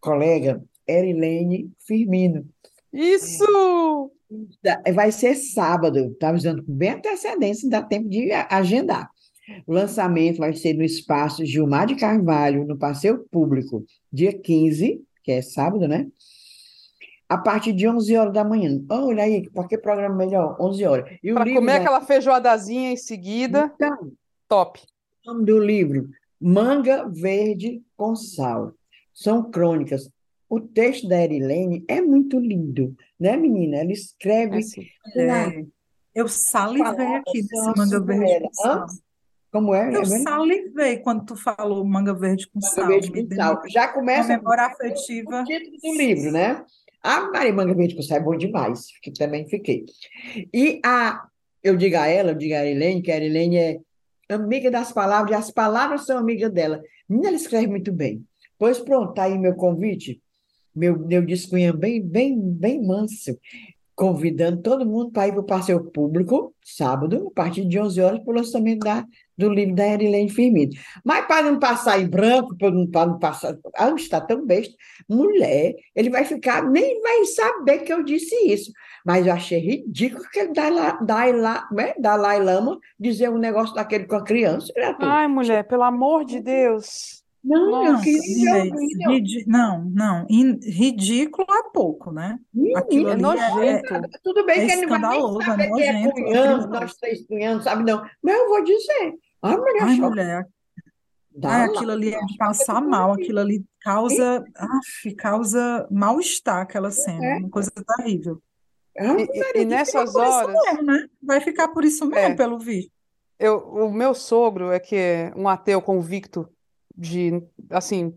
colega 0.00 0.62
Erilene 0.86 1.72
Firmino. 1.80 2.48
Isso! 2.92 4.12
Vai 4.94 5.10
ser 5.10 5.34
sábado, 5.34 5.98
está 6.12 6.28
avisando 6.28 6.64
com 6.64 6.72
bem 6.72 6.90
antecedência, 6.90 7.68
dá 7.68 7.82
tempo 7.82 8.08
de 8.08 8.30
agendar. 8.32 9.10
O 9.66 9.72
lançamento 9.72 10.38
vai 10.38 10.52
ser 10.52 10.74
no 10.74 10.84
espaço 10.84 11.44
Gilmar 11.44 11.86
de 11.86 11.96
Carvalho, 11.96 12.64
no 12.64 12.78
Passeio 12.78 13.26
Público, 13.30 13.84
dia 14.12 14.32
15, 14.32 15.02
que 15.24 15.32
é 15.32 15.42
sábado, 15.42 15.88
né? 15.88 16.06
A 17.28 17.38
partir 17.38 17.72
de 17.72 17.88
11 17.88 18.16
horas 18.16 18.32
da 18.32 18.44
manhã. 18.44 18.80
Oh, 18.90 19.06
olha 19.06 19.24
aí, 19.24 19.48
para 19.50 19.66
que 19.66 19.78
programa 19.78 20.14
melhor? 20.14 20.56
11 20.60 20.84
horas. 20.84 21.18
Para 21.34 21.52
comer 21.52 21.72
aquela 21.72 22.00
feijoadazinha 22.00 22.92
em 22.92 22.96
seguida. 22.96 23.72
Então, 23.74 24.12
top. 24.48 24.80
O 25.26 25.32
nome 25.32 25.44
do 25.44 25.58
livro, 25.58 26.08
Manga 26.40 27.08
Verde 27.08 27.82
com 27.96 28.14
Sal. 28.16 28.72
São 29.12 29.50
crônicas. 29.50 30.08
O 30.50 30.60
texto 30.60 31.06
da 31.06 31.22
Erilene 31.22 31.84
é 31.86 32.00
muito 32.00 32.40
lindo, 32.40 32.96
né, 33.18 33.36
menina? 33.36 33.76
Ela 33.76 33.92
escreve. 33.92 34.60
É, 35.14 35.22
é. 35.22 35.64
Eu 36.12 36.26
salivei 36.26 37.06
aqui 37.14 37.42
desse 37.42 37.72
Manga 37.76 38.00
Verde 38.00 38.40
com 38.40 38.54
Sal. 38.54 38.86
Como 39.52 39.72
é? 39.72 39.94
Eu 39.94 40.02
é 40.02 40.04
salivei 40.04 40.98
quando 40.98 41.24
tu 41.24 41.36
falou 41.36 41.84
manga 41.84 42.14
verde 42.14 42.48
com 42.48 42.58
manga 42.60 42.74
sal. 42.74 42.86
Verde 42.88 43.12
com 43.12 43.34
sal. 43.34 43.62
Já 43.68 43.88
começa 43.88 44.34
a 44.34 44.38
memória 44.38 44.64
afetiva. 44.64 45.42
O 45.42 45.44
título 45.44 45.76
do 45.82 45.98
livro, 45.98 46.32
né? 46.32 46.64
A 47.02 47.30
Maria 47.30 47.52
Manga 47.52 47.74
Verde 47.74 47.94
com 47.94 48.02
sal 48.02 48.18
é 48.18 48.20
bom 48.20 48.36
demais, 48.36 48.86
que 49.02 49.12
também 49.12 49.48
fiquei. 49.48 49.86
E 50.52 50.80
a, 50.84 51.26
eu 51.62 51.76
digo 51.76 51.96
a 51.96 52.06
ela, 52.06 52.32
eu 52.32 52.36
digo 52.36 52.54
a 52.54 52.66
Helene, 52.66 53.02
que 53.02 53.12
a 53.12 53.16
Helene 53.16 53.56
é 53.56 53.80
amiga 54.28 54.70
das 54.70 54.92
palavras, 54.92 55.30
e 55.30 55.34
as 55.34 55.50
palavras 55.50 56.06
são 56.06 56.18
amigas 56.18 56.52
dela. 56.52 56.82
Menina, 57.08 57.28
ela 57.28 57.36
escreve 57.36 57.68
muito 57.68 57.92
bem. 57.92 58.24
Pois 58.58 58.78
pronto, 58.78 59.14
tá 59.14 59.24
aí 59.24 59.38
meu 59.38 59.54
convite, 59.54 60.20
meu, 60.74 60.98
meu 60.98 61.24
discunha 61.24 61.72
bem, 61.72 62.02
bem, 62.02 62.38
bem 62.38 62.84
manso. 62.84 63.36
convidando 64.00 64.62
todo 64.62 64.86
mundo 64.86 65.10
para 65.10 65.28
ir 65.28 65.32
para 65.32 65.42
o 65.42 65.44
passeio 65.44 65.84
público, 65.90 66.54
sábado, 66.64 67.28
a 67.30 67.34
partir 67.34 67.66
de 67.66 67.78
11 67.78 68.00
horas, 68.00 68.18
para 68.20 68.32
o 68.32 68.34
lançamento 68.34 68.78
da, 68.78 69.04
do 69.36 69.50
livro 69.52 69.74
da 69.74 69.86
Erilene 69.86 70.30
Firmino. 70.30 70.72
Mas 71.04 71.26
para 71.26 71.50
não 71.50 71.58
passar 71.58 72.00
em 72.00 72.08
branco, 72.08 72.56
para 72.56 72.70
não, 72.70 72.86
não 72.86 73.18
passar. 73.18 73.58
Ah, 73.76 73.90
está 73.94 74.18
tão 74.18 74.46
besta. 74.46 74.74
Mulher, 75.06 75.74
ele 75.94 76.08
vai 76.08 76.24
ficar, 76.24 76.62
nem 76.62 76.98
vai 77.02 77.26
saber 77.26 77.80
que 77.80 77.92
eu 77.92 78.02
disse 78.02 78.34
isso. 78.46 78.72
Mas 79.04 79.26
eu 79.26 79.34
achei 79.34 79.58
ridículo 79.58 80.24
que 80.32 80.40
ele 80.40 80.52
Dalai, 80.54 81.62
né, 81.70 81.92
Dalai 81.98 82.42
Lama 82.42 82.78
dizer 82.98 83.28
um 83.28 83.36
negócio 83.36 83.74
daquele 83.74 84.06
com 84.06 84.16
a 84.16 84.24
criança. 84.24 84.72
Ai, 85.00 85.28
mulher, 85.28 85.68
pelo 85.68 85.82
amor 85.82 86.24
de 86.24 86.40
Deus. 86.40 87.19
Não, 87.42 87.70
Nossa, 87.70 88.04
gente, 88.04 89.44
não, 89.46 89.84
não, 89.84 90.26
ridículo 90.26 91.46
é 91.50 91.70
pouco, 91.72 92.12
né? 92.12 92.38
Aquilo 92.76 93.08
é 93.08 93.16
nojento. 93.16 93.94
É, 93.94 94.00
tudo 94.22 94.44
bem 94.44 94.60
é 94.60 94.66
que 94.66 94.72
ele 94.72 94.86
não 94.86 95.00
vai 95.00 95.18
nem 95.18 95.44
saber 95.44 95.62
é 95.62 95.68
quem 95.74 96.06
é 96.06 96.12
cunhando, 96.12 96.68
nós 96.68 96.94
três 96.96 97.26
cunhando, 97.26 97.62
sabe 97.62 97.82
não. 97.82 98.04
Mas 98.22 98.36
eu 98.36 98.48
vou 98.48 98.62
dizer. 98.62 99.14
Ai, 99.42 99.56
mulher, 99.56 99.82
Ai, 99.82 99.96
mulher. 99.96 100.48
Ai, 101.42 101.64
aquilo 101.64 101.92
ali 101.92 102.14
é 102.14 102.20
passar 102.38 102.82
mal, 102.82 103.12
aquilo 103.12 103.40
ali 103.40 103.64
causa, 103.80 104.44
af, 104.54 105.14
causa 105.16 105.88
mal-estar 105.90 106.60
aquela 106.60 106.90
cena, 106.90 107.24
é. 107.24 107.36
uma 107.38 107.48
coisa 107.48 107.70
terrível. 107.96 108.42
E, 108.98 109.60
e, 109.60 109.64
nessas 109.64 110.14
horas. 110.14 110.54
Mesmo, 110.64 110.82
né? 110.82 111.06
Vai 111.22 111.40
ficar 111.40 111.68
por 111.68 111.84
isso 111.84 112.04
mesmo, 112.04 112.32
é. 112.32 112.34
pelo 112.34 112.58
vídeo. 112.58 112.90
Eu, 113.38 113.58
o 113.60 113.90
meu 113.90 114.14
sogro 114.14 114.70
é 114.70 114.78
que 114.78 114.94
é 114.94 115.32
um 115.34 115.48
ateu 115.48 115.80
convicto 115.80 116.46
de 117.00 117.42
assim 117.70 118.14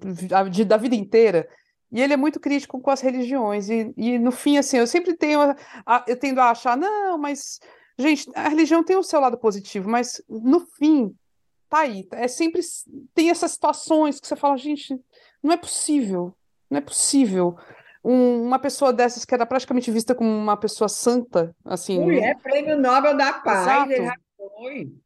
de, 0.52 0.66
da 0.66 0.78
vida 0.78 0.96
inteira. 0.96 1.48
E 1.92 2.02
ele 2.02 2.14
é 2.14 2.18
muito 2.18 2.40
crítico 2.40 2.82
com 2.82 2.92
as 2.92 3.02
religiões. 3.02 3.70
E, 3.70 3.94
e 3.96 4.20
no 4.20 4.32
fim 4.32 4.58
assim 4.58 4.78
eu 4.78 4.88
sempre 4.88 5.16
tenho 5.16 5.40
a, 5.42 5.56
a, 5.86 6.06
eu 6.08 6.18
tendo 6.18 6.42
a 6.42 6.52
achar 6.52 6.76
não 6.76 7.18
mas 7.18 7.60
gente 7.98 8.30
a 8.36 8.50
religião 8.50 8.84
tem 8.84 8.98
o 8.98 9.04
seu 9.04 9.20
lado 9.20 9.38
positivo 9.38 9.90
mas 9.90 10.22
no 10.28 10.60
fim 10.60 11.16
tá 11.70 11.80
aí. 11.80 12.06
É 12.12 12.28
sempre 12.28 12.62
tem 13.14 13.30
essas 13.30 13.52
situações 13.52 14.20
que 14.20 14.28
você 14.28 14.36
fala 14.36 14.58
gente 14.58 15.00
não 15.42 15.54
é 15.54 15.58
possível 15.58 16.36
não 16.70 16.80
é 16.80 16.82
possível 16.82 17.56
um, 18.04 18.44
uma 18.44 18.60
pessoa 18.60 18.92
dessas 18.92 19.24
que 19.24 19.34
era 19.34 19.46
praticamente 19.46 19.90
vista 19.90 20.14
como 20.14 20.30
uma 20.30 20.58
pessoa 20.58 20.90
santa 20.90 21.56
assim 21.64 22.02
mulher 22.02 22.38
prêmio 22.42 22.78
Nobel 22.78 23.16
da 23.16 23.32
Paz 23.32 23.90
exato, 23.90 24.20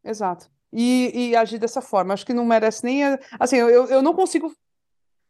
exato 0.04 0.57
e, 0.72 1.30
e 1.30 1.36
agir 1.36 1.58
dessa 1.58 1.82
forma. 1.82 2.14
Acho 2.14 2.26
que 2.26 2.34
não 2.34 2.46
merece 2.46 2.84
nem. 2.84 3.04
Assim, 3.40 3.58
eu, 3.58 3.86
eu 3.88 4.02
não 4.02 4.14
consigo 4.14 4.54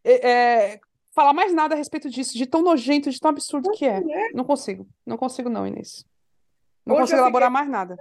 é, 0.04 0.30
é, 0.30 0.80
falar 1.14 1.34
mais 1.34 1.54
nada 1.54 1.76
a 1.76 1.78
respeito 1.78 2.10
disso, 2.10 2.38
de 2.38 2.46
tão 2.46 2.62
nojento, 2.62 3.10
de 3.10 3.20
tão 3.20 3.30
absurdo 3.30 3.72
que 3.72 3.86
é. 3.86 3.98
é. 3.98 4.32
Não 4.34 4.44
consigo. 4.44 4.88
Não 5.06 5.18
consigo, 5.18 5.50
não, 5.50 5.68
Inês. 5.68 6.06
Não 6.86 6.96
hoje 6.96 7.04
consigo 7.04 7.22
elaborar 7.22 7.50
fiquei... 7.50 7.60
mais 7.60 7.70
nada. 7.70 7.98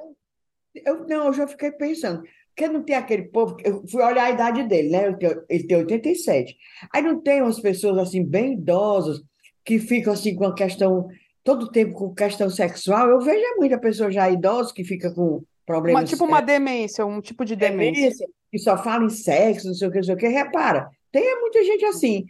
Eu, 0.74 1.07
não, 1.07 1.32
eu 1.32 1.49
fiquei 1.49 1.72
pensando. 1.72 2.22
Porque 2.55 2.68
não 2.68 2.82
tem 2.82 2.97
aquele 2.97 3.24
povo. 3.24 3.57
Eu 3.62 3.87
fui 3.87 4.03
olhar 4.03 4.24
a 4.24 4.30
idade 4.30 4.62
dele, 4.64 4.91
né? 4.91 5.07
Ele 5.07 5.16
tem, 5.16 5.43
ele 5.49 5.66
tem 5.66 5.76
87. 5.76 6.57
Aí 6.93 7.03
não 7.03 7.20
tem 7.20 7.43
umas 7.43 7.61
pessoas 7.61 7.99
assim, 7.99 8.24
bem 8.24 8.55
idosas, 8.55 9.22
que 9.64 9.78
ficam 9.78 10.12
assim 10.12 10.34
com 10.34 10.45
a 10.45 10.55
questão. 10.55 11.09
Todo 11.45 11.70
tempo 11.70 11.95
com 11.95 12.14
questão 12.14 12.49
sexual. 12.49 13.09
Eu 13.09 13.20
vejo 13.20 13.45
muita 13.57 13.78
pessoa 13.78 14.11
já 14.11 14.30
idosa 14.30 14.72
que 14.74 14.84
fica 14.84 15.12
com 15.12 15.43
problemas. 15.67 16.03
Uma, 16.03 16.07
tipo 16.07 16.25
uma 16.25 16.41
demência, 16.41 17.05
um 17.05 17.21
tipo 17.21 17.45
de 17.45 17.57
demência. 17.57 18.03
demência. 18.03 18.29
Que 18.51 18.59
só 18.59 18.79
fala 18.79 19.05
em 19.05 19.11
sexo, 19.11 19.67
não 19.67 19.75
sei 19.75 19.89
o 19.89 19.91
que, 19.91 19.97
não 19.99 20.05
sei 20.05 20.14
o 20.14 20.19
que. 20.19 20.29
Repara, 20.29 20.89
tem 21.12 21.41
muita 21.41 21.62
gente 21.64 21.85
assim. 21.85 22.25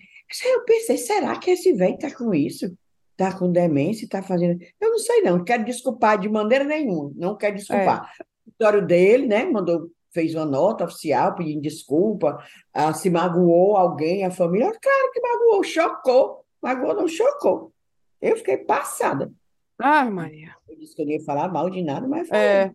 Eu 0.45 0.65
pensei, 0.65 0.97
será 0.97 1.39
que 1.39 1.51
esse 1.51 1.73
velho 1.73 1.95
está 1.95 2.13
com 2.13 2.35
isso? 2.35 2.77
Está 3.13 3.39
com 3.39 3.51
demência, 3.51 4.05
está 4.05 4.23
fazendo. 4.23 4.61
Eu 4.81 4.91
não 4.91 4.99
sei, 4.99 5.23
não. 5.23 5.39
Não 5.39 5.45
quero 5.45 5.65
desculpar 5.65 6.19
de 6.19 6.29
maneira 6.29 6.65
nenhuma. 6.65 7.13
Não 7.15 7.37
quero 7.37 7.57
desculpar. 7.57 8.11
É. 8.21 8.23
O 8.23 8.51
história 8.51 8.83
dele, 8.83 9.27
né? 9.27 9.45
Mandou, 9.45 9.91
fez 10.13 10.35
uma 10.35 10.45
nota 10.45 10.85
oficial 10.85 11.35
pedindo 11.35 11.63
desculpa. 11.63 12.39
Ah, 12.73 12.93
se 12.93 13.09
magoou 13.09 13.77
alguém, 13.77 14.25
a 14.25 14.31
família. 14.31 14.73
Claro 14.81 15.13
que 15.13 15.21
magoou, 15.21 15.63
chocou. 15.63 16.45
Magoou, 16.63 16.95
não 16.95 17.09
chocou. 17.09 17.73
Eu 18.21 18.37
fiquei 18.37 18.59
passada. 18.59 19.31
Ai, 19.79 20.11
Maria. 20.11 20.55
Eu 20.69 20.77
disse 20.77 20.95
que 20.95 21.03
eu 21.03 21.07
não 21.07 21.13
ia 21.13 21.25
falar 21.25 21.49
mal 21.49 21.71
de 21.71 21.83
nada, 21.83 22.09
mas 22.09 22.29
falei. 22.29 22.45
É. 22.45 22.75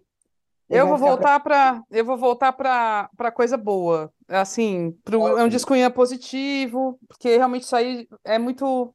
Eu 0.72 0.88
vou 0.88 0.97
voltar 0.97 1.39
para 1.39 1.84
eu 1.91 2.05
vou 2.05 2.17
voltar 2.17 2.53
para 2.53 3.32
coisa 3.34 3.57
boa, 3.57 4.11
assim, 4.28 4.97
pro, 5.03 5.38
é 5.38 5.43
um 5.43 5.49
discunha 5.49 5.89
positivo, 5.89 6.97
porque 7.07 7.36
realmente 7.36 7.63
isso 7.63 7.76
aí 7.76 8.07
é 8.24 8.39
muito 8.39 8.93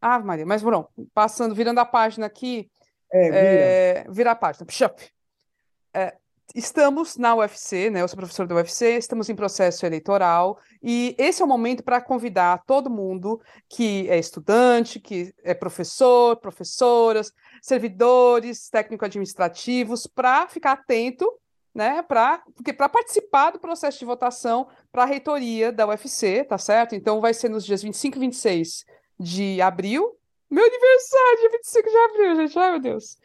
ah, 0.00 0.18
Maria, 0.18 0.44
mas 0.44 0.62
não, 0.62 0.88
passando, 1.14 1.54
virando 1.54 1.78
a 1.78 1.84
página 1.84 2.26
aqui, 2.26 2.68
é, 3.12 3.22
vira. 3.22 3.38
É, 3.38 4.04
virar 4.10 4.32
a 4.32 4.36
página, 4.36 4.66
é, 5.94 6.16
estamos 6.54 7.16
na 7.16 7.34
UFC, 7.34 7.90
né? 7.90 8.02
Eu 8.02 8.08
sou 8.08 8.16
professor 8.16 8.46
da 8.46 8.54
UFC, 8.54 8.96
estamos 8.96 9.28
em 9.28 9.34
processo 9.34 9.84
eleitoral 9.86 10.58
e 10.82 11.14
esse 11.18 11.42
é 11.42 11.44
o 11.44 11.48
momento 11.48 11.82
para 11.82 12.00
convidar 12.00 12.62
todo 12.66 12.90
mundo 12.90 13.40
que 13.68 14.08
é 14.08 14.18
estudante, 14.18 15.00
que 15.00 15.34
é 15.42 15.54
professor, 15.54 16.36
professoras, 16.36 17.32
servidores 17.60 18.68
técnico-administrativos 18.68 20.06
para 20.06 20.48
ficar 20.48 20.72
atento, 20.72 21.30
né? 21.74 22.02
Para 22.02 22.42
porque 22.54 22.72
para 22.72 22.88
participar 22.88 23.50
do 23.50 23.58
processo 23.58 23.98
de 23.98 24.04
votação 24.04 24.68
para 24.90 25.04
a 25.04 25.06
reitoria 25.06 25.72
da 25.72 25.86
UFC, 25.86 26.44
tá 26.44 26.58
certo? 26.58 26.94
Então 26.94 27.20
vai 27.20 27.34
ser 27.34 27.48
nos 27.48 27.64
dias 27.64 27.82
25 27.82 28.16
e 28.16 28.20
26 28.20 28.84
de 29.18 29.60
abril. 29.60 30.16
Meu 30.50 30.64
aniversário, 30.64 31.40
dia 31.40 31.50
25 31.50 31.90
de 31.90 31.96
abril, 31.96 32.36
gente. 32.36 32.58
Ai, 32.58 32.70
meu 32.72 32.80
Deus. 32.80 33.16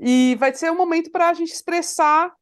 E 0.00 0.36
vai 0.40 0.52
ser 0.54 0.72
um 0.72 0.76
momento 0.76 1.10
para 1.10 1.28
a 1.28 1.34
gente 1.34 1.52
expressar 1.52 2.34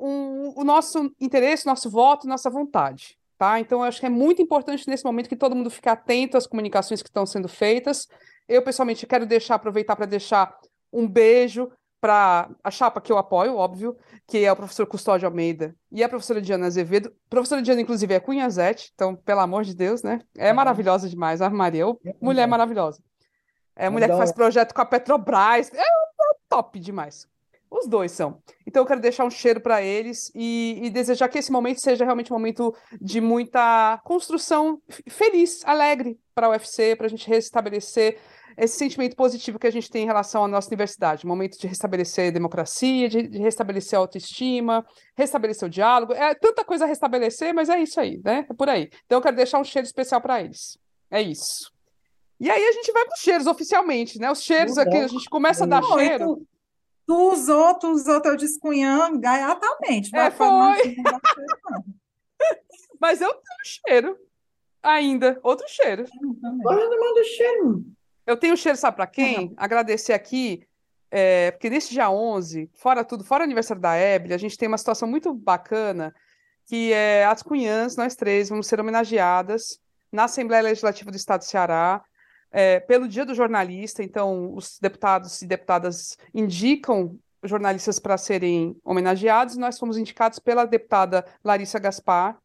um, 0.00 0.52
o 0.56 0.64
nosso 0.64 1.12
interesse, 1.20 1.66
nosso 1.66 1.90
voto, 1.90 2.26
nossa 2.26 2.48
vontade. 2.48 3.18
Tá? 3.38 3.60
Então, 3.60 3.80
eu 3.80 3.84
acho 3.84 4.00
que 4.00 4.06
é 4.06 4.10
muito 4.10 4.42
importante 4.42 4.88
nesse 4.88 5.04
momento 5.04 5.28
que 5.28 5.36
todo 5.36 5.54
mundo 5.54 5.70
fique 5.70 5.88
atento 5.88 6.36
às 6.36 6.46
comunicações 6.46 7.02
que 7.02 7.08
estão 7.08 7.24
sendo 7.24 7.48
feitas. 7.48 8.08
Eu, 8.48 8.62
pessoalmente, 8.62 9.06
quero 9.06 9.26
deixar, 9.26 9.54
aproveitar 9.54 9.94
para 9.94 10.06
deixar 10.06 10.56
um 10.92 11.06
beijo 11.06 11.70
para 12.00 12.50
a 12.62 12.70
chapa 12.70 13.00
que 13.00 13.10
eu 13.10 13.18
apoio, 13.18 13.56
óbvio, 13.56 13.96
que 14.26 14.44
é 14.44 14.52
o 14.52 14.56
professor 14.56 14.86
Custódio 14.86 15.26
Almeida 15.26 15.74
e 15.90 16.02
a 16.02 16.08
professora 16.08 16.40
Diana 16.40 16.66
Azevedo. 16.66 17.08
A 17.26 17.30
professora 17.30 17.60
Diana, 17.60 17.80
inclusive, 17.80 18.14
é 18.14 18.20
Cunhazete, 18.20 18.92
então, 18.94 19.16
pelo 19.16 19.40
amor 19.40 19.64
de 19.64 19.74
Deus, 19.74 20.02
né? 20.02 20.20
É 20.36 20.50
uhum. 20.50 20.56
maravilhosa 20.56 21.08
demais, 21.08 21.42
a 21.42 21.50
Maria, 21.50 21.84
é 22.04 22.14
mulher 22.20 22.46
maravilhosa. 22.46 23.02
É 23.74 23.88
mulher 23.88 24.10
que 24.10 24.16
faz 24.16 24.32
projeto 24.32 24.74
com 24.74 24.80
a 24.80 24.86
Petrobras, 24.86 25.72
é, 25.72 25.80
é 25.80 25.84
top 26.48 26.78
demais. 26.80 27.28
Os 27.70 27.86
dois 27.86 28.12
são. 28.12 28.40
Então 28.66 28.82
eu 28.82 28.86
quero 28.86 29.00
deixar 29.00 29.24
um 29.24 29.30
cheiro 29.30 29.60
para 29.60 29.82
eles 29.82 30.30
e, 30.34 30.80
e, 30.82 30.90
desejar 30.90 31.28
que 31.28 31.38
esse 31.38 31.52
momento 31.52 31.80
seja 31.80 32.04
realmente 32.04 32.32
um 32.32 32.36
momento 32.36 32.74
de 33.00 33.20
muita 33.20 34.00
construção 34.04 34.80
feliz, 35.08 35.62
alegre 35.64 36.18
para 36.34 36.46
a 36.46 36.50
UFC, 36.50 36.96
para 36.96 37.06
a 37.06 37.10
gente 37.10 37.28
restabelecer 37.28 38.18
esse 38.56 38.76
sentimento 38.76 39.14
positivo 39.14 39.58
que 39.58 39.66
a 39.66 39.70
gente 39.70 39.90
tem 39.90 40.02
em 40.02 40.06
relação 40.06 40.44
à 40.44 40.48
nossa 40.48 40.68
universidade. 40.68 41.26
Momento 41.26 41.58
de 41.58 41.66
restabelecer 41.66 42.28
a 42.28 42.32
democracia, 42.32 43.08
de, 43.08 43.28
de 43.28 43.38
restabelecer 43.38 43.96
a 43.98 44.02
autoestima, 44.02 44.84
restabelecer 45.16 45.68
o 45.68 45.70
diálogo. 45.70 46.12
É 46.12 46.34
tanta 46.34 46.64
coisa 46.64 46.84
a 46.84 46.88
restabelecer, 46.88 47.54
mas 47.54 47.68
é 47.68 47.78
isso 47.80 48.00
aí, 48.00 48.20
né? 48.24 48.46
É 48.48 48.54
por 48.54 48.68
aí. 48.68 48.90
Então 49.06 49.18
eu 49.18 49.22
quero 49.22 49.36
deixar 49.36 49.60
um 49.60 49.64
cheiro 49.64 49.86
especial 49.86 50.20
para 50.20 50.40
eles. 50.42 50.76
É 51.10 51.22
isso. 51.22 51.70
E 52.40 52.50
aí 52.50 52.64
a 52.64 52.72
gente 52.72 52.92
vai 52.92 53.04
para 53.04 53.14
os 53.14 53.20
cheiros 53.20 53.46
oficialmente, 53.46 54.18
né? 54.18 54.30
Os 54.30 54.42
cheiros 54.42 54.76
aqui, 54.78 54.96
a 54.96 55.08
gente 55.08 55.28
começa 55.28 55.64
a 55.64 55.66
dar 55.66 55.82
cheiro. 55.82 56.46
Tu 57.08 57.32
usou, 57.32 57.74
tu 57.78 57.88
usou 57.88 58.20
teu 58.20 58.36
descunhão 58.36 59.18
gaiatamente. 59.18 60.14
É, 60.14 60.30
foi. 60.30 60.46
Mas 63.00 63.22
eu 63.22 63.32
tenho 63.32 63.64
cheiro 63.64 64.18
ainda. 64.82 65.40
Outro 65.42 65.64
cheiro. 65.70 66.04
Olha, 66.66 66.86
não 66.86 67.00
manda 67.00 67.24
cheiro. 67.24 67.82
Eu 68.26 68.36
tenho 68.36 68.54
cheiro, 68.58 68.76
sabe 68.76 68.96
para 68.96 69.06
quem? 69.06 69.38
Uhum. 69.38 69.54
Agradecer 69.56 70.12
aqui, 70.12 70.68
é, 71.10 71.50
porque 71.52 71.70
nesse 71.70 71.94
dia 71.94 72.10
11, 72.10 72.68
fora 72.74 73.02
tudo, 73.02 73.24
fora 73.24 73.42
o 73.42 73.46
aniversário 73.46 73.80
da 73.80 73.96
Ebele, 73.96 74.34
a 74.34 74.38
gente 74.38 74.58
tem 74.58 74.68
uma 74.68 74.76
situação 74.76 75.08
muito 75.08 75.32
bacana, 75.32 76.14
que 76.66 76.92
é 76.92 77.24
as 77.24 77.42
cunhãs, 77.42 77.96
nós 77.96 78.14
três, 78.16 78.50
vamos 78.50 78.66
ser 78.66 78.80
homenageadas 78.80 79.80
na 80.12 80.24
Assembleia 80.24 80.62
Legislativa 80.62 81.10
do 81.10 81.16
Estado 81.16 81.40
do 81.40 81.46
Ceará, 81.46 82.04
é, 82.50 82.80
pelo 82.80 83.08
Dia 83.08 83.24
do 83.24 83.34
Jornalista, 83.34 84.02
então 84.02 84.54
os 84.54 84.78
deputados 84.80 85.42
e 85.42 85.46
deputadas 85.46 86.16
indicam 86.34 87.18
jornalistas 87.42 87.98
para 87.98 88.16
serem 88.16 88.76
homenageados, 88.84 89.56
nós 89.56 89.78
fomos 89.78 89.96
indicados 89.96 90.38
pela 90.38 90.64
deputada 90.64 91.24
Larissa 91.44 91.78
Gaspar, 91.78 92.36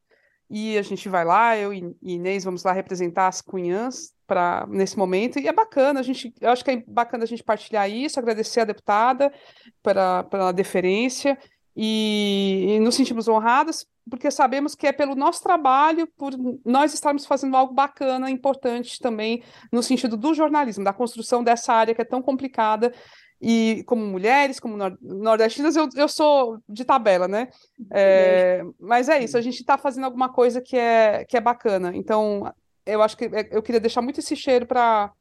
e 0.49 0.77
a 0.77 0.81
gente 0.81 1.09
vai 1.09 1.25
lá, 1.25 1.57
eu 1.57 1.73
e 1.73 1.95
Inês 2.01 2.43
vamos 2.43 2.63
lá 2.63 2.71
representar 2.71 3.27
as 3.27 3.41
cunhãs 3.41 4.13
para 4.27 4.67
nesse 4.69 4.97
momento, 4.97 5.39
e 5.39 5.47
é 5.47 5.53
bacana, 5.53 5.99
a 5.99 6.03
gente, 6.03 6.33
eu 6.39 6.51
acho 6.51 6.63
que 6.63 6.71
é 6.71 6.83
bacana 6.87 7.23
a 7.23 7.27
gente 7.27 7.43
partilhar 7.43 7.89
isso, 7.89 8.19
agradecer 8.19 8.59
a 8.59 8.65
deputada 8.65 9.33
pela, 9.81 10.23
pela 10.23 10.51
deferência, 10.51 11.37
e, 11.75 12.75
e 12.75 12.79
nos 12.79 12.95
sentimos 12.95 13.27
honrados 13.27 13.85
porque 14.09 14.29
sabemos 14.29 14.75
que 14.75 14.85
é 14.85 14.91
pelo 14.91 15.15
nosso 15.15 15.41
trabalho, 15.41 16.07
por 16.17 16.33
nós 16.65 16.93
estarmos 16.93 17.25
fazendo 17.25 17.55
algo 17.55 17.73
bacana, 17.73 18.29
importante 18.29 18.99
também 18.99 19.43
no 19.71 19.81
sentido 19.81 20.17
do 20.17 20.33
jornalismo, 20.33 20.83
da 20.83 20.93
construção 20.93 21.43
dessa 21.43 21.73
área 21.73 21.95
que 21.95 22.01
é 22.01 22.05
tão 22.05 22.21
complicada 22.21 22.93
e 23.41 23.83
como 23.85 24.05
mulheres, 24.05 24.57
como 24.57 24.77
nordestinas, 25.01 25.75
eu, 25.75 25.89
eu 25.97 26.07
sou 26.07 26.59
de 26.67 26.85
tabela, 26.85 27.27
né? 27.27 27.49
É, 27.91 28.63
mas 28.79 29.09
é 29.09 29.21
isso, 29.21 29.37
a 29.37 29.41
gente 29.41 29.59
está 29.59 29.77
fazendo 29.77 30.05
alguma 30.05 30.31
coisa 30.31 30.61
que 30.61 30.77
é, 30.77 31.25
que 31.25 31.35
é 31.35 31.41
bacana. 31.41 31.91
Então, 31.93 32.53
eu 32.85 33.01
acho 33.01 33.17
que 33.17 33.25
é, 33.25 33.49
eu 33.51 33.61
queria 33.61 33.81
deixar 33.81 34.01
muito 34.01 34.21
esse 34.21 34.33
cheiro 34.33 34.65
para 34.65 35.11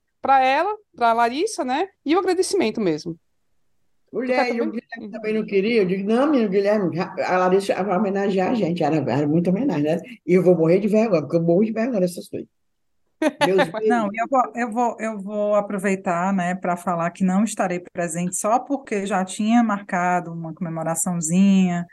ela, 0.40 0.72
para 0.94 1.11
a 1.11 1.12
Larissa, 1.12 1.64
né? 1.64 1.88
E 2.07 2.14
o 2.14 2.20
agradecimento 2.20 2.80
mesmo. 2.80 3.18
Mulher, 4.12 4.54
e 4.54 4.60
o 4.60 4.70
Guilherme 4.70 5.10
também 5.10 5.34
não 5.34 5.46
queria. 5.46 5.80
Eu 5.82 5.86
digo, 5.86 6.06
não, 6.06 6.30
menino, 6.30 6.50
Guilherme, 6.50 6.98
a 6.98 7.38
Larissa 7.38 7.82
vai 7.82 7.96
homenagear 7.96 8.50
a 8.50 8.54
gente. 8.54 8.82
Era, 8.82 8.96
era 8.96 9.26
muita 9.26 9.48
homenagem, 9.48 9.84
né? 9.84 10.00
E 10.26 10.34
eu 10.34 10.42
vou 10.42 10.54
morrer 10.54 10.80
de 10.80 10.88
vergonha, 10.88 11.22
porque 11.22 11.36
eu 11.36 11.42
morro 11.42 11.64
de 11.64 11.72
vergonha 11.72 12.00
dessas 12.00 12.28
coisas. 12.28 12.48
não, 13.88 14.08
eu 14.12 14.26
vou, 14.28 14.52
eu 14.54 14.70
vou, 14.70 14.96
eu 14.98 15.18
vou 15.18 15.54
aproveitar, 15.54 16.32
né, 16.32 16.56
para 16.56 16.76
falar 16.76 17.10
que 17.10 17.24
não 17.24 17.44
estarei 17.44 17.80
presente 17.92 18.36
só 18.36 18.58
porque 18.58 19.06
já 19.06 19.24
tinha 19.24 19.62
marcado 19.62 20.32
uma 20.32 20.52
comemoraçãozinha 20.52 21.86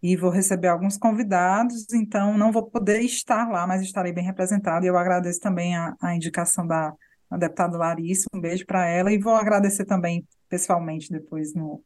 e 0.00 0.16
vou 0.16 0.30
receber 0.30 0.68
alguns 0.68 0.96
convidados, 0.96 1.92
então 1.92 2.38
não 2.38 2.52
vou 2.52 2.62
poder 2.70 3.00
estar 3.00 3.50
lá, 3.50 3.66
mas 3.66 3.82
estarei 3.82 4.12
bem 4.12 4.24
representado. 4.24 4.84
E 4.84 4.88
eu 4.88 4.96
agradeço 4.96 5.40
também 5.40 5.76
a, 5.76 5.94
a 6.00 6.14
indicação 6.14 6.66
da, 6.66 6.94
da 7.28 7.36
deputada 7.36 7.76
Larissa, 7.76 8.26
um 8.32 8.40
beijo 8.40 8.64
para 8.64 8.86
ela, 8.86 9.12
e 9.12 9.18
vou 9.18 9.34
agradecer 9.34 9.84
também 9.84 10.24
pessoalmente 10.50 11.10
depois 11.10 11.54
no, 11.54 11.82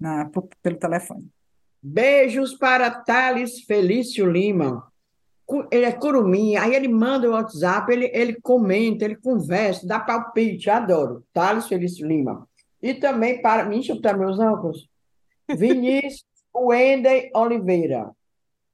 na, 0.00 0.30
pelo 0.62 0.78
telefone. 0.78 1.28
Beijos 1.82 2.54
para 2.54 2.90
Thales 2.90 3.60
Felício 3.62 4.30
Lima. 4.30 4.90
Ele 5.70 5.84
é 5.84 5.92
curumim, 5.92 6.56
aí 6.56 6.74
ele 6.74 6.88
manda 6.88 7.28
o 7.28 7.32
WhatsApp, 7.32 7.92
ele, 7.92 8.10
ele 8.14 8.40
comenta, 8.40 9.04
ele 9.04 9.16
conversa, 9.16 9.86
dá 9.86 10.00
palpite, 10.00 10.70
adoro. 10.70 11.22
Thales 11.34 11.66
Felício 11.66 12.06
Lima. 12.06 12.48
E 12.80 12.94
também 12.94 13.42
para. 13.42 13.70
Eu 13.70 13.94
botar 13.96 14.16
meus 14.16 14.38
óculos. 14.38 14.88
Vinícius 15.54 16.24
Wendel 16.56 17.28
Oliveira. 17.34 18.10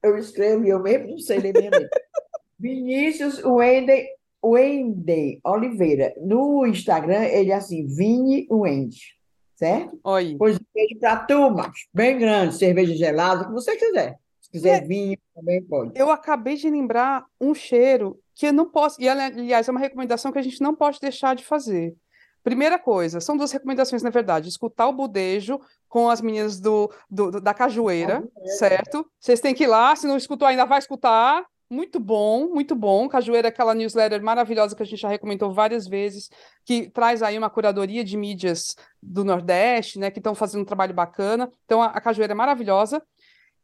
Eu 0.03 0.17
escrevo 0.17 0.65
e 0.65 0.69
eu 0.69 0.79
mesmo 0.79 1.11
não 1.11 1.19
sei 1.19 1.41
ler 1.41 1.53
minha 1.53 1.71
letra. 1.71 2.03
Vinícius 2.59 3.43
Wendel 3.43 4.07
Wendy 4.45 5.41
Oliveira. 5.45 6.15
No 6.21 6.67
Instagram, 6.67 7.25
ele 7.25 7.51
é 7.51 7.55
assim, 7.55 7.87
Vini 7.87 8.47
Wendy, 8.51 9.17
certo? 9.55 9.99
Oi. 10.05 10.37
Pois 10.39 10.57
um 10.57 10.65
beijo 10.75 10.99
para 10.99 11.17
tu, 11.17 11.51
macho. 11.51 11.87
Bem 11.93 12.19
grande, 12.19 12.57
cerveja 12.57 12.95
gelada, 12.95 13.43
o 13.43 13.47
que 13.47 13.53
você 13.53 13.77
quiser. 13.77 14.19
Se 14.41 14.51
quiser 14.51 14.83
é, 14.83 14.87
vinho, 14.87 15.19
também 15.35 15.63
pode. 15.63 15.93
Eu 15.95 16.11
acabei 16.11 16.57
de 16.57 16.69
lembrar 16.69 17.25
um 17.41 17.55
cheiro 17.55 18.19
que 18.35 18.47
eu 18.47 18.53
não 18.53 18.69
posso. 18.69 19.01
E, 19.01 19.09
aliás, 19.09 19.69
é 19.69 19.71
uma 19.71 19.81
recomendação 19.81 20.33
que 20.33 20.39
a 20.39 20.43
gente 20.43 20.61
não 20.61 20.75
pode 20.75 20.99
deixar 21.01 21.37
de 21.37 21.45
fazer. 21.45 21.95
Primeira 22.43 22.79
coisa, 22.79 23.21
são 23.21 23.37
duas 23.37 23.53
recomendações, 23.53 24.03
na 24.03 24.09
verdade. 24.09 24.49
Escutar 24.49 24.89
o 24.89 24.95
budejo 24.95 25.61
com 25.89 26.09
as 26.09 26.23
meninas 26.23 26.59
do, 26.59 26.91
do, 27.11 27.31
da 27.39 27.53
Cajueira, 27.53 28.27
certo? 28.59 29.07
Vocês 29.21 29.41
têm 29.41 29.55
que 29.55 29.65
ir 29.65 29.67
lá, 29.67 29.95
se 29.95 30.07
não 30.07 30.17
escutou 30.17 30.49
ainda, 30.49 30.65
vai 30.65 30.79
escutar. 30.79 31.45
Muito 31.73 32.01
bom, 32.01 32.49
muito 32.49 32.75
bom. 32.75 33.09
Cajueira 33.09 33.47
é 33.47 33.51
aquela 33.51 33.75
newsletter 33.75 34.21
maravilhosa 34.21 34.75
que 34.75 34.83
a 34.83 34.87
gente 34.87 34.99
já 34.99 35.09
recomendou 35.09 35.53
várias 35.53 35.87
vezes, 35.87 36.29
que 36.65 36.91
traz 36.91 37.23
aí 37.23 37.39
uma 37.39 37.49
curadoria 37.49 38.03
de 38.03 38.17
mídias 38.17 38.75
do 39.01 39.25
Nordeste, 39.25 39.97
né, 39.97 40.11
que 40.11 40.19
estão 40.19 40.35
fazendo 40.35 40.63
um 40.63 40.65
trabalho 40.65 40.93
bacana. 40.93 41.49
Então, 41.65 41.81
a, 41.81 41.87
a 41.87 42.01
Cajueira 42.01 42.33
é 42.33 42.35
maravilhosa. 42.35 43.01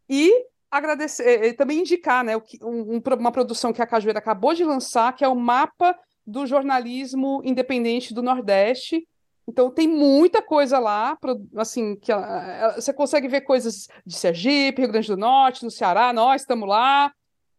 E 0.09 0.32
agradecer, 0.70 1.54
também 1.54 1.80
indicar, 1.80 2.22
né, 2.22 2.36
um, 2.62 3.02
uma 3.18 3.32
produção 3.32 3.72
que 3.72 3.82
a 3.82 3.86
Cajueira 3.86 4.20
acabou 4.20 4.54
de 4.54 4.62
lançar, 4.62 5.12
que 5.12 5.24
é 5.24 5.28
o 5.28 5.34
mapa 5.34 5.98
do 6.24 6.46
jornalismo 6.46 7.42
independente 7.44 8.14
do 8.14 8.22
Nordeste. 8.22 9.04
Então 9.48 9.68
tem 9.68 9.88
muita 9.88 10.40
coisa 10.40 10.78
lá, 10.78 11.18
assim, 11.57 11.96
que 11.96 12.12
você 12.76 12.92
consegue 12.92 13.26
ver 13.26 13.40
coisas 13.40 13.88
de 14.04 14.14
Sergipe, 14.14 14.82
Rio 14.82 14.92
Grande 14.92 15.09
do 15.09 15.16
Norte, 15.16 15.64
no 15.64 15.70
Ceará, 15.72 16.12
nós 16.12 16.42
estamos 16.42 16.68
lá. 16.68 17.12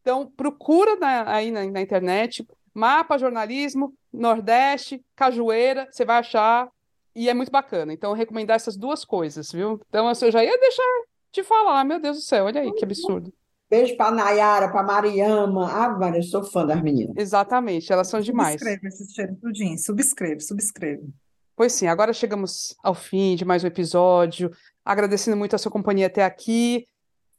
Então, 0.08 0.26
procura 0.38 0.96
na, 0.96 1.30
aí 1.30 1.52
na, 1.52 1.66
na, 1.66 1.82
internet, 1.82 2.48
mapa 2.74 3.18
jornalismo, 3.18 3.94
Nordeste, 4.14 5.04
Cajueira, 5.14 5.86
você 5.92 6.06
vai 6.06 6.20
achar, 6.20 6.70
e 7.14 7.28
é 7.28 7.34
muito 7.34 7.52
bacana. 7.52 7.92
Então, 7.92 8.14
recomendar 8.14 8.56
essas 8.56 8.78
duas 8.78 9.04
coisas, 9.04 9.52
viu? 9.52 9.82
Então, 9.90 10.10
eu 10.10 10.32
já 10.32 10.42
ia 10.42 10.58
deixar 10.58 10.84
te 11.30 11.44
falar, 11.44 11.84
meu 11.84 12.00
Deus 12.00 12.16
do 12.16 12.24
céu, 12.24 12.46
olha 12.46 12.62
aí 12.62 12.72
que 12.72 12.86
absurdo. 12.86 13.34
Beijo 13.70 13.98
para 13.98 14.12
Nayara, 14.12 14.72
para 14.72 14.82
Mariama. 14.82 15.70
Ah, 15.70 15.90
Maria, 15.90 16.20
eu 16.20 16.24
sou 16.24 16.42
fã 16.42 16.66
das 16.66 16.82
meninas. 16.82 17.14
Exatamente, 17.18 17.92
elas 17.92 18.08
são 18.08 18.22
demais. 18.22 18.62
Subscreve 18.62 18.88
esse 18.88 19.14
cheiro 19.14 19.36
tudinho, 19.36 19.78
subscreve, 19.78 20.40
subscreve. 20.40 21.10
Pois 21.54 21.74
sim, 21.74 21.88
agora 21.88 22.14
chegamos 22.14 22.78
ao 22.82 22.96
fim 22.96 23.36
de 23.36 23.44
mais 23.44 23.62
um 23.62 23.68
episódio, 23.68 24.52
agradecendo 24.86 25.36
muito 25.36 25.54
a 25.54 25.60
sua 25.60 25.70
companhia 25.70 26.08
até 26.08 26.24
aqui. 26.24 26.88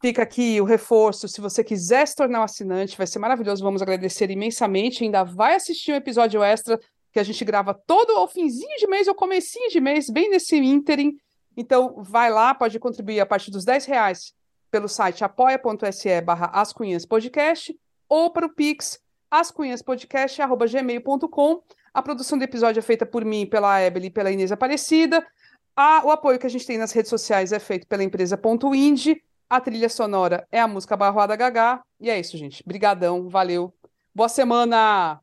Fica 0.00 0.22
aqui 0.22 0.60
o 0.60 0.64
reforço, 0.64 1.26
se 1.26 1.40
você 1.40 1.64
quiser 1.64 2.06
se 2.06 2.14
tornar 2.14 2.40
um 2.40 2.44
assinante, 2.44 2.96
vai 2.96 3.06
ser 3.06 3.18
maravilhoso, 3.18 3.64
vamos 3.64 3.82
agradecer 3.82 4.30
imensamente. 4.30 5.02
Ainda 5.02 5.24
vai 5.24 5.56
assistir 5.56 5.92
um 5.92 5.96
episódio 5.96 6.40
extra 6.42 6.78
que 7.12 7.18
a 7.18 7.24
gente 7.24 7.44
grava 7.44 7.74
todo 7.74 8.12
ao 8.12 8.28
finzinho 8.28 8.76
de 8.78 8.86
mês 8.86 9.08
ou 9.08 9.14
comecinho 9.14 9.68
de 9.70 9.80
mês, 9.80 10.08
bem 10.08 10.30
nesse 10.30 10.56
ínterim. 10.56 11.16
Então, 11.56 11.96
vai 11.98 12.30
lá, 12.30 12.54
pode 12.54 12.78
contribuir 12.78 13.18
a 13.18 13.26
partir 13.26 13.50
dos 13.50 13.64
10 13.64 13.86
reais 13.86 14.32
pelo 14.70 14.88
site 14.88 15.24
apoia.se 15.24 16.20
barra 16.20 16.46
ascunhaspodcast 16.52 17.76
ou 18.08 18.30
para 18.30 18.46
o 18.46 18.54
Pix 18.54 19.00
ascunhaspodcast.gmail.com. 19.30 21.62
A 21.92 22.02
produção 22.02 22.38
do 22.38 22.44
episódio 22.44 22.78
é 22.78 22.82
feita 22.82 23.04
por 23.04 23.24
mim, 23.24 23.46
pela 23.46 23.80
Ebele 23.80 24.06
e 24.06 24.10
pela 24.10 24.30
Inês 24.30 24.52
Aparecida. 24.52 25.26
A, 25.74 26.04
o 26.04 26.10
apoio 26.10 26.38
que 26.38 26.46
a 26.46 26.50
gente 26.50 26.66
tem 26.66 26.78
nas 26.78 26.92
redes 26.92 27.10
sociais 27.10 27.52
é 27.52 27.58
feito 27.58 27.86
pela 27.86 28.04
empresa 28.04 28.36
Ponto 28.36 28.74
Indie. 28.74 29.22
A 29.50 29.60
trilha 29.60 29.88
sonora 29.88 30.46
é 30.52 30.60
a 30.60 30.68
música 30.68 30.96
Barroada 30.96 31.34
Gagá. 31.34 31.82
E 31.98 32.10
é 32.10 32.20
isso, 32.20 32.36
gente. 32.36 32.62
Brigadão, 32.66 33.28
valeu. 33.28 33.72
Boa 34.14 34.28
semana. 34.28 35.20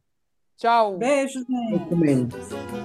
Tchau. 0.58 0.98
Beijo, 0.98 1.46
gente. 1.48 2.85